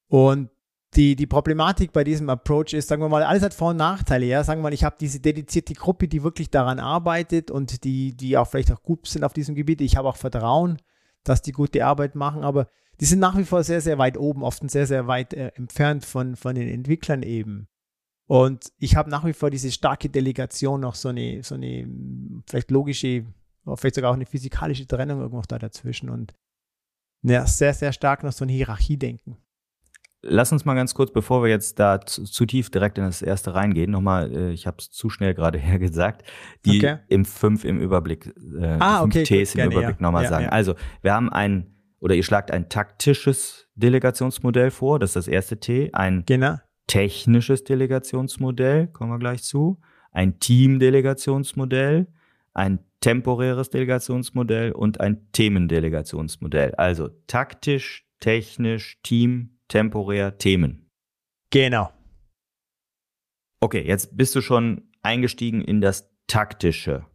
Und 0.09 0.51
die, 0.95 1.15
die 1.15 1.27
Problematik 1.27 1.93
bei 1.93 2.03
diesem 2.03 2.29
Approach 2.29 2.73
ist, 2.73 2.89
sagen 2.89 3.03
wir 3.03 3.09
mal, 3.09 3.23
alles 3.23 3.43
hat 3.43 3.55
Vor- 3.55 3.71
und 3.71 3.77
Nachteile. 3.77 4.27
Ja? 4.27 4.43
Sagen 4.43 4.61
wir 4.61 4.65
mal, 4.65 4.75
ich 4.75 4.83
habe 4.83 4.97
diese 4.99 5.21
dedizierte 5.21 5.75
Gruppe, 5.75 6.09
die 6.09 6.25
wirklich 6.25 6.51
daran 6.51 6.81
arbeitet 6.81 7.51
und 7.51 7.85
die, 7.85 8.17
die 8.17 8.37
auch 8.37 8.49
vielleicht 8.49 8.73
auch 8.73 8.83
gut 8.83 9.07
sind 9.07 9.23
auf 9.23 9.33
diesem 9.33 9.55
Gebiet. 9.55 9.81
Ich 9.81 9.97
habe 9.97 10.09
auch 10.09 10.17
Vertrauen 10.17 10.79
dass 11.25 11.43
die 11.43 11.53
gute 11.53 11.85
Arbeit 11.85 12.15
machen, 12.15 12.45
aber 12.45 12.69
die 13.01 13.05
sind 13.05 13.19
nach 13.19 13.37
wie 13.37 13.45
vor 13.45 13.63
sehr, 13.63 13.81
sehr 13.81 13.99
weit 13.99 14.19
oben, 14.19 14.43
oft 14.43 14.69
sehr, 14.71 14.87
sehr 14.87 15.07
weit 15.07 15.33
äh, 15.35 15.49
entfernt 15.55 16.05
von, 16.05 16.37
von 16.37 16.55
den 16.55 16.69
Entwicklern 16.69 17.23
eben. 17.23 17.69
Und 18.31 18.73
ich 18.79 18.95
habe 18.95 19.11
nach 19.11 19.25
wie 19.25 19.33
vor 19.33 19.51
diese 19.51 19.73
starke 19.73 20.09
Delegation, 20.09 20.83
noch 20.83 20.95
so 20.95 21.09
eine, 21.09 21.43
so 21.43 21.57
eine 21.57 21.85
vielleicht 22.49 22.71
logische, 22.71 23.25
vielleicht 23.75 23.97
sogar 23.97 24.13
auch 24.13 24.15
eine 24.15 24.25
physikalische 24.25 24.87
Trennung 24.87 25.19
irgendwo 25.21 25.43
da 25.49 25.59
dazwischen 25.59 26.09
und 26.11 26.33
ja, 27.23 27.45
sehr, 27.45 27.75
sehr 27.75 27.93
stark 27.93 28.23
noch 28.23 28.31
so 28.31 28.45
eine 28.45 28.53
Hierarchiedenken. 28.53 29.37
Lass 30.23 30.53
uns 30.53 30.65
mal 30.65 30.75
ganz 30.77 30.95
kurz, 30.95 31.13
bevor 31.13 31.43
wir 31.43 31.51
jetzt 31.51 31.81
da 31.81 32.01
zu, 32.01 32.23
zu 32.23 32.47
tief 32.47 32.71
direkt 32.71 32.99
in 32.99 33.05
das 33.05 33.21
erste 33.21 33.57
reingehen, 33.57 33.91
nochmal, 33.91 34.33
äh, 34.33 34.53
ich 34.53 34.69
habe 34.69 34.77
es 34.79 34.93
zu 34.93 35.11
schnell 35.11 35.35
gerade 35.35 35.59
hergesagt, 35.59 36.23
die 36.65 36.79
okay. 36.79 36.99
im 37.09 37.25
5 37.25 37.65
im 37.65 37.81
Überblick, 37.81 38.33
äh, 38.61 38.77
ah, 38.79 39.03
okay, 39.03 39.25
Ts 39.25 39.57
im 39.57 39.73
Überblick 39.73 39.97
ja. 39.97 40.03
nochmal 40.03 40.23
ja, 40.23 40.31
sagen. 40.31 40.45
Ja. 40.45 40.51
Also, 40.51 40.77
wir 41.03 41.15
haben 41.15 41.31
ein 41.31 41.75
oder 41.99 42.15
ihr 42.15 42.23
schlagt 42.23 42.53
ein 42.53 42.69
taktisches 42.69 43.67
Delegationsmodell 43.75 44.71
vor, 44.71 45.01
das 45.01 45.11
ist 45.11 45.17
das 45.17 45.27
erste 45.27 45.59
T, 45.59 45.93
ein 45.95 46.23
Genau. 46.27 46.59
Technisches 46.91 47.63
Delegationsmodell, 47.63 48.89
kommen 48.89 49.13
wir 49.13 49.21
gleich 49.21 49.45
zu, 49.45 49.81
ein 50.11 50.41
Teamdelegationsmodell, 50.41 52.09
ein 52.53 52.81
temporäres 52.99 53.71
Delegationsmodell 53.71 54.73
und 54.73 55.01
ein 55.01 55.31
Themendelegationsmodell. 55.31 56.75
Also 56.75 57.09
taktisch, 57.29 58.05
technisch, 58.19 58.99
Team, 59.05 59.61
temporär, 59.69 60.37
Themen. 60.37 60.91
Genau. 61.51 61.93
Okay, 63.61 63.87
jetzt 63.87 64.17
bist 64.17 64.35
du 64.35 64.41
schon 64.41 64.91
eingestiegen 65.01 65.63
in 65.63 65.81
das 65.81 66.11
taktische. 66.27 67.07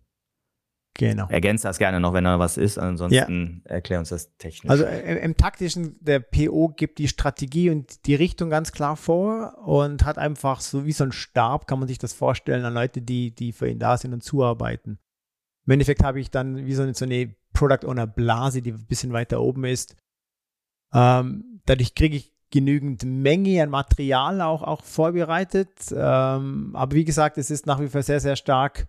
Genau. 0.97 1.27
Ergänzt 1.27 1.65
das 1.65 1.77
gerne 1.77 1.99
noch, 1.99 2.13
wenn 2.13 2.23
da 2.23 2.39
was 2.39 2.55
ist. 2.55 2.77
Ansonsten 2.77 3.61
erklär 3.65 3.99
uns 3.99 4.09
das 4.09 4.37
technisch. 4.37 4.69
Also 4.69 4.85
äh, 4.85 5.19
im 5.23 5.35
taktischen, 5.35 5.97
der 5.99 6.19
PO 6.21 6.69
gibt 6.69 6.99
die 6.99 7.09
Strategie 7.09 7.69
und 7.69 8.05
die 8.05 8.15
Richtung 8.15 8.49
ganz 8.49 8.71
klar 8.71 8.95
vor 8.95 9.57
und 9.65 10.05
hat 10.05 10.17
einfach 10.17 10.61
so 10.61 10.85
wie 10.85 10.93
so 10.93 11.03
ein 11.03 11.11
Stab, 11.11 11.67
kann 11.67 11.79
man 11.79 11.89
sich 11.89 11.97
das 11.97 12.13
vorstellen, 12.13 12.63
an 12.63 12.73
Leute, 12.73 13.01
die, 13.01 13.35
die 13.35 13.51
für 13.51 13.67
ihn 13.67 13.79
da 13.79 13.97
sind 13.97 14.13
und 14.13 14.23
zuarbeiten. 14.23 14.99
Im 15.65 15.71
Endeffekt 15.71 16.03
habe 16.03 16.21
ich 16.21 16.31
dann 16.31 16.65
wie 16.65 16.73
so 16.73 16.83
eine, 16.83 16.93
so 16.93 17.03
eine 17.03 17.35
Product 17.53 17.85
Owner 17.85 18.07
Blase, 18.07 18.61
die 18.61 18.71
ein 18.71 18.85
bisschen 18.85 19.11
weiter 19.11 19.41
oben 19.41 19.65
ist. 19.65 19.97
Ähm, 20.93 21.61
dadurch 21.65 21.95
kriege 21.95 22.15
ich 22.15 22.33
genügend 22.51 23.03
Menge 23.03 23.61
an 23.61 23.69
Material 23.69 24.39
auch, 24.39 24.63
auch 24.63 24.81
vorbereitet. 24.81 25.71
Ähm, 25.91 26.71
aber 26.73 26.95
wie 26.95 27.03
gesagt, 27.03 27.37
es 27.37 27.51
ist 27.51 27.65
nach 27.65 27.81
wie 27.81 27.89
vor 27.89 28.01
sehr, 28.01 28.21
sehr 28.21 28.37
stark, 28.37 28.87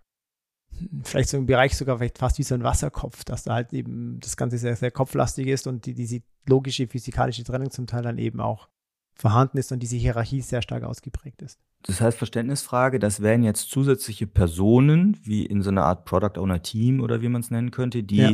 vielleicht 1.03 1.29
so 1.29 1.37
im 1.37 1.47
Bereich 1.47 1.77
sogar 1.77 1.99
vielleicht 1.99 2.19
fast 2.19 2.39
wie 2.39 2.43
so 2.43 2.55
ein 2.55 2.63
Wasserkopf, 2.63 3.25
dass 3.25 3.45
da 3.45 3.55
halt 3.55 3.73
eben 3.73 4.19
das 4.21 4.37
Ganze 4.37 4.59
sehr, 4.59 4.77
sehr 4.77 4.91
kopflastig 4.91 5.47
ist 5.49 5.67
und 5.67 5.87
die, 5.87 5.95
diese 5.95 6.21
logische, 6.47 6.87
physikalische 6.87 7.45
Trennung 7.45 7.71
zum 7.71 7.87
Teil 7.87 8.03
dann 8.03 8.19
eben 8.19 8.41
auch 8.41 8.69
vorhanden 9.15 9.59
ist 9.59 9.73
und 9.73 9.81
diese 9.81 9.97
Hierarchie 9.97 10.43
sehr 10.43 10.63
stark 10.63 10.85
ausgeprägt 10.85 11.41
ist. 11.43 11.59
Das 11.83 12.01
heißt, 12.01 12.19
Verständnisfrage, 12.19 12.99
das 12.99 13.21
wären 13.21 13.43
jetzt 13.43 13.71
zusätzliche 13.71 14.27
Personen, 14.27 15.17
wie 15.23 15.47
in 15.47 15.63
so 15.63 15.71
einer 15.71 15.85
Art 15.85 16.05
Product 16.05 16.39
Owner 16.41 16.63
Team 16.63 17.01
oder 17.01 17.23
wie 17.23 17.29
man 17.29 17.41
es 17.41 17.51
nennen 17.51 17.71
könnte, 17.71 18.03
die 18.03 18.17
Ja. 18.17 18.33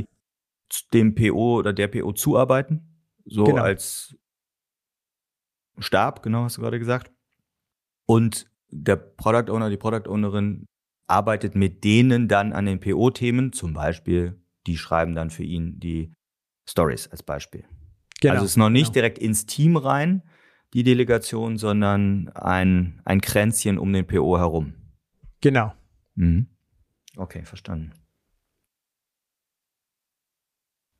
dem 0.92 1.14
PO 1.14 1.58
oder 1.58 1.72
der 1.72 1.88
PO 1.88 2.12
zuarbeiten. 2.12 3.04
So 3.24 3.44
Genau. 3.44 3.62
als 3.62 4.16
Stab, 5.78 6.22
genau, 6.22 6.44
hast 6.44 6.56
du 6.56 6.62
gerade 6.62 6.78
gesagt. 6.78 7.12
Und 8.06 8.50
der 8.70 8.96
Product 8.96 9.50
Owner, 9.52 9.70
die 9.70 9.76
Product 9.76 10.08
Ownerin 10.10 10.66
arbeitet 11.12 11.54
mit 11.54 11.84
denen 11.84 12.26
dann 12.26 12.52
an 12.52 12.64
den 12.64 12.80
PO-Themen, 12.80 13.52
zum 13.52 13.74
Beispiel, 13.74 14.40
die 14.66 14.78
schreiben 14.78 15.14
dann 15.14 15.30
für 15.30 15.44
ihn 15.44 15.78
die 15.78 16.14
Stories 16.68 17.08
als 17.08 17.22
Beispiel. 17.22 17.64
also 18.24 18.44
es 18.44 18.52
ist 18.52 18.56
noch 18.56 18.70
nicht 18.70 18.86
genau. 18.86 18.94
direkt 18.94 19.18
ins 19.18 19.44
Team 19.44 19.76
rein, 19.76 20.22
die 20.72 20.84
Delegation, 20.84 21.58
sondern 21.58 22.30
ein, 22.30 23.02
ein 23.04 23.20
Kränzchen 23.20 23.78
um 23.78 23.92
den 23.92 24.06
PO 24.06 24.38
herum. 24.38 24.74
Genau. 25.42 25.74
Mhm. 26.14 26.46
Okay, 27.16 27.44
verstanden. 27.44 27.92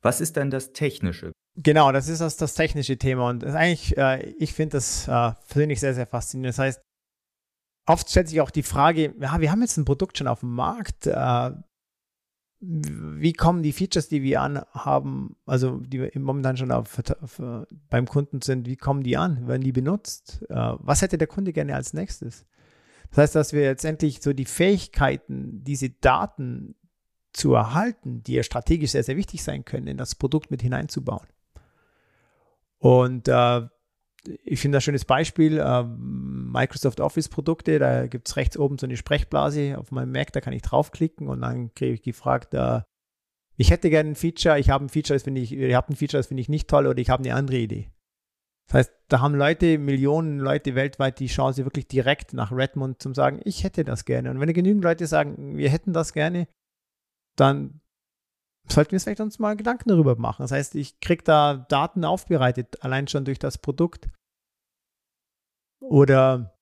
Was 0.03 0.21
ist 0.21 0.35
denn 0.35 0.51
das 0.51 0.73
Technische? 0.73 1.31
Genau, 1.55 1.91
das 1.91 2.07
ist 2.07 2.19
das, 2.19 2.37
das 2.37 2.53
technische 2.53 2.97
Thema 2.97 3.29
und 3.29 3.43
eigentlich, 3.45 3.97
äh, 3.97 4.33
ich 4.37 4.53
finde 4.53 4.77
das 4.77 5.07
äh, 5.07 5.31
persönlich 5.47 5.79
sehr, 5.79 5.93
sehr 5.95 6.05
faszinierend. 6.05 6.49
Das 6.49 6.59
heißt, 6.59 6.81
oft 7.85 8.09
stellt 8.09 8.29
sich 8.29 8.41
auch 8.41 8.51
die 8.51 8.63
Frage, 8.63 9.13
ja, 9.19 9.39
wir 9.39 9.51
haben 9.51 9.61
jetzt 9.61 9.77
ein 9.77 9.85
Produkt 9.85 10.17
schon 10.17 10.27
auf 10.27 10.41
dem 10.41 10.53
Markt, 10.53 11.07
äh, 11.07 11.51
wie 12.65 13.33
kommen 13.33 13.61
die 13.61 13.73
Features, 13.73 14.07
die 14.07 14.23
wir 14.23 14.41
anhaben, 14.41 15.35
also 15.45 15.79
die 15.79 15.99
wir 15.99 16.11
momentan 16.15 16.55
schon 16.55 16.71
auf, 16.71 16.97
auf, 17.21 17.41
beim 17.89 18.07
Kunden 18.07 18.41
sind, 18.41 18.67
wie 18.67 18.77
kommen 18.77 19.03
die 19.03 19.17
an? 19.17 19.47
Werden 19.47 19.63
die 19.63 19.73
benutzt? 19.73 20.45
Äh, 20.49 20.73
was 20.77 21.01
hätte 21.01 21.17
der 21.17 21.27
Kunde 21.27 21.51
gerne 21.51 21.75
als 21.75 21.93
nächstes? 21.93 22.45
Das 23.09 23.17
heißt, 23.17 23.35
dass 23.35 23.53
wir 23.53 23.63
jetzt 23.63 23.83
endlich 23.83 24.21
so 24.21 24.33
die 24.33 24.45
Fähigkeiten, 24.45 25.63
diese 25.63 25.89
Daten 25.89 26.75
zu 27.33 27.53
erhalten, 27.53 28.23
die 28.23 28.33
ja 28.33 28.43
strategisch 28.43 28.91
sehr, 28.91 29.03
sehr 29.03 29.17
wichtig 29.17 29.43
sein 29.43 29.65
können, 29.65 29.87
in 29.87 29.97
das 29.97 30.15
Produkt 30.15 30.49
mit 30.49 30.61
hineinzubauen. 30.61 31.27
Und 32.77 33.27
äh, 33.27 33.67
ich 34.43 34.59
finde 34.59 34.77
ein 34.77 34.81
schönes 34.81 35.05
Beispiel, 35.05 35.59
äh, 35.59 35.83
Microsoft 35.83 36.99
Office 36.99 37.29
Produkte, 37.29 37.79
da 37.79 38.07
gibt 38.07 38.27
es 38.27 38.35
rechts 38.37 38.57
oben 38.57 38.77
so 38.77 38.85
eine 38.85 38.97
Sprechblase 38.97 39.77
auf 39.77 39.91
meinem 39.91 40.11
Mac, 40.11 40.31
da 40.31 40.41
kann 40.41 40.53
ich 40.53 40.61
draufklicken 40.61 41.27
und 41.27 41.41
dann 41.41 41.73
kriege 41.73 41.93
ich 41.93 42.01
gefragt, 42.01 42.53
äh, 42.53 42.81
ich 43.57 43.69
hätte 43.69 43.89
gerne 43.89 44.11
ein 44.11 44.15
Feature, 44.15 44.59
ich 44.59 44.69
habe 44.69 44.85
ein 44.85 44.89
Feature, 44.89 45.15
das 45.15 45.23
finde 45.23 45.41
ich, 45.41 45.51
ihr 45.51 45.75
habt 45.75 45.89
ein 45.89 45.95
Feature, 45.95 46.19
das 46.19 46.27
finde 46.27 46.41
ich 46.41 46.49
nicht 46.49 46.69
toll 46.69 46.87
oder 46.87 46.99
ich 46.99 47.09
habe 47.09 47.23
eine 47.23 47.35
andere 47.35 47.57
Idee. 47.57 47.89
Das 48.67 48.75
heißt, 48.75 48.93
da 49.09 49.19
haben 49.19 49.35
Leute, 49.35 49.77
Millionen 49.77 50.39
Leute 50.39 50.73
weltweit 50.75 51.19
die 51.19 51.27
Chance, 51.27 51.65
wirklich 51.65 51.87
direkt 51.87 52.33
nach 52.33 52.51
Redmond 52.51 53.01
zu 53.01 53.13
sagen, 53.13 53.41
ich 53.43 53.63
hätte 53.63 53.83
das 53.83 54.05
gerne. 54.05 54.31
Und 54.31 54.39
wenn 54.39 54.51
genügend 54.53 54.83
Leute 54.83 55.05
sagen, 55.05 55.57
wir 55.57 55.69
hätten 55.69 55.93
das 55.93 56.13
gerne, 56.13 56.47
dann 57.35 57.81
sollten 58.69 58.91
wir 58.91 58.97
es 58.97 59.03
vielleicht 59.03 59.21
uns 59.21 59.39
mal 59.39 59.55
Gedanken 59.55 59.89
darüber 59.89 60.15
machen. 60.15 60.43
Das 60.43 60.51
heißt, 60.51 60.75
ich 60.75 60.99
kriege 60.99 61.23
da 61.23 61.65
Daten 61.69 62.05
aufbereitet, 62.05 62.83
allein 62.83 63.07
schon 63.07 63.25
durch 63.25 63.39
das 63.39 63.57
Produkt. 63.57 64.07
Oder 65.81 66.53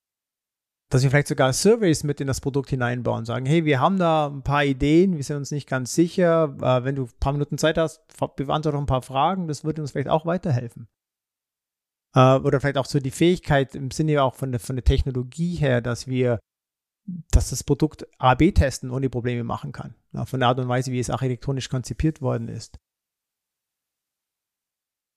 dass 0.92 1.04
wir 1.04 1.10
vielleicht 1.10 1.30
sogar 1.30 1.54
Surveys 1.54 2.04
mit 2.04 2.20
in 2.20 2.28
das 2.28 2.42
Produkt 2.42 2.70
hineinbauen, 2.70 3.24
sagen, 3.24 3.46
hey, 3.46 3.64
wir 3.64 3.80
haben 3.80 3.98
da 3.98 4.28
ein 4.28 4.44
paar 4.44 4.66
Ideen, 4.66 5.16
wir 5.16 5.24
sind 5.24 5.38
uns 5.38 5.52
nicht 5.52 5.70
ganz 5.70 5.96
sicher. 5.96 6.56
Äh, 6.62 6.84
wenn 6.84 6.96
du 6.96 7.04
ein 7.04 7.20
paar 7.20 7.32
Minuten 7.32 7.58
Zeit 7.58 7.78
hast, 7.78 8.02
beantworte 8.36 8.72
doch 8.72 8.80
ein 8.80 8.88
paar 8.88 9.02
Fragen, 9.02 9.48
das 9.48 9.64
würde 9.64 9.82
uns 9.82 9.92
vielleicht 9.92 10.10
auch 10.10 10.26
weiterhelfen. 10.26 10.90
Äh, 12.14 12.36
oder 12.40 12.60
vielleicht 12.60 12.78
auch 12.78 12.86
so 12.86 13.00
die 13.00 13.12
Fähigkeit 13.12 13.74
im 13.74 13.90
Sinne 13.92 14.22
auch 14.22 14.36
von 14.36 14.52
der, 14.52 14.60
von 14.60 14.76
der 14.76 14.84
Technologie 14.84 15.56
her, 15.56 15.80
dass 15.80 16.08
wir 16.08 16.40
dass 17.32 17.50
das 17.50 17.64
Produkt 17.64 18.08
A-B-Testen 18.18 18.92
ohne 18.92 19.10
Probleme 19.10 19.44
machen 19.44 19.72
kann. 19.72 19.96
Ja, 20.14 20.26
von 20.26 20.40
der 20.40 20.50
Art 20.50 20.60
und 20.60 20.68
Weise, 20.68 20.92
wie 20.92 21.00
es 21.00 21.10
architektonisch 21.10 21.70
konzipiert 21.70 22.22
worden 22.22 22.48
ist. 22.48 22.80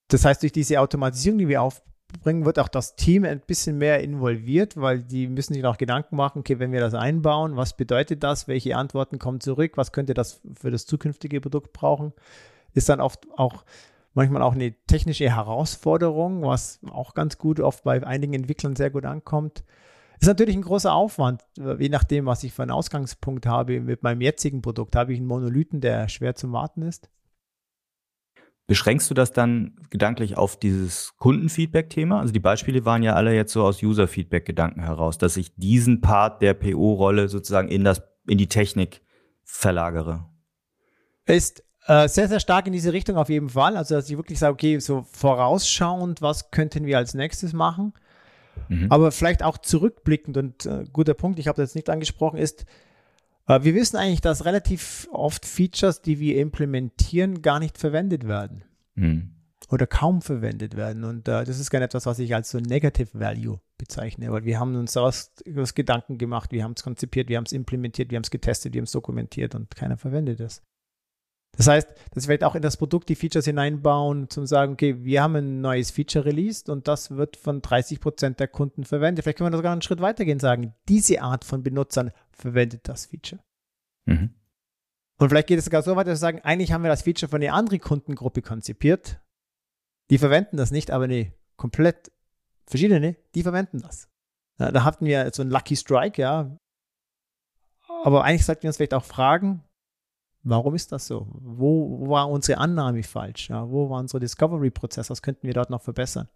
Das 0.08 0.24
heißt, 0.24 0.42
durch 0.42 0.52
diese 0.52 0.80
Automatisierung, 0.80 1.38
die 1.38 1.48
wir 1.48 1.62
aufbringen, 1.62 2.44
wird 2.44 2.58
auch 2.58 2.68
das 2.68 2.94
Team 2.96 3.24
ein 3.24 3.40
bisschen 3.40 3.78
mehr 3.78 4.00
involviert, 4.00 4.76
weil 4.76 5.02
die 5.02 5.26
müssen 5.26 5.54
sich 5.54 5.62
noch 5.62 5.78
Gedanken 5.78 6.16
machen, 6.16 6.40
okay, 6.40 6.58
wenn 6.58 6.72
wir 6.72 6.80
das 6.80 6.94
einbauen, 6.94 7.56
was 7.56 7.76
bedeutet 7.76 8.22
das, 8.22 8.46
welche 8.46 8.76
Antworten 8.76 9.18
kommen 9.18 9.40
zurück, 9.40 9.72
was 9.76 9.92
könnte 9.92 10.14
das 10.14 10.40
für 10.54 10.70
das 10.70 10.86
zukünftige 10.86 11.40
Produkt 11.40 11.72
brauchen, 11.72 12.12
ist 12.74 12.88
dann 12.88 13.00
oft 13.00 13.26
auch 13.36 13.64
manchmal 14.12 14.42
auch 14.42 14.54
eine 14.54 14.74
technische 14.86 15.28
Herausforderung, 15.28 16.42
was 16.42 16.80
auch 16.90 17.14
ganz 17.14 17.38
gut 17.38 17.60
oft 17.60 17.84
bei 17.84 18.04
einigen 18.06 18.34
Entwicklern 18.34 18.76
sehr 18.76 18.90
gut 18.90 19.04
ankommt. 19.04 19.64
Ist 20.20 20.28
natürlich 20.28 20.56
ein 20.56 20.62
großer 20.62 20.92
Aufwand, 20.92 21.42
je 21.56 21.88
nachdem, 21.88 22.26
was 22.26 22.44
ich 22.44 22.52
für 22.52 22.62
einen 22.62 22.70
Ausgangspunkt 22.70 23.46
habe. 23.46 23.80
Mit 23.80 24.02
meinem 24.02 24.20
jetzigen 24.20 24.62
Produkt 24.62 24.96
habe 24.96 25.12
ich 25.12 25.18
einen 25.18 25.26
Monolithen, 25.26 25.80
der 25.80 26.08
schwer 26.08 26.34
zu 26.34 26.52
warten 26.52 26.82
ist. 26.82 27.10
Beschränkst 28.66 29.10
du 29.10 29.14
das 29.14 29.32
dann 29.32 29.76
gedanklich 29.90 30.38
auf 30.38 30.58
dieses 30.58 31.14
Kundenfeedback-Thema? 31.18 32.20
Also 32.20 32.32
die 32.32 32.40
Beispiele 32.40 32.86
waren 32.86 33.02
ja 33.02 33.14
alle 33.14 33.34
jetzt 33.34 33.52
so 33.52 33.62
aus 33.62 33.82
User-Feedback-Gedanken 33.82 34.80
heraus, 34.80 35.18
dass 35.18 35.36
ich 35.36 35.54
diesen 35.56 36.00
Part 36.00 36.40
der 36.40 36.54
PO-Rolle 36.54 37.28
sozusagen 37.28 37.68
in, 37.68 37.84
das, 37.84 38.02
in 38.26 38.38
die 38.38 38.48
Technik 38.48 39.02
verlagere. 39.42 40.30
Ist 41.26 41.62
äh, 41.86 42.08
sehr, 42.08 42.28
sehr 42.28 42.40
stark 42.40 42.66
in 42.66 42.72
diese 42.72 42.94
Richtung 42.94 43.18
auf 43.18 43.28
jeden 43.28 43.50
Fall. 43.50 43.76
Also, 43.76 43.96
dass 43.96 44.08
ich 44.08 44.16
wirklich 44.16 44.38
sage, 44.38 44.54
okay, 44.54 44.78
so 44.78 45.06
vorausschauend, 45.12 46.22
was 46.22 46.50
könnten 46.50 46.86
wir 46.86 46.96
als 46.96 47.12
nächstes 47.12 47.52
machen? 47.52 47.92
Mhm. 48.68 48.90
Aber 48.90 49.12
vielleicht 49.12 49.42
auch 49.42 49.58
zurückblickend 49.58 50.36
und 50.36 50.66
äh, 50.66 50.84
guter 50.92 51.14
Punkt, 51.14 51.38
ich 51.38 51.48
habe 51.48 51.56
das 51.56 51.70
jetzt 51.70 51.74
nicht 51.74 51.90
angesprochen, 51.90 52.38
ist, 52.38 52.64
äh, 53.46 53.62
wir 53.62 53.74
wissen 53.74 53.96
eigentlich, 53.96 54.20
dass 54.20 54.44
relativ 54.44 55.08
oft 55.12 55.46
Features, 55.46 56.02
die 56.02 56.18
wir 56.18 56.38
implementieren, 56.38 57.42
gar 57.42 57.58
nicht 57.58 57.78
verwendet 57.78 58.26
werden. 58.26 58.64
Mhm. 58.94 59.30
Oder 59.70 59.86
kaum 59.86 60.20
verwendet 60.20 60.76
werden. 60.76 61.04
Und 61.04 61.26
äh, 61.26 61.44
das 61.44 61.58
ist 61.58 61.70
gerne 61.70 61.86
etwas, 61.86 62.06
was 62.06 62.18
ich 62.18 62.34
als 62.34 62.50
so 62.50 62.58
Negative 62.58 63.18
Value 63.18 63.60
bezeichne, 63.78 64.30
weil 64.30 64.44
wir 64.44 64.60
haben 64.60 64.76
uns 64.76 64.92
daraus 64.92 65.32
Gedanken 65.74 66.18
gemacht, 66.18 66.52
wir 66.52 66.64
haben 66.64 66.74
es 66.76 66.82
konzipiert, 66.82 67.28
wir 67.28 67.38
haben 67.38 67.44
es 67.44 67.52
implementiert, 67.52 68.10
wir 68.10 68.16
haben 68.16 68.24
es 68.24 68.30
getestet, 68.30 68.74
wir 68.74 68.80
haben 68.80 68.84
es 68.84 68.92
dokumentiert 68.92 69.54
und 69.54 69.74
keiner 69.74 69.96
verwendet 69.96 70.40
es. 70.40 70.62
Das 71.56 71.68
heißt, 71.68 71.88
dass 71.88 72.14
wir 72.14 72.22
vielleicht 72.22 72.44
auch 72.44 72.54
in 72.54 72.62
das 72.62 72.76
Produkt 72.76 73.08
die 73.08 73.14
Features 73.14 73.44
hineinbauen, 73.44 74.28
zum 74.28 74.46
sagen, 74.46 74.72
okay, 74.72 75.04
wir 75.04 75.22
haben 75.22 75.36
ein 75.36 75.60
neues 75.60 75.90
Feature 75.90 76.24
released 76.24 76.68
und 76.68 76.88
das 76.88 77.12
wird 77.12 77.36
von 77.36 77.62
30 77.62 78.00
Prozent 78.00 78.40
der 78.40 78.48
Kunden 78.48 78.84
verwendet. 78.84 79.24
Vielleicht 79.24 79.38
können 79.38 79.52
wir 79.52 79.56
sogar 79.56 79.72
einen 79.72 79.82
Schritt 79.82 80.00
weitergehen 80.00 80.36
und 80.36 80.40
sagen, 80.40 80.74
diese 80.88 81.22
Art 81.22 81.44
von 81.44 81.62
Benutzern 81.62 82.10
verwendet 82.32 82.88
das 82.88 83.06
Feature. 83.06 83.42
Mhm. 84.06 84.34
Und 85.18 85.28
vielleicht 85.28 85.46
geht 85.46 85.58
es 85.58 85.66
sogar 85.66 85.82
so 85.82 85.94
weit, 85.94 86.06
dass 86.06 86.14
wir 86.14 86.16
sagen, 86.16 86.40
eigentlich 86.40 86.72
haben 86.72 86.82
wir 86.82 86.90
das 86.90 87.02
Feature 87.02 87.30
für 87.30 87.36
eine 87.36 87.52
andere 87.52 87.78
Kundengruppe 87.78 88.42
konzipiert. 88.42 89.20
Die 90.10 90.18
verwenden 90.18 90.56
das 90.56 90.70
nicht, 90.70 90.90
aber 90.90 91.04
eine 91.04 91.32
komplett 91.56 92.10
verschiedene, 92.66 93.16
die 93.34 93.42
verwenden 93.42 93.80
das. 93.80 94.08
Da 94.58 94.84
hatten 94.84 95.06
wir 95.06 95.30
so 95.32 95.42
einen 95.42 95.50
Lucky 95.50 95.76
Strike, 95.76 96.20
ja. 96.20 96.56
Aber 98.02 98.24
eigentlich 98.24 98.44
sollten 98.44 98.62
wir 98.62 98.68
uns 98.68 98.76
vielleicht 98.76 98.94
auch 98.94 99.04
fragen, 99.04 99.64
Warum 100.44 100.74
ist 100.74 100.92
das 100.92 101.06
so? 101.06 101.26
Wo, 101.32 102.00
wo 102.00 102.10
war 102.10 102.28
unsere 102.28 102.58
Annahme 102.58 103.02
falsch? 103.02 103.48
Ja, 103.48 103.68
wo 103.70 103.88
war 103.88 103.98
unser 103.98 104.20
Discovery-Prozess? 104.20 105.08
Was 105.08 105.22
könnten 105.22 105.46
wir 105.46 105.54
dort 105.54 105.70
noch 105.70 105.82
verbessern? 105.82 106.28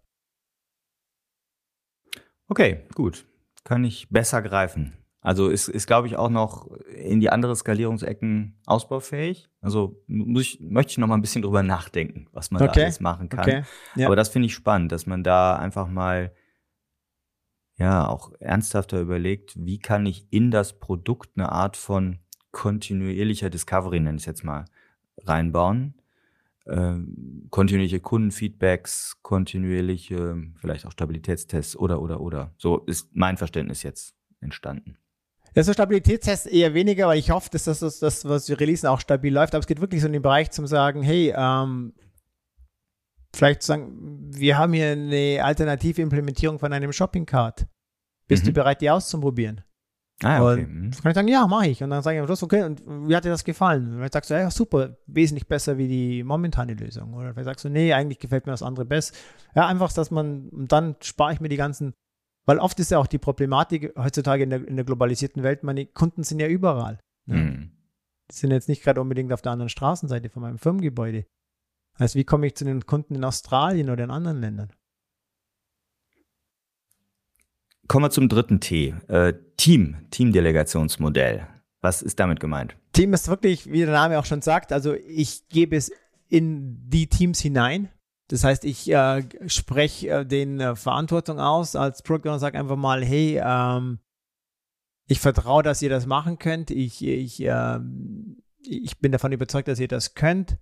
Okay, 2.47 2.87
gut. 2.95 3.25
Kann 3.63 3.83
ich 3.83 4.09
besser 4.09 4.41
greifen. 4.41 4.97
Also 5.21 5.49
ist, 5.49 5.67
ist 5.67 5.85
glaube 5.85 6.07
ich, 6.07 6.15
auch 6.15 6.29
noch 6.29 6.71
in 6.95 7.19
die 7.19 7.29
andere 7.29 7.55
Skalierungsecken 7.55 8.59
ausbaufähig. 8.65 9.49
Also 9.61 10.01
muss 10.07 10.43
ich, 10.43 10.59
möchte 10.61 10.91
ich 10.91 10.97
noch 10.97 11.07
mal 11.07 11.15
ein 11.15 11.21
bisschen 11.21 11.43
drüber 11.43 11.61
nachdenken, 11.61 12.27
was 12.31 12.49
man 12.49 12.63
okay. 12.63 12.71
da 12.73 12.81
alles 12.83 12.99
machen 13.01 13.29
kann. 13.29 13.41
Okay. 13.41 13.63
Ja. 13.95 14.07
Aber 14.07 14.15
das 14.15 14.29
finde 14.29 14.47
ich 14.47 14.55
spannend, 14.55 14.91
dass 14.91 15.05
man 15.05 15.23
da 15.23 15.57
einfach 15.57 15.87
mal 15.87 16.33
ja 17.75 18.07
auch 18.07 18.31
ernsthafter 18.39 18.99
überlegt, 18.99 19.53
wie 19.55 19.77
kann 19.77 20.05
ich 20.05 20.25
in 20.31 20.51
das 20.51 20.79
Produkt 20.79 21.31
eine 21.35 21.51
Art 21.51 21.77
von 21.77 22.19
kontinuierlicher 22.51 23.49
Discovery, 23.49 23.99
nenne 23.99 24.17
ich 24.17 24.23
es 24.23 24.27
jetzt 24.27 24.43
mal, 24.43 24.65
reinbauen. 25.25 25.95
Ähm, 26.67 27.47
kontinuierliche 27.49 27.99
Kundenfeedbacks, 27.99 29.17
kontinuierliche, 29.21 30.37
vielleicht 30.55 30.85
auch 30.85 30.91
Stabilitätstests 30.91 31.75
oder, 31.75 32.01
oder, 32.01 32.21
oder. 32.21 32.53
So 32.57 32.79
ist 32.79 33.09
mein 33.13 33.37
Verständnis 33.37 33.83
jetzt 33.83 34.15
entstanden. 34.39 34.97
Ja, 35.55 35.63
so 35.63 35.73
Stabilitätstests 35.73 36.45
eher 36.45 36.73
weniger, 36.73 37.07
weil 37.07 37.17
ich 37.17 37.31
hoffe, 37.31 37.49
dass 37.51 37.63
das, 37.63 37.79
das, 37.79 37.99
das 37.99 38.25
was 38.25 38.49
wir 38.49 38.59
releasen, 38.59 38.87
auch 38.87 38.99
stabil 38.99 39.33
läuft. 39.33 39.55
Aber 39.55 39.61
es 39.61 39.67
geht 39.67 39.81
wirklich 39.81 40.01
so 40.01 40.07
in 40.07 40.13
den 40.13 40.21
Bereich 40.21 40.51
zum 40.51 40.67
sagen, 40.67 41.01
hey, 41.01 41.33
ähm, 41.35 41.93
vielleicht 43.33 43.63
zu 43.63 43.67
sagen, 43.67 44.29
wir 44.31 44.57
haben 44.57 44.73
hier 44.73 44.91
eine 44.91 45.43
alternative 45.43 46.01
Implementierung 46.01 46.59
von 46.59 46.71
einem 46.71 46.93
Shopping 46.93 47.25
Cart. 47.25 47.65
Bist 48.27 48.43
mhm. 48.43 48.49
du 48.49 48.53
bereit, 48.53 48.81
die 48.81 48.91
auszuprobieren? 48.91 49.63
Ah, 50.23 50.43
okay. 50.43 50.63
Und 50.65 50.73
mhm. 50.73 50.91
kann 50.91 51.11
ich 51.11 51.15
sagen, 51.15 51.27
ja, 51.27 51.47
mache 51.47 51.67
ich. 51.67 51.81
Und 51.81 51.89
dann 51.91 52.03
sage 52.03 52.17
ich 52.17 52.21
am 52.21 52.27
Schluss, 52.27 52.43
okay, 52.43 52.63
und 52.63 52.81
wie 53.07 53.15
hat 53.15 53.23
dir 53.23 53.29
das 53.29 53.43
gefallen? 53.43 53.93
Und 53.93 53.99
dann 53.99 54.11
sagst 54.11 54.29
du, 54.29 54.33
ja, 54.33 54.51
super, 54.51 54.97
wesentlich 55.07 55.47
besser 55.47 55.77
wie 55.77 55.87
die 55.87 56.23
momentane 56.23 56.73
Lösung. 56.73 57.13
Oder 57.13 57.33
vielleicht 57.33 57.45
sagst 57.45 57.65
du, 57.65 57.69
nee, 57.69 57.93
eigentlich 57.93 58.19
gefällt 58.19 58.45
mir 58.45 58.51
das 58.51 58.63
andere 58.63 58.85
besser. 58.85 59.13
Ja, 59.55 59.67
einfach, 59.67 59.93
dass 59.93 60.11
man, 60.11 60.49
und 60.49 60.71
dann 60.71 60.95
spare 61.01 61.33
ich 61.33 61.39
mir 61.39 61.49
die 61.49 61.57
ganzen, 61.57 61.93
weil 62.45 62.59
oft 62.59 62.79
ist 62.79 62.91
ja 62.91 62.97
auch 62.97 63.07
die 63.07 63.17
Problematik 63.17 63.93
heutzutage 63.97 64.43
in 64.43 64.49
der, 64.49 64.67
in 64.67 64.75
der 64.75 64.85
globalisierten 64.85 65.43
Welt, 65.43 65.63
meine 65.63 65.85
Kunden 65.85 66.23
sind 66.23 66.39
ja 66.39 66.47
überall. 66.47 66.99
Ne? 67.25 67.35
Mhm. 67.35 67.71
Die 68.31 68.35
sind 68.35 68.51
jetzt 68.51 68.69
nicht 68.69 68.83
gerade 68.83 69.01
unbedingt 69.01 69.31
auf 69.31 69.41
der 69.41 69.53
anderen 69.53 69.69
Straßenseite 69.69 70.29
von 70.29 70.41
meinem 70.41 70.57
Firmengebäude. 70.57 71.25
Also 71.97 72.19
wie 72.19 72.23
komme 72.23 72.47
ich 72.47 72.55
zu 72.55 72.65
den 72.65 72.85
Kunden 72.85 73.15
in 73.15 73.23
Australien 73.23 73.89
oder 73.89 74.03
in 74.03 74.11
anderen 74.11 74.39
Ländern? 74.39 74.71
Kommen 77.89 78.05
wir 78.05 78.11
zum 78.11 78.29
dritten 78.29 78.59
T. 78.59 78.93
Äh, 79.07 79.33
Team, 79.57 79.97
Teamdelegationsmodell. 80.11 81.47
Was 81.81 82.03
ist 82.03 82.19
damit 82.19 82.39
gemeint? 82.39 82.77
Team 82.93 83.13
ist 83.13 83.27
wirklich, 83.27 83.71
wie 83.71 83.79
der 83.79 83.91
Name 83.91 84.19
auch 84.19 84.25
schon 84.25 84.43
sagt, 84.43 84.71
also 84.71 84.93
ich 84.93 85.47
gebe 85.49 85.75
es 85.75 85.91
in 86.27 86.87
die 86.87 87.07
Teams 87.07 87.39
hinein. 87.39 87.89
Das 88.27 88.43
heißt, 88.43 88.63
ich 88.63 88.91
äh, 88.91 89.23
spreche 89.47 90.09
äh, 90.09 90.25
den 90.25 90.59
äh, 90.59 90.75
Verantwortung 90.75 91.39
aus 91.39 91.75
als 91.75 92.03
Product 92.03 92.29
und 92.31 92.37
sage 92.37 92.59
einfach 92.59 92.75
mal, 92.75 93.03
hey, 93.03 93.41
ähm, 93.43 93.97
ich 95.07 95.19
vertraue, 95.19 95.63
dass 95.63 95.81
ihr 95.81 95.89
das 95.89 96.05
machen 96.05 96.37
könnt. 96.37 96.69
Ich, 96.69 97.03
ich, 97.03 97.41
äh, 97.41 97.79
ich 98.61 98.99
bin 98.99 99.11
davon 99.11 99.31
überzeugt, 99.31 99.67
dass 99.67 99.79
ihr 99.79 99.87
das 99.87 100.13
könnt. 100.13 100.59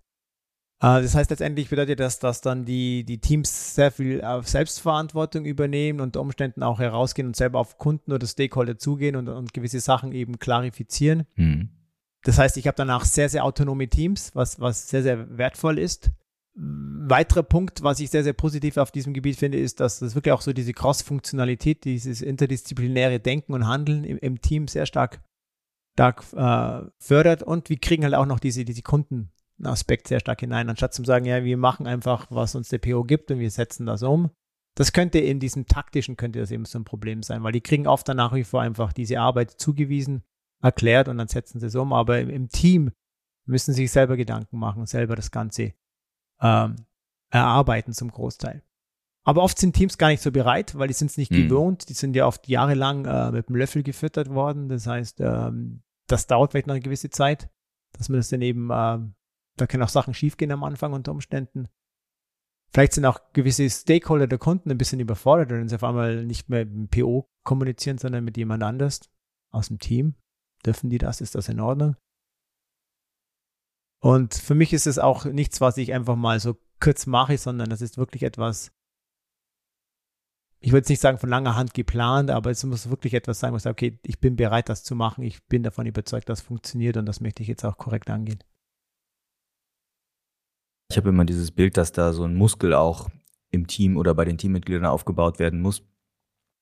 Äh, 0.79 1.01
das 1.01 1.15
heißt, 1.15 1.29
letztendlich 1.29 1.69
bedeutet 1.69 1.99
das, 1.99 2.19
dass 2.19 2.41
dann 2.41 2.65
die, 2.65 3.03
die 3.03 3.19
Teams 3.19 3.75
sehr 3.75 3.91
viel 3.91 4.23
auf 4.23 4.47
Selbstverantwortung 4.47 5.45
übernehmen 5.45 6.01
und 6.01 6.17
Umständen 6.17 6.63
auch 6.63 6.79
herausgehen 6.79 7.27
und 7.27 7.35
selber 7.35 7.59
auf 7.59 7.77
Kunden 7.77 8.11
oder 8.11 8.27
Stakeholder 8.27 8.77
zugehen 8.77 9.15
und, 9.15 9.27
und 9.27 9.53
gewisse 9.53 9.79
Sachen 9.79 10.11
eben 10.11 10.39
klarifizieren. 10.39 11.25
Mhm. 11.35 11.69
Das 12.23 12.37
heißt, 12.37 12.57
ich 12.57 12.67
habe 12.67 12.75
danach 12.75 13.05
sehr, 13.05 13.29
sehr 13.29 13.43
autonome 13.45 13.87
Teams, 13.87 14.31
was, 14.35 14.59
was 14.59 14.89
sehr, 14.89 15.03
sehr 15.03 15.37
wertvoll 15.37 15.79
ist. 15.79 16.11
Weiterer 16.59 17.43
Punkt, 17.43 17.83
was 17.83 17.99
ich 17.99 18.09
sehr, 18.09 18.23
sehr 18.23 18.33
positiv 18.33 18.77
auf 18.77 18.91
diesem 18.91 19.13
Gebiet 19.13 19.37
finde, 19.37 19.59
ist, 19.59 19.79
dass 19.79 19.99
das 19.99 20.15
wirklich 20.15 20.33
auch 20.33 20.41
so 20.41 20.53
diese 20.53 20.73
Cross-Funktionalität, 20.73 21.85
dieses 21.85 22.21
interdisziplinäre 22.21 23.19
Denken 23.19 23.53
und 23.53 23.67
Handeln 23.67 24.03
im, 24.03 24.17
im 24.17 24.41
Team 24.41 24.67
sehr 24.67 24.87
stark, 24.87 25.21
stark 25.93 26.23
äh, 26.33 26.89
fördert 26.97 27.43
und 27.43 27.69
wir 27.69 27.77
kriegen 27.77 28.03
halt 28.03 28.15
auch 28.15 28.25
noch 28.25 28.39
diese, 28.39 28.65
diese 28.65 28.81
Kunden, 28.81 29.31
Aspekt 29.63 30.07
sehr 30.07 30.19
stark 30.19 30.39
hinein, 30.41 30.69
anstatt 30.69 30.93
zu 30.93 31.03
sagen, 31.03 31.25
ja, 31.25 31.43
wir 31.43 31.57
machen 31.57 31.87
einfach, 31.87 32.27
was 32.29 32.55
uns 32.55 32.69
der 32.69 32.77
PO 32.77 33.03
gibt 33.03 33.31
und 33.31 33.39
wir 33.39 33.51
setzen 33.51 33.85
das 33.85 34.03
um. 34.03 34.29
Das 34.75 34.93
könnte 34.93 35.19
in 35.19 35.39
diesem 35.39 35.65
taktischen, 35.65 36.17
könnte 36.17 36.39
das 36.39 36.51
eben 36.51 36.65
so 36.65 36.77
ein 36.77 36.85
Problem 36.85 37.23
sein, 37.23 37.43
weil 37.43 37.51
die 37.51 37.61
kriegen 37.61 37.87
oft 37.87 38.07
dann 38.07 38.17
nach 38.17 38.33
wie 38.33 38.43
vor 38.43 38.61
einfach 38.61 38.93
diese 38.93 39.19
Arbeit 39.19 39.51
zugewiesen, 39.51 40.23
erklärt 40.61 41.07
und 41.07 41.17
dann 41.17 41.27
setzen 41.27 41.59
sie 41.59 41.67
es 41.67 41.75
um. 41.75 41.93
Aber 41.93 42.19
im, 42.19 42.29
im 42.29 42.49
Team 42.49 42.91
müssen 43.45 43.73
sie 43.73 43.83
sich 43.83 43.91
selber 43.91 44.17
Gedanken 44.17 44.59
machen, 44.59 44.85
selber 44.85 45.15
das 45.15 45.31
Ganze 45.31 45.73
ähm, 46.41 46.75
erarbeiten 47.31 47.93
zum 47.93 48.11
Großteil. 48.11 48.63
Aber 49.23 49.43
oft 49.43 49.59
sind 49.59 49.75
Teams 49.75 49.97
gar 49.97 50.07
nicht 50.07 50.21
so 50.21 50.31
bereit, 50.31 50.77
weil 50.77 50.87
die 50.87 50.93
sind 50.93 51.11
es 51.11 51.17
nicht 51.17 51.31
mhm. 51.31 51.49
gewohnt. 51.49 51.89
Die 51.89 51.93
sind 51.93 52.15
ja 52.15 52.25
oft 52.25 52.47
jahrelang 52.47 53.05
äh, 53.05 53.31
mit 53.31 53.49
dem 53.49 53.57
Löffel 53.57 53.83
gefüttert 53.83 54.29
worden. 54.29 54.69
Das 54.69 54.87
heißt, 54.87 55.19
ähm, 55.19 55.81
das 56.07 56.27
dauert 56.27 56.51
vielleicht 56.51 56.67
noch 56.67 56.75
eine 56.75 56.81
gewisse 56.81 57.09
Zeit, 57.09 57.49
dass 57.91 58.07
man 58.07 58.19
das 58.19 58.29
dann 58.29 58.41
eben 58.41 58.69
ähm, 58.71 59.15
da 59.57 59.67
können 59.67 59.83
auch 59.83 59.89
Sachen 59.89 60.13
schiefgehen 60.13 60.51
am 60.51 60.63
Anfang 60.63 60.93
unter 60.93 61.11
Umständen. 61.11 61.67
Vielleicht 62.71 62.93
sind 62.93 63.05
auch 63.05 63.33
gewisse 63.33 63.69
Stakeholder 63.69 64.27
der 64.27 64.37
Kunden 64.37 64.69
ein 64.69 64.77
bisschen 64.77 64.99
überfordert, 64.99 65.49
wenn 65.49 65.69
sie 65.69 65.75
auf 65.75 65.83
einmal 65.83 66.25
nicht 66.25 66.49
mehr 66.49 66.65
mit 66.65 66.93
dem 66.93 67.03
PO 67.03 67.29
kommunizieren, 67.43 67.97
sondern 67.97 68.23
mit 68.23 68.37
jemand 68.37 68.63
anders 68.63 69.09
aus 69.51 69.69
dem 69.69 69.79
Team. 69.79 70.15
Dürfen 70.65 70.89
die 70.89 70.97
das? 70.97 71.21
Ist 71.21 71.35
das 71.35 71.49
in 71.49 71.59
Ordnung? 71.59 71.95
Und 73.99 74.33
für 74.33 74.55
mich 74.55 74.73
ist 74.73 74.87
es 74.87 74.99
auch 74.99 75.25
nichts, 75.25 75.61
was 75.61 75.77
ich 75.77 75.93
einfach 75.93 76.15
mal 76.15 76.39
so 76.39 76.57
kurz 76.79 77.07
mache, 77.07 77.37
sondern 77.37 77.69
das 77.69 77.81
ist 77.81 77.97
wirklich 77.97 78.23
etwas, 78.23 78.71
ich 80.59 80.71
würde 80.71 80.87
nicht 80.89 81.01
sagen 81.01 81.17
von 81.17 81.29
langer 81.29 81.55
Hand 81.55 81.73
geplant, 81.73 82.29
aber 82.29 82.51
es 82.51 82.63
muss 82.63 82.89
wirklich 82.89 83.13
etwas 83.13 83.39
sein, 83.39 83.53
wo 83.53 83.57
ich 83.57 83.63
sage, 83.63 83.73
okay, 83.73 83.99
ich 84.03 84.19
bin 84.19 84.35
bereit, 84.35 84.69
das 84.69 84.83
zu 84.83 84.95
machen. 84.95 85.23
Ich 85.23 85.43
bin 85.45 85.63
davon 85.63 85.85
überzeugt, 85.85 86.29
dass 86.29 86.39
es 86.39 86.45
funktioniert 86.45 86.97
und 86.97 87.05
das 87.05 87.21
möchte 87.21 87.41
ich 87.41 87.49
jetzt 87.49 87.63
auch 87.63 87.77
korrekt 87.77 88.09
angehen. 88.09 88.43
Ich 90.97 90.99
habe 90.99 91.09
immer 91.09 91.25
dieses 91.25 91.51
Bild, 91.51 91.77
dass 91.77 91.91
da 91.91 92.11
so 92.11 92.23
ein 92.23 92.33
Muskel 92.33 92.73
auch 92.73 93.07
im 93.51 93.67
Team 93.67 93.97
oder 93.97 94.15
bei 94.15 94.25
den 94.25 94.39
Teammitgliedern 94.39 94.87
aufgebaut 94.87 95.37
werden 95.37 95.61
muss, 95.61 95.83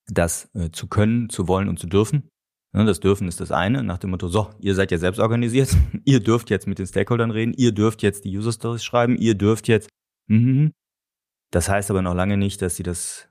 das 0.07 0.53
äh, 0.53 0.71
zu 0.71 0.87
können, 0.87 1.29
zu 1.29 1.47
wollen 1.47 1.69
und 1.69 1.79
zu 1.79 1.87
dürfen. 1.87 2.27
Ja, 2.73 2.83
das 2.83 2.99
Dürfen 2.99 3.29
ist 3.29 3.39
das 3.39 3.53
eine, 3.53 3.81
nach 3.81 3.97
dem 3.97 4.09
Motto, 4.09 4.27
so, 4.27 4.49
ihr 4.59 4.75
seid 4.75 4.91
ja 4.91 4.97
selbst 4.97 5.19
organisiert, 5.19 5.73
ihr 6.03 6.19
dürft 6.19 6.49
jetzt 6.49 6.67
mit 6.67 6.79
den 6.79 6.85
Stakeholdern 6.85 7.31
reden, 7.31 7.53
ihr 7.53 7.71
dürft 7.71 8.03
jetzt 8.03 8.25
die 8.25 8.37
User 8.37 8.51
Stories 8.51 8.83
schreiben, 8.83 9.15
ihr 9.15 9.35
dürft 9.35 9.69
jetzt. 9.69 9.87
Mm 10.27 10.67
Das 11.51 11.69
heißt 11.69 11.89
aber 11.89 12.01
noch 12.01 12.13
lange 12.13 12.35
nicht, 12.35 12.61
dass 12.61 12.75
sie 12.75 12.83
das 12.83 13.29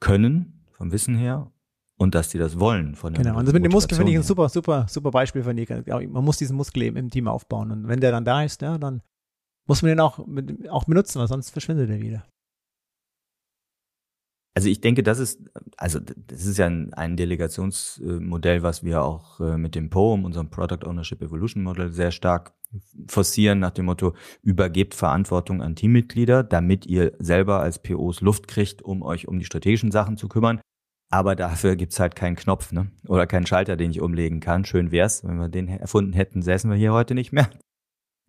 können, 0.00 0.64
vom 0.72 0.90
Wissen 0.90 1.14
her, 1.14 1.52
und 1.96 2.16
dass 2.16 2.32
sie 2.32 2.38
das 2.38 2.58
wollen 2.58 2.96
von 2.96 3.14
der 3.14 3.22
Genau, 3.22 3.38
und 3.38 3.46
das 3.46 3.54
mit 3.54 3.64
dem 3.64 3.70
Muskel 3.70 3.96
finde 3.96 4.10
ich 4.10 4.18
ein 4.18 4.24
super, 4.24 4.48
super, 4.48 4.84
super 4.88 5.12
Beispiel 5.12 5.44
von 5.44 5.54
dir. 5.54 5.84
Man 5.86 6.24
muss 6.24 6.38
diesen 6.38 6.56
Muskel 6.56 6.82
eben 6.82 6.96
im 6.96 7.08
Team 7.08 7.28
aufbauen. 7.28 7.70
Und 7.70 7.86
wenn 7.86 8.00
der 8.00 8.10
dann 8.10 8.24
da 8.24 8.42
ist, 8.42 8.62
ja, 8.62 8.76
dann 8.78 9.00
muss 9.66 9.82
man 9.82 9.90
den 9.90 10.00
auch, 10.00 10.18
auch 10.68 10.84
benutzen, 10.84 11.20
weil 11.20 11.28
sonst 11.28 11.50
verschwindet 11.50 11.90
er 11.90 12.00
wieder. 12.00 12.26
Also 14.54 14.68
ich 14.68 14.82
denke, 14.82 15.02
das 15.02 15.18
ist, 15.18 15.40
also 15.78 15.98
das 15.98 16.44
ist 16.44 16.58
ja 16.58 16.66
ein, 16.66 16.92
ein 16.92 17.16
Delegationsmodell, 17.16 18.62
was 18.62 18.84
wir 18.84 19.02
auch 19.02 19.40
äh, 19.40 19.56
mit 19.56 19.74
dem 19.74 19.88
POEM, 19.88 20.26
unserem 20.26 20.50
Product 20.50 20.86
Ownership 20.86 21.22
Evolution 21.22 21.62
Model, 21.62 21.90
sehr 21.90 22.10
stark 22.10 22.52
forcieren, 23.08 23.60
nach 23.60 23.70
dem 23.70 23.86
Motto, 23.86 24.14
übergebt 24.42 24.94
Verantwortung 24.94 25.62
an 25.62 25.74
Teammitglieder, 25.74 26.42
damit 26.42 26.84
ihr 26.86 27.12
selber 27.18 27.60
als 27.60 27.78
POs 27.78 28.20
Luft 28.20 28.46
kriegt, 28.46 28.82
um 28.82 29.02
euch 29.02 29.26
um 29.26 29.38
die 29.38 29.44
strategischen 29.46 29.90
Sachen 29.90 30.18
zu 30.18 30.28
kümmern. 30.28 30.60
Aber 31.10 31.34
dafür 31.34 31.76
gibt's 31.76 32.00
halt 32.00 32.14
keinen 32.14 32.36
Knopf, 32.36 32.72
ne? 32.72 32.90
Oder 33.06 33.26
keinen 33.26 33.46
Schalter, 33.46 33.76
den 33.76 33.90
ich 33.90 34.00
umlegen 34.00 34.40
kann. 34.40 34.64
Schön 34.64 34.90
wär's, 34.90 35.24
wenn 35.24 35.36
wir 35.36 35.48
den 35.48 35.68
erfunden 35.68 36.14
hätten, 36.14 36.40
säßen 36.40 36.70
wir 36.70 36.76
hier 36.76 36.92
heute 36.92 37.14
nicht 37.14 37.32
mehr. 37.32 37.50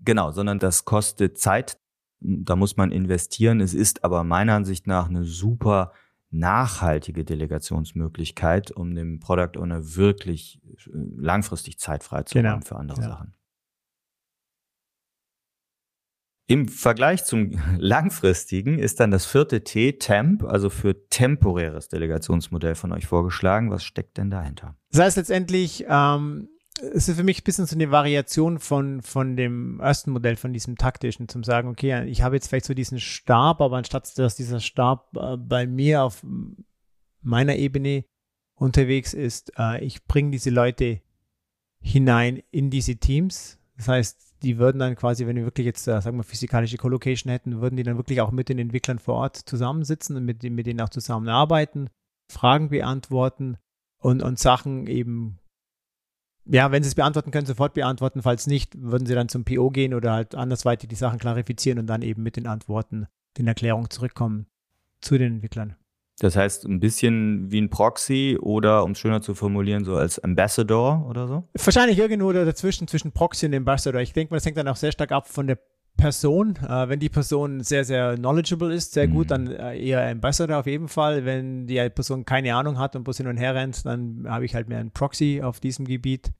Genau, 0.04 0.32
sondern 0.32 0.60
das 0.60 0.86
kostet 0.86 1.38
Zeit. 1.38 1.78
Da 2.20 2.56
muss 2.56 2.78
man 2.78 2.92
investieren. 2.92 3.60
Es 3.60 3.74
ist 3.74 4.04
aber 4.04 4.24
meiner 4.24 4.54
Ansicht 4.54 4.88
nach 4.88 5.10
eine 5.10 5.24
super 5.24 5.92
nachhaltige 6.34 7.24
Delegationsmöglichkeit, 7.24 8.72
um 8.72 8.96
dem 8.96 9.20
Product 9.20 9.58
Owner 9.58 9.96
wirklich 9.96 10.62
äh, 10.66 10.90
langfristig 11.18 11.80
Zeit 11.80 12.04
freizuräumen 12.04 12.54
genau. 12.54 12.66
für 12.66 12.76
andere 12.76 13.02
ja. 13.02 13.08
Sachen. 13.08 13.34
Im 16.48 16.68
Vergleich 16.68 17.24
zum 17.24 17.52
langfristigen 17.78 18.80
ist 18.80 19.00
dann 19.00 19.12
das 19.12 19.26
vierte 19.26 19.64
T, 19.64 19.94
Temp, 19.94 20.44
also 20.44 20.70
für 20.70 21.08
temporäres 21.08 21.88
Delegationsmodell 21.88 22.76
von 22.76 22.92
euch 22.92 23.06
vorgeschlagen. 23.06 23.72
Was 23.72 23.84
steckt 23.84 24.18
denn 24.18 24.30
dahinter? 24.30 24.76
Das 24.92 25.02
heißt 25.02 25.18
letztendlich, 25.18 25.86
ähm, 25.88 26.50
es 26.82 27.08
ist 27.08 27.16
für 27.18 27.24
mich 27.24 27.42
ein 27.42 27.44
bisschen 27.44 27.66
so 27.66 27.76
eine 27.76 27.92
Variation 27.92 28.60
von, 28.60 29.02
von 29.02 29.36
dem 29.36 29.80
ersten 29.80 30.12
Modell, 30.12 30.36
von 30.36 30.54
diesem 30.54 30.76
taktischen, 30.76 31.28
zum 31.28 31.44
sagen, 31.44 31.70
okay, 31.70 32.06
ich 32.06 32.22
habe 32.22 32.36
jetzt 32.36 32.48
vielleicht 32.48 32.66
so 32.66 32.74
diesen 32.74 33.00
Stab, 33.00 33.62
aber 33.62 33.78
anstatt 33.78 34.18
dass 34.18 34.36
dieser 34.36 34.60
Stab 34.60 35.16
äh, 35.16 35.38
bei 35.38 35.68
mir 35.68 36.04
auf 36.04 36.26
meiner 37.22 37.56
Ebene 37.56 38.06
unterwegs 38.56 39.14
ist, 39.14 39.52
äh, 39.58 39.84
ich 39.84 40.06
bringe 40.06 40.32
diese 40.32 40.50
Leute 40.50 41.02
hinein 41.80 42.42
in 42.52 42.70
diese 42.70 42.96
Teams, 42.96 43.60
Das 43.78 43.88
heißt, 43.88 44.36
die 44.44 44.58
würden 44.58 44.80
dann 44.80 44.96
quasi, 44.96 45.26
wenn 45.26 45.36
wir 45.36 45.46
wirklich 45.46 45.66
jetzt, 45.66 45.88
äh, 45.88 46.02
sagen 46.02 46.18
wir, 46.18 46.24
physikalische 46.24 46.78
Collocation 46.78 47.32
hätten, 47.32 47.62
würden 47.62 47.76
die 47.76 47.84
dann 47.84 47.98
wirklich 47.98 48.22
auch 48.22 48.32
mit 48.32 48.50
den 48.50 48.60
Entwicklern 48.60 49.00
vor 49.00 49.16
Ort 49.16 49.38
zusammensitzen 49.38 50.16
und 50.16 50.26
mit, 50.26 50.44
mit 50.44 50.66
denen 50.66 50.82
auch 50.82 50.90
zusammenarbeiten, 50.90 51.90
Fragen 52.30 52.70
beantworten 52.70 53.58
und, 53.98 54.22
und 54.22 54.40
Sachen 54.40 54.88
eben, 54.88 55.40
ja, 56.46 56.72
wenn 56.72 56.84
sie 56.84 56.90
es 56.90 56.96
beantworten 56.96 57.32
können, 57.32 57.46
sofort 57.46 57.74
beantworten. 57.74 58.22
Falls 58.22 58.48
nicht, 58.48 58.82
würden 58.82 59.06
sie 59.06 59.16
dann 59.16 59.30
zum 59.30 59.46
PO 59.46 59.70
gehen 59.70 59.94
oder 59.94 60.14
halt 60.14 60.36
andersweitig 60.36 60.90
die 60.90 60.96
Sachen 60.96 61.20
klarifizieren 61.20 61.80
und 61.80 61.88
dann 61.88 62.02
eben 62.02 62.24
mit 62.24 62.36
den 62.36 62.48
Antworten, 62.48 63.08
den 63.38 63.48
Erklärungen 63.48 63.90
zurückkommen 63.90 64.48
zu 65.02 65.18
den 65.18 65.36
Entwicklern. 65.36 65.76
Das 66.20 66.36
heißt, 66.36 66.66
ein 66.66 66.80
bisschen 66.80 67.52
wie 67.52 67.60
ein 67.60 67.70
Proxy 67.70 68.38
oder, 68.40 68.84
um 68.84 68.92
es 68.92 69.00
schöner 69.00 69.22
zu 69.22 69.34
formulieren, 69.34 69.84
so 69.84 69.96
als 69.96 70.20
Ambassador 70.20 71.08
oder 71.10 71.28
so? 71.28 71.44
Wahrscheinlich 71.54 71.98
irgendwo 71.98 72.32
dazwischen, 72.32 72.88
zwischen 72.88 73.12
Proxy 73.12 73.48
und 73.48 73.56
Ambassador. 73.56 74.00
Ich 74.00 74.14
denke 74.14 74.32
mal, 74.32 74.38
das 74.38 74.46
hängt 74.46 74.58
dann 74.58 74.68
auch 74.68 74.76
sehr 74.76 74.92
stark 74.92 75.12
ab 75.12 75.28
von 75.28 75.48
der 75.48 75.58
Person. 75.98 76.56
Äh, 76.58 76.90
wenn 76.90 77.00
die 77.00 77.10
Person 77.10 77.62
sehr, 77.62 77.86
sehr 77.86 78.16
knowledgeable 78.16 78.74
ist, 78.74 78.94
sehr 78.94 79.08
mhm. 79.08 79.14
gut, 79.14 79.32
dann 79.32 79.48
äh, 79.48 79.78
eher 79.78 80.08
Ambassador 80.08 80.58
auf 80.58 80.68
jeden 80.68 80.88
Fall. 80.88 81.26
Wenn 81.26 81.68
die 81.68 81.90
Person 81.90 82.26
keine 82.26 82.56
Ahnung 82.56 82.78
hat 82.80 82.96
und 82.96 83.04
bloß 83.04 83.18
hin 83.18 83.28
und 83.28 83.38
her 83.38 83.56
rennt, 83.56 83.86
dann 83.86 84.26
habe 84.28 84.46
ich 84.46 84.56
halt 84.56 84.70
mehr 84.70 84.80
einen 84.80 84.92
Proxy 84.92 85.42
auf 85.44 85.60
diesem 85.60 85.86
Gebiet. 85.86 86.32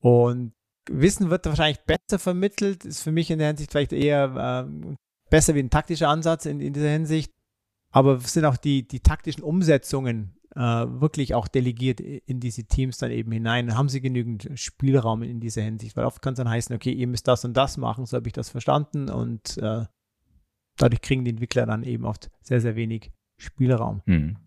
Und 0.00 0.52
Wissen 0.88 1.30
wird 1.30 1.46
wahrscheinlich 1.46 1.80
besser 1.80 2.18
vermittelt, 2.18 2.84
ist 2.84 3.02
für 3.02 3.12
mich 3.12 3.30
in 3.30 3.38
der 3.38 3.48
Hinsicht 3.48 3.72
vielleicht 3.72 3.92
eher 3.92 4.66
äh, 4.68 4.94
besser 5.30 5.54
wie 5.54 5.60
ein 5.60 5.70
taktischer 5.70 6.08
Ansatz 6.08 6.46
in, 6.46 6.60
in 6.60 6.72
dieser 6.72 6.90
Hinsicht 6.90 7.32
aber 7.96 8.20
sind 8.20 8.44
auch 8.44 8.58
die, 8.58 8.86
die 8.86 9.00
taktischen 9.00 9.42
Umsetzungen 9.42 10.35
äh, 10.56 10.60
wirklich 10.60 11.34
auch 11.34 11.48
delegiert 11.48 12.00
in 12.00 12.40
diese 12.40 12.64
Teams 12.64 12.98
dann 12.98 13.10
eben 13.10 13.30
hinein? 13.30 13.76
Haben 13.76 13.88
sie 13.88 14.00
genügend 14.00 14.50
Spielraum 14.54 15.22
in 15.22 15.38
dieser 15.38 15.62
Hinsicht? 15.62 15.96
Weil 15.96 16.06
oft 16.06 16.22
kann 16.22 16.32
es 16.32 16.38
dann 16.38 16.48
heißen, 16.48 16.74
okay, 16.74 16.92
ihr 16.92 17.06
müsst 17.06 17.28
das 17.28 17.44
und 17.44 17.56
das 17.56 17.76
machen, 17.76 18.06
so 18.06 18.16
habe 18.16 18.26
ich 18.26 18.32
das 18.32 18.48
verstanden 18.48 19.10
und 19.10 19.58
äh, 19.58 19.84
dadurch 20.76 21.02
kriegen 21.02 21.24
die 21.24 21.30
Entwickler 21.30 21.66
dann 21.66 21.82
eben 21.82 22.04
oft 22.04 22.30
sehr, 22.40 22.60
sehr 22.60 22.74
wenig 22.74 23.12
Spielraum. 23.36 24.02
Hm. 24.06 24.38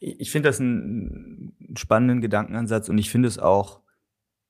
Ich 0.00 0.30
finde 0.30 0.48
das 0.48 0.60
einen 0.60 1.54
spannenden 1.76 2.20
Gedankenansatz 2.22 2.88
und 2.88 2.98
ich 2.98 3.10
finde 3.10 3.28
es 3.28 3.38
auch 3.38 3.82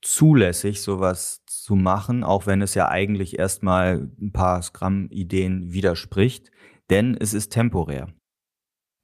zulässig, 0.01 0.81
sowas 0.81 1.43
zu 1.47 1.75
machen, 1.77 2.25
auch 2.25 2.47
wenn 2.47 2.63
es 2.63 2.75
ja 2.75 2.89
eigentlich 2.89 3.39
erstmal 3.39 4.11
ein 4.21 4.33
paar 4.33 4.63
Scrum-Ideen 4.63 5.73
widerspricht, 5.73 6.51
denn 6.89 7.17
es 7.19 7.35
ist 7.35 7.51
temporär 7.51 8.15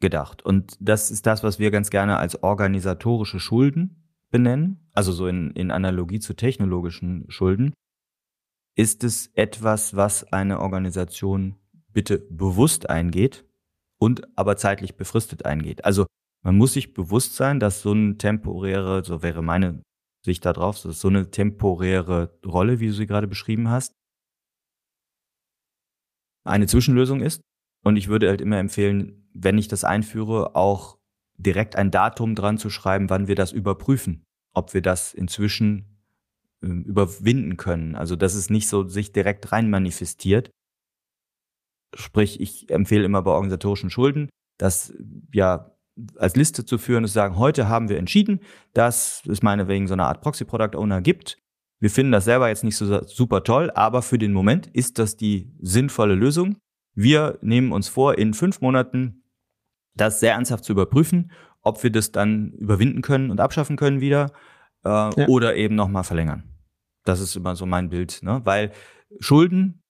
gedacht. 0.01 0.42
Und 0.42 0.76
das 0.80 1.11
ist 1.11 1.26
das, 1.26 1.42
was 1.42 1.59
wir 1.59 1.70
ganz 1.70 1.90
gerne 1.90 2.18
als 2.18 2.42
organisatorische 2.42 3.40
Schulden 3.40 4.07
benennen, 4.30 4.90
also 4.92 5.12
so 5.12 5.26
in, 5.26 5.51
in 5.53 5.70
Analogie 5.70 6.20
zu 6.20 6.34
technologischen 6.34 7.24
Schulden. 7.30 7.72
Ist 8.76 9.05
es 9.05 9.28
etwas, 9.34 9.97
was 9.97 10.24
eine 10.32 10.61
Organisation 10.61 11.57
bitte 11.92 12.18
bewusst 12.30 12.90
eingeht 12.90 13.44
und 13.99 14.26
aber 14.36 14.57
zeitlich 14.57 14.97
befristet 14.97 15.47
eingeht? 15.47 15.84
Also 15.84 16.07
man 16.42 16.57
muss 16.57 16.74
sich 16.74 16.92
bewusst 16.92 17.36
sein, 17.36 17.59
dass 17.59 17.80
so 17.80 17.92
ein 17.92 18.18
temporäre, 18.18 19.03
so 19.05 19.22
wäre 19.22 19.42
meine 19.42 19.82
Sicht 20.24 20.44
darauf. 20.44 20.76
Das 20.82 20.97
ist 20.97 21.01
so 21.01 21.09
eine 21.09 21.30
temporäre 21.30 22.38
Rolle, 22.44 22.80
wie 22.80 22.88
du 22.88 22.92
sie 22.92 23.07
gerade 23.07 23.26
beschrieben 23.26 23.70
hast. 23.70 23.92
Eine 26.44 26.66
Zwischenlösung 26.66 27.20
ist. 27.20 27.40
Und 27.87 27.95
ich 27.95 28.09
würde 28.09 28.28
halt 28.28 28.41
immer 28.41 28.59
empfehlen, 28.59 29.28
wenn 29.32 29.59
ich 29.59 29.68
das 29.68 29.84
einführe, 29.84 30.57
auch 30.57 30.99
direkt 31.37 31.76
ein 31.76 31.93
Datum 31.93 32.34
dran 32.34 32.59
zu 32.59 32.68
schreiben, 32.68 33.11
wann 33.11 33.28
wir 33.28 33.37
das 33.37 33.53
überprüfen, 33.53 34.24
ob 34.55 34.74
wir 34.74 34.82
das 34.82 35.14
inzwischen 35.14 36.01
äh, 36.64 36.66
überwinden 36.66 37.57
können. 37.57 37.95
Also, 37.95 38.16
dass 38.16 38.34
es 38.34 38.51
nicht 38.51 38.66
so 38.66 38.89
sich 38.89 39.12
direkt 39.12 39.53
rein 39.53 39.70
manifestiert. 39.70 40.51
Sprich, 41.95 42.41
ich 42.41 42.72
empfehle 42.72 43.05
immer 43.05 43.22
bei 43.22 43.30
organisatorischen 43.30 43.91
Schulden, 43.91 44.30
dass 44.59 44.93
ja 45.32 45.70
als 46.16 46.34
Liste 46.34 46.64
zu 46.64 46.78
führen 46.78 47.05
und 47.05 47.09
zu 47.09 47.14
sagen, 47.14 47.37
heute 47.37 47.68
haben 47.68 47.89
wir 47.89 47.99
entschieden, 47.99 48.41
dass 48.72 49.22
es 49.28 49.45
meinetwegen 49.45 49.87
so 49.87 49.93
eine 49.93 50.07
Art 50.07 50.22
Proxy-Product 50.22 50.76
Owner 50.76 51.03
gibt. 51.03 51.39
Wir 51.78 51.91
finden 51.91 52.11
das 52.11 52.24
selber 52.24 52.49
jetzt 52.49 52.64
nicht 52.64 52.78
so 52.78 53.07
super 53.07 53.45
toll, 53.45 53.70
aber 53.70 54.03
für 54.03 54.18
den 54.18 54.32
Moment 54.32 54.66
ist 54.66 54.99
das 54.99 55.16
die 55.16 55.55
sinnvolle 55.61 56.16
Lösung. 56.16 56.57
Wir 56.97 57.38
nehmen 57.42 57.72
uns 57.72 57.88
vor, 57.88 58.18
in 58.18 58.34
fünf 58.34 58.61
Monaten 58.61 59.22
das 59.94 60.18
sehr 60.18 60.32
ernsthaft 60.32 60.64
zu 60.64 60.72
überprüfen, 60.72 61.30
ob 61.62 61.82
wir 61.82 61.90
das 61.90 62.11
dann 62.11 62.53
überwinden 62.53 63.03
können 63.03 63.30
und 63.30 63.38
abschaffen 63.38 63.76
können 63.76 64.01
wieder 64.01 64.32
äh, 64.84 64.88
ja. 64.88 65.28
oder 65.28 65.57
eben 65.57 65.74
nochmal 65.74 66.05
verlängern. 66.05 66.44
Das 67.05 67.20
ist 67.20 67.36
immer 67.36 67.55
so 67.55 67.66
mein 67.66 67.90
Bild, 67.90 68.22
ne? 68.22 68.40
weil 68.44 68.72
Schulden, 69.20 69.82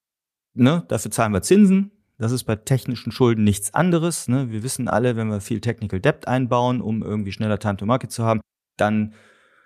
ne, 0.52 0.84
dafür 0.88 1.10
zahlen 1.10 1.32
wir 1.32 1.42
Zinsen, 1.42 1.92
das 2.18 2.32
ist 2.32 2.44
bei 2.44 2.56
technischen 2.56 3.12
Schulden 3.12 3.44
nichts 3.44 3.72
anderes. 3.72 4.26
Ne? 4.26 4.50
Wir 4.50 4.62
wissen 4.62 4.88
alle, 4.88 5.16
wenn 5.16 5.28
wir 5.28 5.40
viel 5.40 5.60
Technical 5.60 6.00
Debt 6.00 6.26
einbauen, 6.26 6.80
um 6.80 7.02
irgendwie 7.02 7.32
schneller 7.32 7.58
Time 7.58 7.76
to 7.76 7.86
Market 7.86 8.10
zu 8.10 8.24
haben, 8.24 8.40
dann 8.76 9.14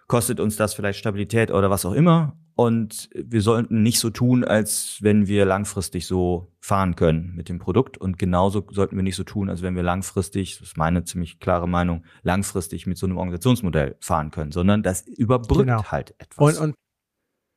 kostet 0.09 0.41
uns 0.41 0.57
das 0.57 0.75
vielleicht 0.75 0.99
Stabilität 0.99 1.51
oder 1.51 1.71
was 1.71 1.85
auch 1.85 1.93
immer. 1.93 2.37
Und 2.61 3.09
wir 3.15 3.41
sollten 3.41 3.83
nicht 3.83 3.99
so 3.99 4.11
tun, 4.11 4.45
als 4.45 4.99
wenn 5.01 5.27
wir 5.27 5.47
langfristig 5.47 6.07
so 6.07 6.53
fahren 6.61 6.95
können 6.95 7.33
mit 7.35 7.49
dem 7.49 7.59
Produkt. 7.59 7.97
Und 7.97 8.19
genauso 8.19 8.67
sollten 8.71 8.97
wir 8.97 9.03
nicht 9.03 9.17
so 9.17 9.25
tun, 9.25 9.49
als 9.49 9.63
wenn 9.63 9.77
wir 9.77 9.83
langfristig, 9.83 10.59
das 10.59 10.69
ist 10.69 10.77
meine 10.77 11.03
ziemlich 11.05 11.41
klare 11.41 11.67
Meinung, 11.67 12.05
langfristig 12.23 12.87
mit 12.87 12.99
so 12.99 13.07
einem 13.07 13.17
Organisationsmodell 13.17 13.97
fahren 13.99 14.31
können, 14.31 14.53
sondern 14.53 14.83
das 14.83 15.07
überbrückt 15.09 15.69
genau. 15.69 15.85
halt 15.85 16.15
etwas. 16.19 16.59
Und, 16.59 16.63
und 16.63 16.75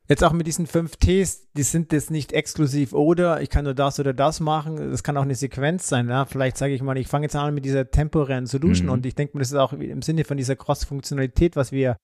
Jetzt 0.08 0.24
auch 0.24 0.32
mit 0.32 0.48
diesen 0.48 0.68
fünf 0.68 0.96
Ts, 0.96 1.52
die 1.52 1.64
sind 1.64 1.92
jetzt 1.92 2.10
nicht 2.10 2.32
exklusiv 2.32 2.94
oder 2.94 3.42
ich 3.42 3.50
kann 3.50 3.66
nur 3.66 3.74
das 3.74 4.00
oder 4.00 4.14
das 4.14 4.40
machen. 4.40 4.90
Das 4.90 5.04
kann 5.04 5.18
auch 5.18 5.24
eine 5.24 5.36
Sequenz 5.36 5.90
sein. 5.90 6.08
Ja? 6.08 6.24
Vielleicht 6.26 6.56
sage 6.56 6.74
ich 6.74 6.82
mal, 6.82 6.98
ich 6.98 7.08
fange 7.08 7.26
jetzt 7.26 7.36
an 7.36 7.54
mit 7.54 7.66
dieser 7.66 7.92
temporären 7.92 8.46
Solution 8.46 8.88
mhm. 8.88 8.94
und 8.94 9.06
ich 9.06 9.16
denke 9.16 9.36
mir, 9.36 9.42
das 9.42 9.52
ist 9.52 9.58
auch 9.58 9.74
im 9.74 10.02
Sinne 10.02 10.24
von 10.24 10.38
dieser 10.38 10.56
Cross-Funktionalität, 10.56 11.58
was 11.58 11.74
wir 11.74 11.98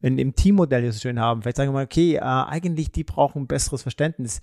in, 0.00 0.18
im 0.18 0.34
Teammodell 0.34 0.90
so 0.92 1.00
schön 1.00 1.20
haben. 1.20 1.42
Vielleicht 1.42 1.56
sagen 1.56 1.70
wir 1.70 1.74
mal, 1.74 1.84
okay, 1.84 2.16
äh, 2.16 2.20
eigentlich 2.20 2.90
die 2.92 3.04
brauchen 3.04 3.42
ein 3.42 3.46
besseres 3.46 3.82
Verständnis. 3.82 4.40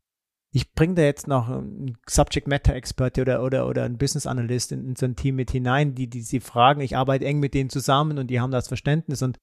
Ich 0.53 0.74
bringe 0.74 0.95
da 0.95 1.01
jetzt 1.01 1.28
noch 1.28 1.49
einen 1.49 1.97
Subject 2.08 2.47
Matter 2.47 2.74
Experte 2.74 3.22
oder, 3.22 3.43
oder, 3.43 3.68
oder 3.68 3.84
einen 3.84 3.97
Business 3.97 4.26
Analyst 4.26 4.72
in, 4.72 4.86
in 4.86 4.95
so 4.95 5.05
ein 5.05 5.16
Team 5.16 5.36
mit 5.36 5.51
hinein, 5.51 5.93
die, 5.93 6.10
die 6.10 6.22
sie 6.22 6.39
fragen. 6.39 6.82
Ich 6.82 6.95
arbeite 6.95 7.26
eng 7.26 7.39
mit 7.39 7.53
denen 7.53 7.70
zusammen 7.70 8.18
und 8.18 8.28
die 8.28 8.39
haben 8.39 8.51
das 8.51 8.68
Verständnis 8.68 9.22
und 9.22 9.38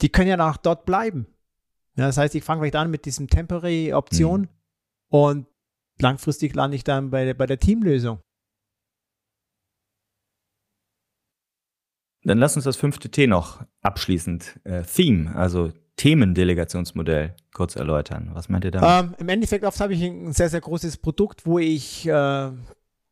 die 0.00 0.08
können 0.08 0.28
ja 0.28 0.50
auch 0.50 0.56
dort 0.56 0.86
bleiben. 0.86 1.26
Ja, 1.96 2.06
das 2.06 2.16
heißt, 2.16 2.34
ich 2.34 2.44
fange 2.44 2.62
vielleicht 2.62 2.76
an 2.76 2.90
mit 2.90 3.04
diesem 3.04 3.28
Temporary-Option 3.28 4.42
mhm. 4.42 4.48
und 5.08 5.46
langfristig 6.00 6.54
lande 6.54 6.76
ich 6.76 6.84
dann 6.84 7.10
bei, 7.10 7.34
bei 7.34 7.46
der 7.46 7.58
Teamlösung. 7.58 8.20
Dann 12.24 12.38
lass 12.38 12.56
uns 12.56 12.64
das 12.64 12.76
fünfte 12.76 13.10
T 13.10 13.26
noch 13.26 13.64
abschließend, 13.80 14.60
äh, 14.64 14.82
Theme, 14.82 15.34
also 15.34 15.72
Themendelegationsmodell, 15.96 17.34
kurz 17.52 17.76
erläutern. 17.76 18.30
Was 18.32 18.48
meint 18.48 18.64
ihr 18.64 18.70
damit? 18.70 19.10
Ähm, 19.10 19.14
Im 19.18 19.28
Endeffekt 19.28 19.64
oft 19.64 19.78
habe 19.80 19.94
ich 19.94 20.02
ein 20.02 20.32
sehr, 20.32 20.48
sehr 20.48 20.60
großes 20.60 20.98
Produkt, 20.98 21.44
wo 21.46 21.58
ich 21.58 22.06
äh, 22.06 22.50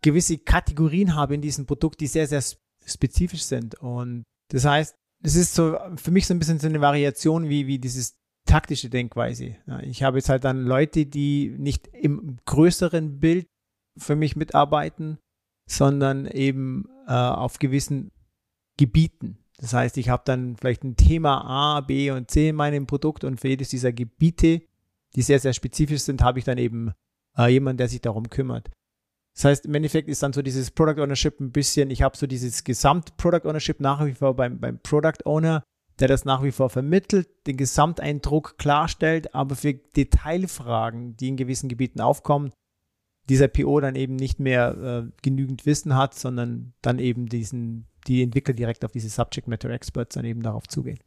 gewisse 0.03 0.39
Kategorien 0.39 1.15
habe 1.15 1.35
in 1.35 1.41
diesem 1.41 1.67
Produkt, 1.67 2.01
die 2.01 2.07
sehr, 2.07 2.27
sehr 2.27 2.43
spezifisch 2.87 3.43
sind. 3.43 3.75
Und 3.77 4.25
das 4.49 4.65
heißt, 4.65 4.95
es 5.23 5.37
ist 5.37 5.55
so 5.55 5.77
für 5.97 6.11
mich 6.11 6.27
so 6.27 6.35
ein 6.35 6.39
bisschen 6.39 6.59
so 6.59 6.67
eine 6.67 6.81
Variation 6.81 7.49
wie, 7.49 7.67
wie 7.67 7.79
dieses 7.79 8.17
taktische 8.47 8.89
Denkweise. 8.89 9.57
Ich 9.83 10.03
habe 10.03 10.19
jetzt 10.19 10.29
halt 10.29 10.45
dann 10.45 10.65
Leute, 10.65 11.07
die 11.07 11.55
nicht 11.59 11.89
im 11.89 12.39
größeren 12.47 13.21
Bild 13.21 13.47
für 13.99 14.17
mich 14.17 14.35
mitarbeiten, 14.35 15.19
sondern 15.69 16.27
eben 16.27 16.87
äh, 17.07 17.13
auf 17.13 17.59
gewissen 17.59 18.11
Gebieten. 18.81 19.37
Das 19.59 19.75
heißt, 19.75 19.99
ich 19.99 20.09
habe 20.09 20.23
dann 20.25 20.57
vielleicht 20.57 20.85
ein 20.85 20.97
Thema 20.97 21.45
A, 21.45 21.83
B 21.83 22.11
und 22.11 22.31
C 22.31 22.49
in 22.49 22.57
meinem 22.57 22.87
Produkt 22.87 23.25
und 23.25 23.39
für 23.39 23.49
jedes 23.49 23.69
dieser 23.69 23.93
Gebiete, 23.93 24.63
die 25.15 25.23
sehr, 25.23 25.39
sehr 25.39 25.53
spezifisch 25.53 26.01
sind, 26.01 26.23
habe 26.23 26.39
ich 26.39 26.47
dann 26.47 26.57
eben 26.57 26.93
äh, 27.37 27.49
jemanden, 27.49 27.77
der 27.77 27.89
sich 27.89 28.01
darum 28.01 28.31
kümmert. 28.31 28.71
Das 29.35 29.45
heißt, 29.45 29.67
im 29.67 29.75
Endeffekt 29.75 30.09
ist 30.09 30.23
dann 30.23 30.33
so 30.33 30.41
dieses 30.41 30.71
Product 30.71 31.03
Ownership 31.03 31.41
ein 31.41 31.53
bisschen, 31.53 31.91
ich 31.91 32.01
habe 32.01 32.17
so 32.17 32.27
dieses 32.27 32.65
Gesamt-Product 32.65 33.47
Ownership 33.47 33.81
nach 33.81 34.03
wie 34.05 34.15
vor 34.15 34.35
beim, 34.35 34.59
beim 34.59 34.79
Product 34.79 35.27
Owner, 35.27 35.63
der 35.99 36.09
das 36.09 36.25
nach 36.25 36.43
wie 36.43 36.53
vor 36.53 36.71
vermittelt, 36.71 37.29
den 37.47 37.59
Gesamteindruck 37.59 38.57
klarstellt, 38.57 39.35
aber 39.35 39.57
für 39.57 39.75
Detailfragen, 39.75 41.19
die 41.19 41.29
in 41.29 41.37
gewissen 41.37 41.69
Gebieten 41.69 42.01
aufkommen, 42.01 42.51
dieser 43.31 43.49
PO 43.49 43.81
dann 43.81 43.95
eben 43.95 44.17
nicht 44.17 44.41
mehr 44.41 45.07
äh, 45.07 45.11
genügend 45.23 45.65
Wissen 45.65 45.97
hat, 45.97 46.15
sondern 46.15 46.75
dann 46.83 46.99
eben 46.99 47.27
diesen, 47.27 47.87
die 48.07 48.23
Entwickler 48.23 48.55
direkt 48.55 48.85
auf 48.85 48.93
diese 48.93 49.09
Subject 49.09 49.49
Matter 49.49 49.71
Experts 49.71 50.17
dann 50.17 50.25
eben 50.25 50.43
darauf 50.43 50.67
zugehen. 50.67 50.99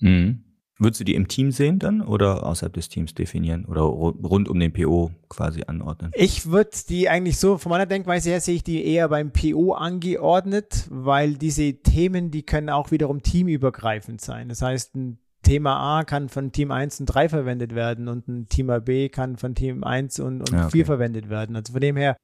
Mhm. 0.00 0.44
Würdest 0.80 1.00
du 1.00 1.04
die 1.04 1.14
im 1.14 1.26
Team 1.26 1.50
sehen 1.50 1.80
dann 1.80 2.02
oder 2.02 2.46
außerhalb 2.46 2.72
des 2.72 2.88
Teams 2.88 3.12
definieren 3.12 3.64
oder 3.64 3.80
rund 3.80 4.48
um 4.48 4.60
den 4.60 4.72
PO 4.72 5.10
quasi 5.28 5.62
anordnen? 5.66 6.12
Ich 6.14 6.46
würde 6.46 6.70
die 6.88 7.08
eigentlich 7.08 7.38
so, 7.38 7.58
von 7.58 7.70
meiner 7.70 7.86
Denkweise 7.86 8.30
her 8.30 8.40
sehe 8.40 8.54
ich 8.56 8.62
die 8.62 8.84
eher 8.84 9.08
beim 9.08 9.32
PO 9.32 9.72
angeordnet, 9.72 10.86
weil 10.88 11.34
diese 11.34 11.82
Themen, 11.82 12.30
die 12.30 12.44
können 12.44 12.70
auch 12.70 12.92
wiederum 12.92 13.22
teamübergreifend 13.22 14.20
sein. 14.20 14.48
Das 14.48 14.62
heißt, 14.62 14.94
ein 14.94 15.18
Thema 15.48 15.98
A 15.98 16.04
kann 16.04 16.28
von 16.28 16.52
Team 16.52 16.70
1 16.70 17.00
und 17.00 17.06
3 17.06 17.30
verwendet 17.30 17.74
werden 17.74 18.08
und 18.08 18.28
ein 18.28 18.48
Thema 18.48 18.80
B 18.80 19.08
kann 19.08 19.36
von 19.36 19.54
Team 19.54 19.82
1 19.82 20.20
und, 20.20 20.40
und 20.42 20.52
ja, 20.52 20.62
okay. 20.64 20.72
4 20.72 20.86
verwendet 20.86 21.30
werden. 21.30 21.56
Also 21.56 21.72
von 21.72 21.80
dem 21.80 21.96
her. 21.96 22.16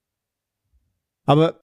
Aber 1.24 1.60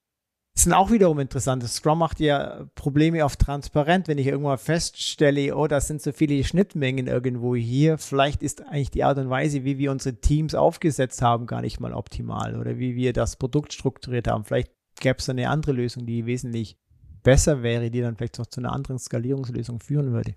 es 0.55 0.63
sind 0.63 0.73
auch 0.73 0.89
wiederum 0.89 1.19
interessant. 1.19 1.63
Scrum 1.63 1.99
macht 1.99 2.19
ja 2.19 2.65
Probleme 2.73 3.23
auf 3.23 3.37
transparent, 3.37 4.07
wenn 4.07 4.17
ich 4.17 4.27
irgendwann 4.27 4.57
feststelle, 4.57 5.55
oh, 5.55 5.67
das 5.67 5.87
sind 5.87 6.01
so 6.01 6.11
viele 6.11 6.43
Schnittmengen 6.43 7.05
irgendwo 7.05 7.55
hier. 7.55 7.99
Vielleicht 7.99 8.41
ist 8.41 8.65
eigentlich 8.67 8.91
die 8.91 9.03
Art 9.03 9.19
und 9.19 9.29
Weise, 9.29 9.63
wie 9.63 9.77
wir 9.77 9.91
unsere 9.91 10.15
Teams 10.15 10.55
aufgesetzt 10.55 11.21
haben, 11.21 11.45
gar 11.45 11.61
nicht 11.61 11.79
mal 11.79 11.93
optimal 11.93 12.59
oder 12.59 12.79
wie 12.79 12.95
wir 12.95 13.13
das 13.13 13.35
Produkt 13.35 13.71
strukturiert 13.71 14.27
haben. 14.27 14.45
Vielleicht 14.45 14.71
gäbe 14.99 15.19
es 15.19 15.29
eine 15.29 15.49
andere 15.49 15.73
Lösung, 15.73 16.07
die 16.07 16.25
wesentlich 16.25 16.75
besser 17.23 17.61
wäre, 17.61 17.91
die 17.91 18.01
dann 18.01 18.15
vielleicht 18.15 18.39
auch 18.39 18.47
zu 18.47 18.61
einer 18.61 18.73
anderen 18.73 18.97
Skalierungslösung 18.97 19.79
führen 19.79 20.11
würde. 20.11 20.33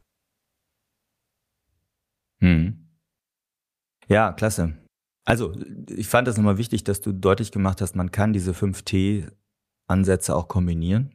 Hm. 2.44 2.76
Ja, 4.06 4.32
klasse. 4.32 4.74
Also, 5.24 5.54
ich 5.88 6.08
fand 6.08 6.28
das 6.28 6.36
nochmal 6.36 6.58
wichtig, 6.58 6.84
dass 6.84 7.00
du 7.00 7.12
deutlich 7.12 7.50
gemacht 7.52 7.80
hast, 7.80 7.96
man 7.96 8.10
kann 8.10 8.34
diese 8.34 8.52
5T-Ansätze 8.52 10.36
auch 10.36 10.46
kombinieren. 10.48 11.14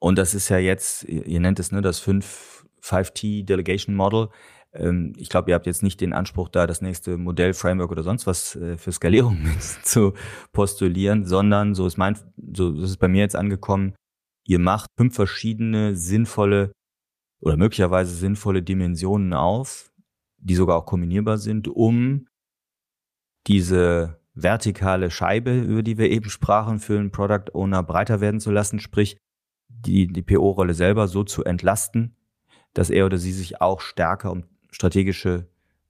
Und 0.00 0.16
das 0.16 0.34
ist 0.34 0.48
ja 0.48 0.58
jetzt, 0.58 1.02
ihr 1.02 1.40
nennt 1.40 1.58
es 1.58 1.72
ne, 1.72 1.82
das 1.82 1.98
5, 1.98 2.64
5T 2.80 3.44
Delegation 3.44 3.96
Model. 3.96 4.28
Ähm, 4.72 5.14
ich 5.16 5.28
glaube, 5.28 5.50
ihr 5.50 5.56
habt 5.56 5.66
jetzt 5.66 5.82
nicht 5.82 6.00
den 6.00 6.12
Anspruch, 6.12 6.48
da 6.48 6.68
das 6.68 6.80
nächste 6.80 7.16
Modell, 7.18 7.54
Framework 7.54 7.90
oder 7.90 8.04
sonst 8.04 8.28
was 8.28 8.54
äh, 8.54 8.78
für 8.78 8.92
Skalierung 8.92 9.44
zu 9.82 10.14
postulieren, 10.52 11.24
sondern 11.24 11.74
so 11.74 11.88
ist 11.88 11.96
mein, 11.96 12.16
so 12.54 12.80
ist 12.80 12.98
bei 12.98 13.08
mir 13.08 13.22
jetzt 13.22 13.34
angekommen, 13.34 13.96
ihr 14.46 14.60
macht 14.60 14.90
fünf 14.96 15.16
verschiedene 15.16 15.96
sinnvolle 15.96 16.70
oder 17.40 17.56
möglicherweise 17.56 18.14
sinnvolle 18.14 18.62
Dimensionen 18.62 19.32
auf, 19.32 19.90
die 20.38 20.54
sogar 20.54 20.76
auch 20.76 20.86
kombinierbar 20.86 21.38
sind, 21.38 21.68
um 21.68 22.26
diese 23.46 24.20
vertikale 24.34 25.10
Scheibe, 25.10 25.58
über 25.58 25.82
die 25.82 25.98
wir 25.98 26.10
eben 26.10 26.30
sprachen, 26.30 26.78
für 26.78 26.98
einen 26.98 27.10
Product 27.10 27.54
Owner 27.54 27.82
breiter 27.82 28.20
werden 28.20 28.40
zu 28.40 28.50
lassen, 28.50 28.78
sprich 28.78 29.18
die, 29.68 30.06
die 30.06 30.22
PO-Rolle 30.22 30.74
selber 30.74 31.08
so 31.08 31.24
zu 31.24 31.44
entlasten, 31.44 32.16
dass 32.74 32.90
er 32.90 33.06
oder 33.06 33.18
sie 33.18 33.32
sich 33.32 33.60
auch 33.60 33.80
stärker 33.80 34.30
um 34.30 34.44
strategische 34.70 35.48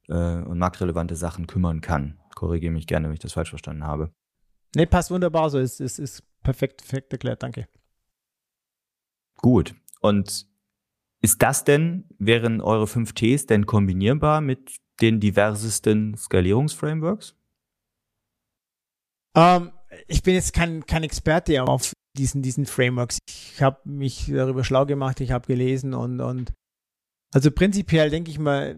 äh, 0.09 0.43
und 0.43 0.59
marktrelevante 0.59 1.17
Sachen 1.17 1.47
kümmern 1.47 1.81
kann. 1.81 2.19
Korrigiere 2.35 2.73
mich 2.73 2.87
gerne, 2.87 3.09
wenn 3.09 3.15
ich 3.15 3.21
das 3.21 3.33
falsch 3.33 3.51
verstanden 3.51 3.85
habe. 3.85 4.13
Nee, 4.75 4.87
passt 4.87 5.11
wunderbar 5.11 5.51
so. 5.51 5.59
Es 5.59 5.81
ist, 5.81 5.99
ist, 5.99 5.99
ist 5.99 6.43
perfekt, 6.43 6.79
perfekt 6.79 7.13
erklärt. 7.13 7.43
Danke. 7.43 7.69
Gut. 9.39 9.75
Und 10.01 10.47
ist 11.21 11.43
das 11.43 11.65
denn, 11.65 12.05
wären 12.19 12.61
eure 12.61 12.87
5 12.87 13.13
Ts 13.13 13.47
denn 13.47 13.67
kombinierbar 13.67 14.41
mit 14.41 14.77
den 15.01 15.21
diversesten 15.21 16.17
Skalierungsframeworks? 16.17 17.35
Ähm, 19.37 19.73
ich 20.07 20.23
bin 20.23 20.35
jetzt 20.35 20.53
kein, 20.53 20.87
kein 20.87 21.03
Experte 21.03 21.63
auf 21.63 21.93
diesen, 22.17 22.43
diesen 22.43 22.67
Frameworks. 22.67 23.19
Ich 23.29 23.63
habe 23.63 23.81
mich 23.85 24.27
darüber 24.29 24.65
schlau 24.65 24.87
gemacht, 24.87 25.21
ich 25.21 25.33
habe 25.33 25.47
gelesen 25.47 25.95
und, 25.95 26.21
und 26.21 26.53
also 27.33 27.51
prinzipiell 27.51 28.11
denke 28.11 28.31
ich 28.31 28.39
mal, 28.39 28.77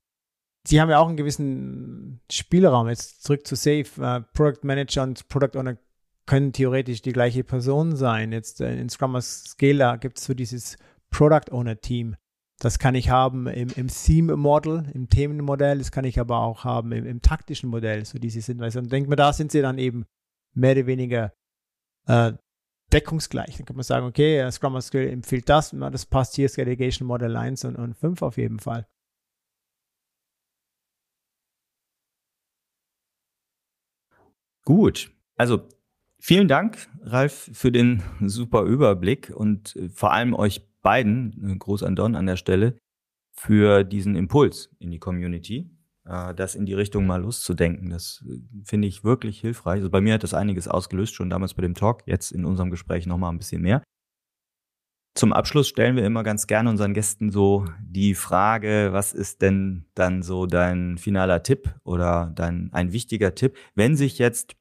sie 0.67 0.81
haben 0.81 0.91
ja 0.91 0.99
auch 0.99 1.09
einen 1.09 1.17
gewissen 1.17 2.21
Spielraum. 2.31 2.89
Jetzt 2.89 3.23
zurück 3.23 3.47
zu 3.47 3.55
Safe. 3.55 3.87
Uh, 3.99 4.25
Product 4.35 4.65
Manager 4.65 5.03
und 5.03 5.29
Product 5.29 5.59
Owner 5.59 5.79
können 6.27 6.53
theoretisch 6.53 7.03
die 7.03 7.13
gleiche 7.13 7.45
Person 7.45 7.97
sein. 7.97 8.33
Jetzt 8.33 8.61
äh, 8.61 8.79
in 8.79 8.89
Scrum 8.89 9.21
Scalar 9.21 9.99
gibt 9.99 10.19
es 10.19 10.25
so 10.25 10.35
dieses 10.35 10.77
Product 11.11 11.51
Owner 11.51 11.81
Team. 11.81 12.17
Das 12.61 12.79
kann 12.79 12.95
ich 12.95 13.09
haben 13.09 13.47
im, 13.47 13.71
im 13.71 13.89
Theme-Model, 13.89 14.91
im 14.93 15.09
Themenmodell, 15.09 15.79
das 15.79 15.91
kann 15.91 16.05
ich 16.05 16.21
aber 16.21 16.41
auch 16.41 16.63
haben 16.65 16.93
im, 16.93 17.07
im 17.07 17.23
taktischen 17.23 17.71
Modell, 17.71 18.05
so 18.05 18.19
diese 18.19 18.41
Hinweise. 18.41 18.79
Und 18.79 18.93
denkt 18.93 19.09
man, 19.09 19.17
da 19.17 19.33
sind 19.33 19.51
sie 19.51 19.63
dann 19.63 19.79
eben 19.79 20.05
mehr 20.53 20.73
oder 20.73 20.87
weniger 20.87 21.33
äh, 22.07 22.33
deckungsgleich. 22.93 23.57
Dann 23.57 23.65
kann 23.65 23.77
man 23.77 23.83
sagen, 23.83 24.07
okay, 24.07 24.51
Scrum 24.51 24.75
Master 24.75 25.01
empfiehlt 25.01 25.49
das, 25.49 25.71
das 25.71 26.05
passt 26.05 26.37
hier, 26.37 26.49
Delegation 26.49 27.09
Model 27.09 27.35
1 27.35 27.65
und, 27.65 27.77
und 27.77 27.95
5 27.95 28.21
auf 28.21 28.37
jeden 28.37 28.59
Fall. 28.59 28.87
Gut, 34.67 35.11
also 35.37 35.67
Vielen 36.23 36.49
Dank, 36.49 36.87
Ralf, 37.01 37.49
für 37.55 37.73
den 37.73 38.03
super 38.21 38.65
Überblick 38.65 39.33
und 39.35 39.75
äh, 39.75 39.89
vor 39.89 40.13
allem 40.13 40.35
euch 40.35 40.70
beiden, 40.83 41.51
äh, 41.51 41.57
Groß 41.57 41.83
an 41.83 41.97
Don 41.97 42.15
an 42.15 42.27
der 42.27 42.37
Stelle, 42.37 42.77
für 43.33 43.85
diesen 43.85 44.17
Impuls 44.17 44.71
in 44.79 44.91
die 44.91 44.99
Community, 44.99 45.71
äh, 46.05 46.35
das 46.35 46.55
in 46.55 46.67
die 46.67 46.75
Richtung 46.75 47.07
mal 47.07 47.23
loszudenken. 47.23 47.91
Das 47.91 48.25
finde 48.65 48.89
ich 48.89 49.05
wirklich 49.05 49.41
hilfreich. 49.41 49.79
Also 49.79 49.91
bei 49.91 50.01
mir 50.01 50.15
hat 50.15 50.23
das 50.23 50.35
einiges 50.35 50.69
ausgelöst, 50.69 51.15
schon 51.15 51.31
damals 51.31 51.55
bei 51.55 51.63
dem 51.63 51.75
Talk, 51.75 52.03
jetzt 52.07 52.33
in 52.33 52.45
unserem 52.45 52.71
Gespräch 52.71 53.07
nochmal 53.07 53.33
ein 53.33 53.39
bisschen 53.39 53.63
mehr. 53.63 53.83
Zum 55.15 55.33
Abschluss 55.33 55.69
stellen 55.69 55.97
wir 55.97 56.05
immer 56.05 56.23
ganz 56.23 56.47
gerne 56.47 56.71
unseren 56.71 56.95
Gästen 56.95 57.31
so 57.31 57.67
die 57.83 58.15
Frage, 58.15 58.91
was 58.93 59.13
ist 59.13 59.43
denn 59.43 59.87
dann 59.95 60.23
so 60.23 60.47
dein 60.47 60.99
finaler 60.99 61.43
Tipp 61.43 61.75
oder 61.83 62.33
dein 62.37 62.73
ein 62.73 62.93
wichtiger 62.93 63.35
Tipp, 63.35 63.57
wenn 63.75 63.97
sich 63.97 64.19
jetzt 64.19 64.55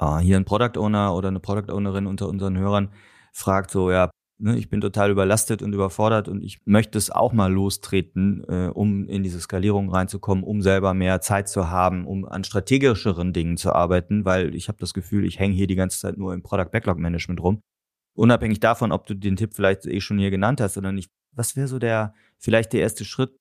äh, 0.00 0.18
hier 0.18 0.36
ein 0.36 0.46
Product 0.46 0.78
Owner 0.78 1.14
oder 1.14 1.28
eine 1.28 1.40
Product 1.40 1.72
Ownerin 1.72 2.06
unter 2.06 2.28
unseren 2.28 2.56
Hörern 2.58 2.90
fragt 3.32 3.70
so, 3.70 3.90
ja, 3.90 4.10
ne, 4.42 4.58
ich 4.58 4.68
bin 4.68 4.80
total 4.80 5.10
überlastet 5.10 5.62
und 5.62 5.72
überfordert 5.72 6.28
und 6.28 6.42
ich 6.42 6.60
möchte 6.64 6.98
es 6.98 7.10
auch 7.10 7.32
mal 7.32 7.50
lostreten, 7.50 8.44
äh, 8.48 8.70
um 8.72 9.08
in 9.08 9.22
diese 9.22 9.40
Skalierung 9.40 9.90
reinzukommen, 9.90 10.44
um 10.44 10.62
selber 10.62 10.94
mehr 10.94 11.20
Zeit 11.20 11.48
zu 11.48 11.70
haben, 11.70 12.06
um 12.06 12.24
an 12.24 12.44
strategischeren 12.44 13.32
Dingen 13.32 13.56
zu 13.56 13.72
arbeiten, 13.72 14.24
weil 14.24 14.54
ich 14.54 14.68
habe 14.68 14.78
das 14.78 14.92
Gefühl, 14.92 15.24
ich 15.24 15.38
hänge 15.38 15.54
hier 15.54 15.66
die 15.66 15.76
ganze 15.76 15.98
Zeit 15.98 16.18
nur 16.18 16.34
im 16.34 16.42
Product 16.42 16.70
Backlog 16.70 16.98
Management 16.98 17.40
rum. 17.40 17.62
Unabhängig 18.14 18.60
davon, 18.60 18.92
ob 18.92 19.06
du 19.06 19.14
den 19.14 19.36
Tipp 19.36 19.54
vielleicht 19.54 19.86
eh 19.86 20.00
schon 20.00 20.18
hier 20.18 20.30
genannt 20.30 20.60
hast 20.60 20.76
oder 20.76 20.92
nicht, 20.92 21.10
was 21.34 21.56
wäre 21.56 21.68
so 21.68 21.78
der, 21.78 22.14
vielleicht 22.38 22.72
der 22.72 22.80
erste 22.82 23.04
Schritt? 23.04 23.34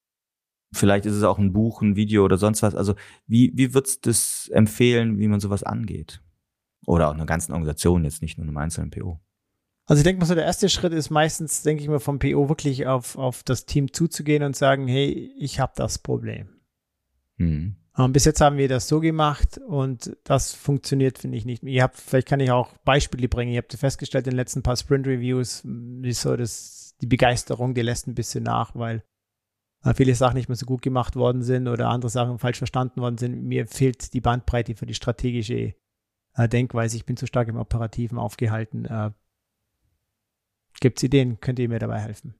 Vielleicht 0.74 1.06
ist 1.06 1.16
es 1.16 1.24
auch 1.24 1.38
ein 1.38 1.52
Buch, 1.52 1.82
ein 1.82 1.98
Video 1.98 2.24
oder 2.24 2.38
sonst 2.38 2.64
was. 2.64 2.76
Also 2.76 2.96
wie, 3.28 3.52
wie 3.56 3.74
würdest 3.74 4.06
du 4.06 4.10
das 4.10 4.50
empfehlen, 4.54 5.20
wie 5.20 5.28
man 5.28 5.42
sowas 5.42 5.64
angeht? 5.64 6.22
Oder 6.86 7.10
auch 7.10 7.14
einer 7.14 7.26
ganzen 7.26 7.52
Organisation, 7.52 8.06
jetzt 8.06 8.22
nicht 8.22 8.38
nur 8.38 8.48
einem 8.48 8.56
einzelnen 8.56 8.90
PO. 8.90 9.20
Also 9.92 10.00
ich 10.00 10.04
denke 10.06 10.22
mal 10.22 10.26
so, 10.26 10.36
der 10.36 10.46
erste 10.46 10.70
Schritt 10.70 10.94
ist 10.94 11.10
meistens, 11.10 11.64
denke 11.64 11.84
ich 11.84 11.90
mal, 11.90 12.00
vom 12.00 12.18
PO 12.18 12.48
wirklich 12.48 12.88
auf, 12.88 13.18
auf 13.18 13.44
das 13.44 13.66
Team 13.66 13.92
zuzugehen 13.92 14.42
und 14.42 14.56
sagen, 14.56 14.88
hey, 14.88 15.34
ich 15.38 15.60
habe 15.60 15.74
das 15.76 16.00
Problem. 16.00 16.48
Mhm. 17.36 17.76
Um, 17.98 18.14
bis 18.14 18.24
jetzt 18.24 18.40
haben 18.40 18.56
wir 18.56 18.70
das 18.70 18.88
so 18.88 19.02
gemacht 19.02 19.58
und 19.58 20.16
das 20.24 20.54
funktioniert, 20.54 21.18
finde 21.20 21.38
ich 21.38 21.44
nicht. 21.44 21.64
Ihr 21.64 21.84
habt, 21.84 21.98
vielleicht 21.98 22.30
kann 22.30 22.40
ich 22.40 22.52
auch 22.52 22.78
Beispiele 22.86 23.28
bringen. 23.28 23.52
Ihr 23.52 23.58
habt 23.58 23.74
festgestellt 23.74 24.28
in 24.28 24.32
den 24.32 24.38
letzten 24.38 24.64
paar 24.64 24.78
Sprint-Reviews, 24.78 25.68
ist 26.04 26.22
so, 26.22 26.38
dass 26.38 26.96
die 27.02 27.08
Begeisterung, 27.08 27.74
die 27.74 27.82
lässt 27.82 28.08
ein 28.08 28.16
bisschen 28.16 28.46
nach, 28.46 28.74
weil 28.76 29.04
äh, 29.84 29.94
viele 29.94 30.16
Sachen 30.16 30.38
nicht 30.38 30.48
mehr 30.48 30.56
so 30.56 30.66
gut 30.66 30.84
gemacht 30.84 31.18
worden 31.18 31.42
sind 31.42 31.68
oder 31.68 31.90
andere 31.90 32.10
Sachen 32.10 32.40
falsch 32.40 32.60
verstanden 32.60 33.02
worden 33.02 33.18
sind. 33.18 33.44
Mir 33.44 33.68
fehlt 33.68 34.14
die 34.14 34.22
Bandbreite 34.22 34.74
für 34.74 34.86
die 34.86 34.94
strategische 34.94 35.76
äh, 36.36 36.48
Denkweise, 36.48 36.96
ich 36.96 37.06
bin 37.06 37.18
zu 37.18 37.28
stark 37.28 37.50
im 37.50 37.58
Operativen 37.58 38.18
aufgehalten. 38.18 38.86
Gibt 40.82 41.00
es 41.00 41.04
Ideen? 41.04 41.40
Könnt 41.40 41.60
ihr 41.60 41.70
mir 41.70 41.80
dabei 41.80 42.00
helfen? 42.00 42.36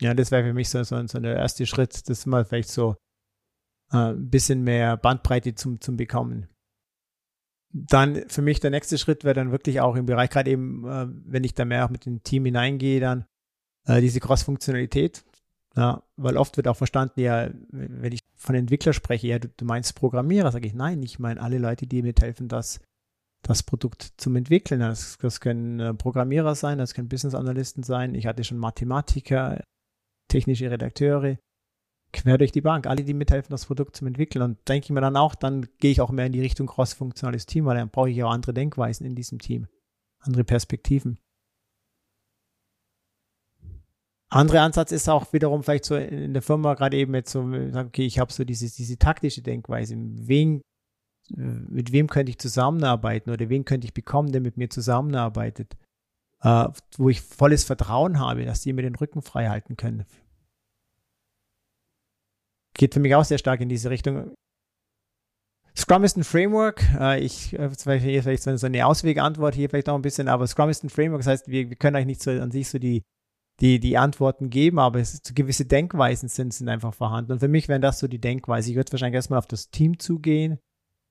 Ja, 0.00 0.14
das 0.14 0.30
wäre 0.30 0.44
für 0.44 0.54
mich 0.54 0.68
so, 0.68 0.82
so, 0.84 1.04
so 1.06 1.18
der 1.18 1.36
erste 1.36 1.66
Schritt, 1.66 2.08
das 2.08 2.26
mal 2.26 2.44
vielleicht 2.44 2.68
so 2.68 2.96
äh, 3.92 4.12
ein 4.12 4.30
bisschen 4.30 4.62
mehr 4.62 4.96
Bandbreite 4.96 5.54
zum, 5.54 5.80
zum 5.80 5.96
Bekommen. 5.96 6.48
Dann 7.72 8.28
für 8.28 8.42
mich 8.42 8.60
der 8.60 8.70
nächste 8.70 8.98
Schritt 8.98 9.24
wäre 9.24 9.34
dann 9.34 9.52
wirklich 9.52 9.80
auch 9.80 9.96
im 9.96 10.06
Bereich, 10.06 10.30
gerade 10.30 10.50
eben, 10.50 10.86
äh, 10.86 11.06
wenn 11.24 11.44
ich 11.44 11.54
da 11.54 11.64
mehr 11.64 11.86
auch 11.86 11.90
mit 11.90 12.04
dem 12.06 12.22
Team 12.22 12.44
hineingehe, 12.44 13.00
dann 13.00 13.24
äh, 13.86 14.00
diese 14.00 14.20
Cross-Funktionalität. 14.20 15.24
Ja, 15.74 16.02
weil 16.16 16.36
oft 16.38 16.56
wird 16.56 16.68
auch 16.68 16.76
verstanden, 16.76 17.20
ja, 17.20 17.50
wenn 17.70 18.12
ich 18.12 18.20
von 18.34 18.54
Entwickler 18.54 18.94
spreche, 18.94 19.26
ja, 19.26 19.38
du, 19.38 19.48
du 19.48 19.64
meinst 19.66 19.94
Programmierer, 19.94 20.50
sage 20.50 20.66
ich, 20.66 20.74
nein, 20.74 21.02
ich 21.02 21.18
meine 21.18 21.40
alle 21.40 21.58
Leute, 21.58 21.86
die 21.86 22.02
mithelfen, 22.02 22.48
das 22.48 22.80
das 23.46 23.62
Produkt 23.62 24.12
zum 24.16 24.36
Entwickeln. 24.36 24.80
Das, 24.80 25.18
das 25.18 25.40
können 25.40 25.78
äh, 25.80 25.94
Programmierer 25.94 26.54
sein, 26.54 26.78
das 26.78 26.94
können 26.94 27.08
Business 27.08 27.34
Analysten 27.34 27.82
sein. 27.82 28.14
Ich 28.14 28.26
hatte 28.26 28.44
schon 28.44 28.58
Mathematiker, 28.58 29.62
technische 30.28 30.70
Redakteure, 30.70 31.38
quer 32.12 32.38
durch 32.38 32.52
die 32.52 32.60
Bank, 32.60 32.86
alle, 32.86 33.04
die 33.04 33.14
mithelfen, 33.14 33.50
das 33.50 33.66
Produkt 33.66 33.96
zum 33.96 34.08
Entwickeln. 34.08 34.42
Und 34.42 34.68
denke 34.68 34.86
ich 34.86 34.90
mir 34.90 35.00
dann 35.00 35.16
auch, 35.16 35.34
dann 35.34 35.68
gehe 35.78 35.92
ich 35.92 36.00
auch 36.00 36.10
mehr 36.10 36.26
in 36.26 36.32
die 36.32 36.40
Richtung 36.40 36.66
cross-funktionales 36.66 37.46
Team, 37.46 37.66
weil 37.66 37.76
dann 37.76 37.90
brauche 37.90 38.10
ich 38.10 38.22
auch 38.24 38.32
andere 38.32 38.52
Denkweisen 38.52 39.06
in 39.06 39.14
diesem 39.14 39.38
Team, 39.38 39.68
andere 40.20 40.44
Perspektiven. 40.44 41.18
Anderer 44.28 44.62
Ansatz 44.62 44.90
ist 44.90 45.08
auch 45.08 45.32
wiederum 45.32 45.62
vielleicht 45.62 45.84
so 45.84 45.94
in 45.94 46.32
der 46.32 46.42
Firma 46.42 46.74
gerade 46.74 46.96
eben 46.96 47.14
jetzt 47.14 47.30
so, 47.30 47.42
okay, 47.42 48.04
ich 48.04 48.18
habe 48.18 48.32
so 48.32 48.44
diese, 48.44 48.66
diese 48.74 48.98
taktische 48.98 49.40
Denkweise. 49.40 49.94
Wen 49.96 50.62
mit 51.30 51.92
wem 51.92 52.08
könnte 52.08 52.30
ich 52.30 52.38
zusammenarbeiten 52.38 53.30
oder 53.30 53.48
wen 53.48 53.64
könnte 53.64 53.86
ich 53.86 53.94
bekommen, 53.94 54.32
der 54.32 54.40
mit 54.40 54.56
mir 54.56 54.70
zusammenarbeitet, 54.70 55.76
äh, 56.42 56.68
wo 56.96 57.08
ich 57.08 57.20
volles 57.20 57.64
Vertrauen 57.64 58.18
habe, 58.18 58.44
dass 58.44 58.62
die 58.62 58.72
mir 58.72 58.82
den 58.82 58.94
Rücken 58.94 59.22
frei 59.22 59.48
halten 59.48 59.76
können. 59.76 60.04
geht 62.74 62.94
für 62.94 63.00
mich 63.00 63.14
auch 63.14 63.24
sehr 63.24 63.38
stark 63.38 63.60
in 63.60 63.68
diese 63.68 63.90
Richtung. 63.90 64.34
Scrum 65.76 66.04
ist 66.04 66.16
ein 66.16 66.24
Framework. 66.24 66.82
Äh, 66.98 67.20
ich, 67.20 67.52
äh, 67.58 67.70
vielleicht, 67.70 68.42
so 68.42 68.66
eine 68.66 68.86
Auswegantwort 68.86 69.54
hier 69.54 69.68
vielleicht 69.68 69.88
auch 69.88 69.94
ein 69.94 70.02
bisschen, 70.02 70.28
aber 70.28 70.46
Scrum 70.46 70.70
ist 70.70 70.84
ein 70.84 70.90
Framework. 70.90 71.20
Das 71.20 71.26
heißt, 71.26 71.48
wir, 71.48 71.68
wir 71.68 71.76
können 71.76 71.96
eigentlich 71.96 72.18
nicht 72.18 72.22
so 72.22 72.30
an 72.30 72.50
sich 72.50 72.68
so 72.68 72.78
die, 72.78 73.02
die, 73.60 73.78
die 73.78 73.98
Antworten 73.98 74.50
geben, 74.50 74.78
aber 74.78 75.00
es 75.00 75.14
ist, 75.14 75.34
gewisse 75.34 75.66
Denkweisen 75.66 76.28
sind, 76.28 76.54
sind 76.54 76.68
einfach 76.68 76.94
vorhanden. 76.94 77.32
Und 77.32 77.40
für 77.40 77.48
mich 77.48 77.68
wären 77.68 77.82
das 77.82 77.98
so 77.98 78.08
die 78.08 78.20
Denkweise. 78.20 78.70
Ich 78.70 78.76
würde 78.76 78.92
wahrscheinlich 78.92 79.16
erstmal 79.16 79.38
auf 79.38 79.46
das 79.46 79.70
Team 79.70 79.98
zugehen, 79.98 80.58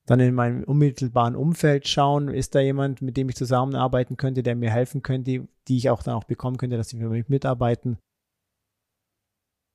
dann 0.06 0.20
in 0.20 0.34
meinem 0.34 0.62
unmittelbaren 0.64 1.34
Umfeld 1.34 1.88
schauen, 1.88 2.28
ist 2.28 2.54
da 2.54 2.60
jemand, 2.60 3.02
mit 3.02 3.16
dem 3.16 3.28
ich 3.28 3.34
zusammenarbeiten 3.34 4.16
könnte, 4.16 4.42
der 4.42 4.54
mir 4.54 4.70
helfen 4.70 5.02
könnte, 5.02 5.48
die 5.68 5.76
ich 5.76 5.90
auch 5.90 6.02
dann 6.02 6.14
auch 6.14 6.24
bekommen 6.24 6.56
könnte, 6.56 6.76
dass 6.76 6.88
sie 6.88 6.98
für 6.98 7.08
mich 7.08 7.28
mitarbeiten. 7.28 7.98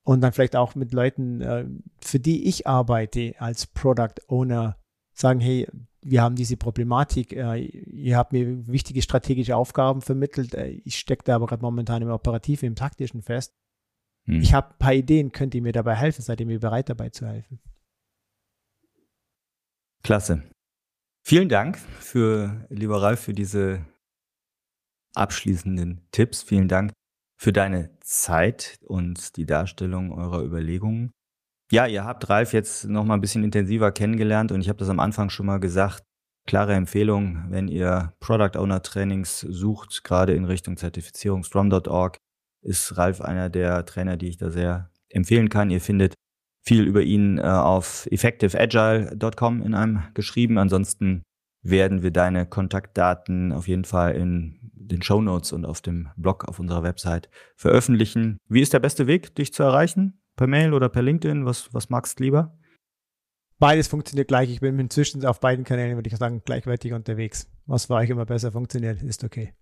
Und 0.04 0.22
dann 0.22 0.32
vielleicht 0.32 0.56
auch 0.56 0.74
mit 0.74 0.92
Leuten, 0.92 1.40
äh, 1.42 1.66
für 2.00 2.18
die 2.18 2.48
ich 2.48 2.66
arbeite 2.66 3.34
als 3.38 3.66
Product 3.66 4.14
Owner, 4.26 4.78
sagen, 5.12 5.40
hey, 5.40 5.68
wir 6.00 6.22
haben 6.22 6.34
diese 6.34 6.56
Problematik, 6.56 7.32
äh, 7.34 7.58
ihr 7.58 8.16
habt 8.16 8.32
mir 8.32 8.66
wichtige 8.66 9.02
strategische 9.02 9.54
Aufgaben 9.54 10.00
vermittelt, 10.00 10.54
äh, 10.54 10.68
ich 10.68 10.98
stecke 10.98 11.24
da 11.24 11.36
aber 11.36 11.46
gerade 11.46 11.62
momentan 11.62 12.02
im 12.02 12.10
Operativen, 12.10 12.66
im 12.66 12.74
Taktischen 12.74 13.22
fest. 13.22 13.54
Hm. 14.24 14.40
Ich 14.40 14.54
habe 14.54 14.70
ein 14.70 14.78
paar 14.78 14.94
Ideen, 14.94 15.30
könnt 15.30 15.54
ihr 15.54 15.62
mir 15.62 15.72
dabei 15.72 15.94
helfen, 15.94 16.22
seid 16.22 16.40
ihr 16.40 16.46
mir 16.46 16.58
bereit 16.58 16.88
dabei 16.88 17.10
zu 17.10 17.26
helfen? 17.26 17.60
Klasse. 20.02 20.42
Vielen 21.24 21.48
Dank 21.48 21.78
für, 21.78 22.66
lieber 22.68 23.00
Ralf, 23.00 23.20
für 23.20 23.32
diese 23.32 23.86
abschließenden 25.14 26.08
Tipps. 26.10 26.42
Vielen 26.42 26.68
Dank 26.68 26.92
für 27.40 27.52
deine 27.52 27.96
Zeit 28.00 28.78
und 28.82 29.36
die 29.36 29.46
Darstellung 29.46 30.12
eurer 30.12 30.42
Überlegungen. 30.42 31.12
Ja, 31.70 31.86
ihr 31.86 32.04
habt 32.04 32.28
Ralf 32.28 32.52
jetzt 32.52 32.84
noch 32.84 33.04
mal 33.04 33.14
ein 33.14 33.20
bisschen 33.20 33.44
intensiver 33.44 33.92
kennengelernt 33.92 34.52
und 34.52 34.60
ich 34.60 34.68
habe 34.68 34.78
das 34.78 34.88
am 34.88 35.00
Anfang 35.00 35.30
schon 35.30 35.46
mal 35.46 35.60
gesagt. 35.60 36.02
Klare 36.46 36.74
Empfehlung, 36.74 37.46
wenn 37.50 37.68
ihr 37.68 38.12
Product 38.18 38.58
Owner 38.58 38.82
Trainings 38.82 39.40
sucht, 39.40 40.02
gerade 40.02 40.34
in 40.34 40.44
Richtung 40.44 40.76
Zertifizierung, 40.76 41.44
Strom.org 41.44 42.18
ist 42.62 42.96
Ralf 42.96 43.20
einer 43.20 43.48
der 43.48 43.84
Trainer, 43.86 44.16
die 44.16 44.28
ich 44.28 44.36
da 44.36 44.50
sehr 44.50 44.90
empfehlen 45.08 45.48
kann. 45.48 45.70
Ihr 45.70 45.80
findet 45.80 46.14
viel 46.62 46.86
über 46.86 47.02
ihn 47.02 47.38
äh, 47.38 47.42
auf 47.42 48.06
effectiveagile.com 48.10 49.62
in 49.62 49.74
einem 49.74 50.04
geschrieben. 50.14 50.58
Ansonsten 50.58 51.22
werden 51.62 52.02
wir 52.02 52.10
deine 52.10 52.46
Kontaktdaten 52.46 53.52
auf 53.52 53.68
jeden 53.68 53.84
Fall 53.84 54.14
in 54.14 54.58
den 54.62 55.02
Show 55.02 55.20
Notes 55.20 55.52
und 55.52 55.64
auf 55.64 55.80
dem 55.80 56.08
Blog 56.16 56.44
auf 56.48 56.58
unserer 56.58 56.82
Website 56.82 57.28
veröffentlichen. 57.56 58.38
Wie 58.48 58.60
ist 58.60 58.72
der 58.72 58.80
beste 58.80 59.06
Weg, 59.06 59.34
dich 59.34 59.52
zu 59.52 59.62
erreichen? 59.62 60.20
Per 60.36 60.46
Mail 60.46 60.72
oder 60.72 60.88
per 60.88 61.02
LinkedIn? 61.02 61.46
Was, 61.46 61.72
was 61.72 61.88
magst 61.90 62.18
du 62.18 62.24
lieber? 62.24 62.58
Beides 63.58 63.86
funktioniert 63.86 64.28
gleich. 64.28 64.50
Ich 64.50 64.60
bin 64.60 64.78
inzwischen 64.78 65.24
auf 65.24 65.38
beiden 65.38 65.64
Kanälen, 65.64 65.96
würde 65.96 66.08
ich 66.08 66.16
sagen, 66.16 66.42
gleichwertig 66.44 66.92
unterwegs. 66.92 67.48
Was 67.66 67.86
für 67.86 67.94
euch 67.94 68.10
immer 68.10 68.26
besser 68.26 68.50
funktioniert, 68.50 69.02
ist 69.02 69.22
okay. 69.22 69.54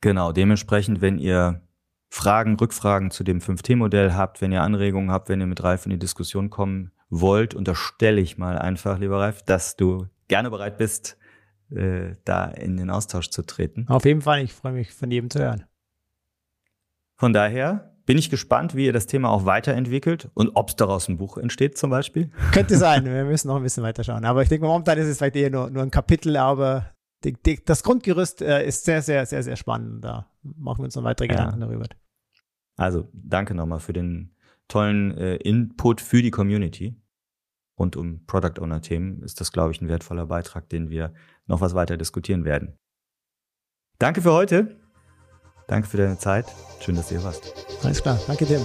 Genau, 0.00 0.32
dementsprechend, 0.32 1.00
wenn 1.00 1.18
ihr 1.18 1.62
Fragen, 2.08 2.56
Rückfragen 2.56 3.10
zu 3.10 3.24
dem 3.24 3.40
5T-Modell 3.40 4.14
habt, 4.14 4.40
wenn 4.40 4.52
ihr 4.52 4.62
Anregungen 4.62 5.10
habt, 5.10 5.28
wenn 5.28 5.40
ihr 5.40 5.46
mit 5.46 5.62
Ralf 5.62 5.86
in 5.86 5.90
die 5.90 5.98
Diskussion 5.98 6.50
kommen 6.50 6.92
wollt, 7.10 7.54
unterstelle 7.54 8.20
ich 8.20 8.38
mal 8.38 8.58
einfach, 8.58 8.98
lieber 8.98 9.20
Ralf, 9.20 9.42
dass 9.42 9.76
du 9.76 10.06
gerne 10.28 10.50
bereit 10.50 10.78
bist, 10.78 11.16
äh, 11.70 12.16
da 12.24 12.46
in 12.46 12.76
den 12.76 12.90
Austausch 12.90 13.30
zu 13.30 13.42
treten. 13.42 13.86
Auf 13.88 14.04
jeden 14.04 14.22
Fall, 14.22 14.42
ich 14.42 14.52
freue 14.52 14.72
mich 14.72 14.92
von 14.92 15.10
jedem 15.10 15.30
zu 15.30 15.40
hören. 15.40 15.64
Von 17.16 17.32
daher 17.32 17.94
bin 18.06 18.18
ich 18.18 18.30
gespannt, 18.30 18.74
wie 18.74 18.86
ihr 18.86 18.92
das 18.92 19.06
Thema 19.06 19.30
auch 19.30 19.46
weiterentwickelt 19.46 20.30
und 20.34 20.50
ob 20.54 20.70
es 20.70 20.76
daraus 20.76 21.08
ein 21.08 21.16
Buch 21.16 21.38
entsteht 21.38 21.78
zum 21.78 21.90
Beispiel. 21.90 22.30
Könnte 22.52 22.76
sein, 22.76 23.04
wir 23.04 23.24
müssen 23.24 23.48
noch 23.48 23.56
ein 23.56 23.62
bisschen 23.62 23.82
weiter 23.82 24.04
schauen. 24.04 24.24
Aber 24.24 24.42
ich 24.42 24.48
denke, 24.48 24.66
momentan 24.66 24.98
ist 24.98 25.06
es 25.06 25.18
vielleicht 25.18 25.36
eher 25.36 25.50
nur, 25.50 25.70
nur 25.70 25.82
ein 25.82 25.90
Kapitel, 25.90 26.36
aber 26.36 26.93
die, 27.24 27.32
die, 27.32 27.64
das 27.64 27.82
Grundgerüst 27.82 28.42
äh, 28.42 28.66
ist 28.66 28.84
sehr, 28.84 29.02
sehr, 29.02 29.26
sehr, 29.26 29.42
sehr 29.42 29.56
spannend. 29.56 30.04
Da 30.04 30.30
machen 30.42 30.80
wir 30.80 30.84
uns 30.84 30.96
noch 30.96 31.04
weitere 31.04 31.28
ja. 31.28 31.34
Gedanken 31.34 31.60
darüber. 31.60 31.86
Also 32.76 33.08
danke 33.12 33.54
nochmal 33.54 33.80
für 33.80 33.92
den 33.92 34.36
tollen 34.68 35.16
äh, 35.16 35.36
Input 35.36 36.00
für 36.00 36.22
die 36.22 36.30
Community. 36.30 37.00
Rund 37.78 37.96
um 37.96 38.24
Product 38.26 38.60
Owner 38.60 38.80
Themen 38.82 39.22
ist 39.22 39.40
das, 39.40 39.50
glaube 39.50 39.72
ich, 39.72 39.80
ein 39.80 39.88
wertvoller 39.88 40.26
Beitrag, 40.26 40.68
den 40.68 40.90
wir 40.90 41.12
noch 41.46 41.60
was 41.60 41.74
weiter 41.74 41.96
diskutieren 41.96 42.44
werden. 42.44 42.78
Danke 43.98 44.22
für 44.22 44.32
heute. 44.32 44.76
Danke 45.66 45.88
für 45.88 45.96
deine 45.96 46.18
Zeit. 46.18 46.46
Schön, 46.80 46.94
dass 46.94 47.08
du 47.08 47.16
hier 47.16 47.24
warst. 47.24 47.52
Alles 47.82 48.02
klar. 48.02 48.20
Danke 48.26 48.44
dir. 48.44 48.64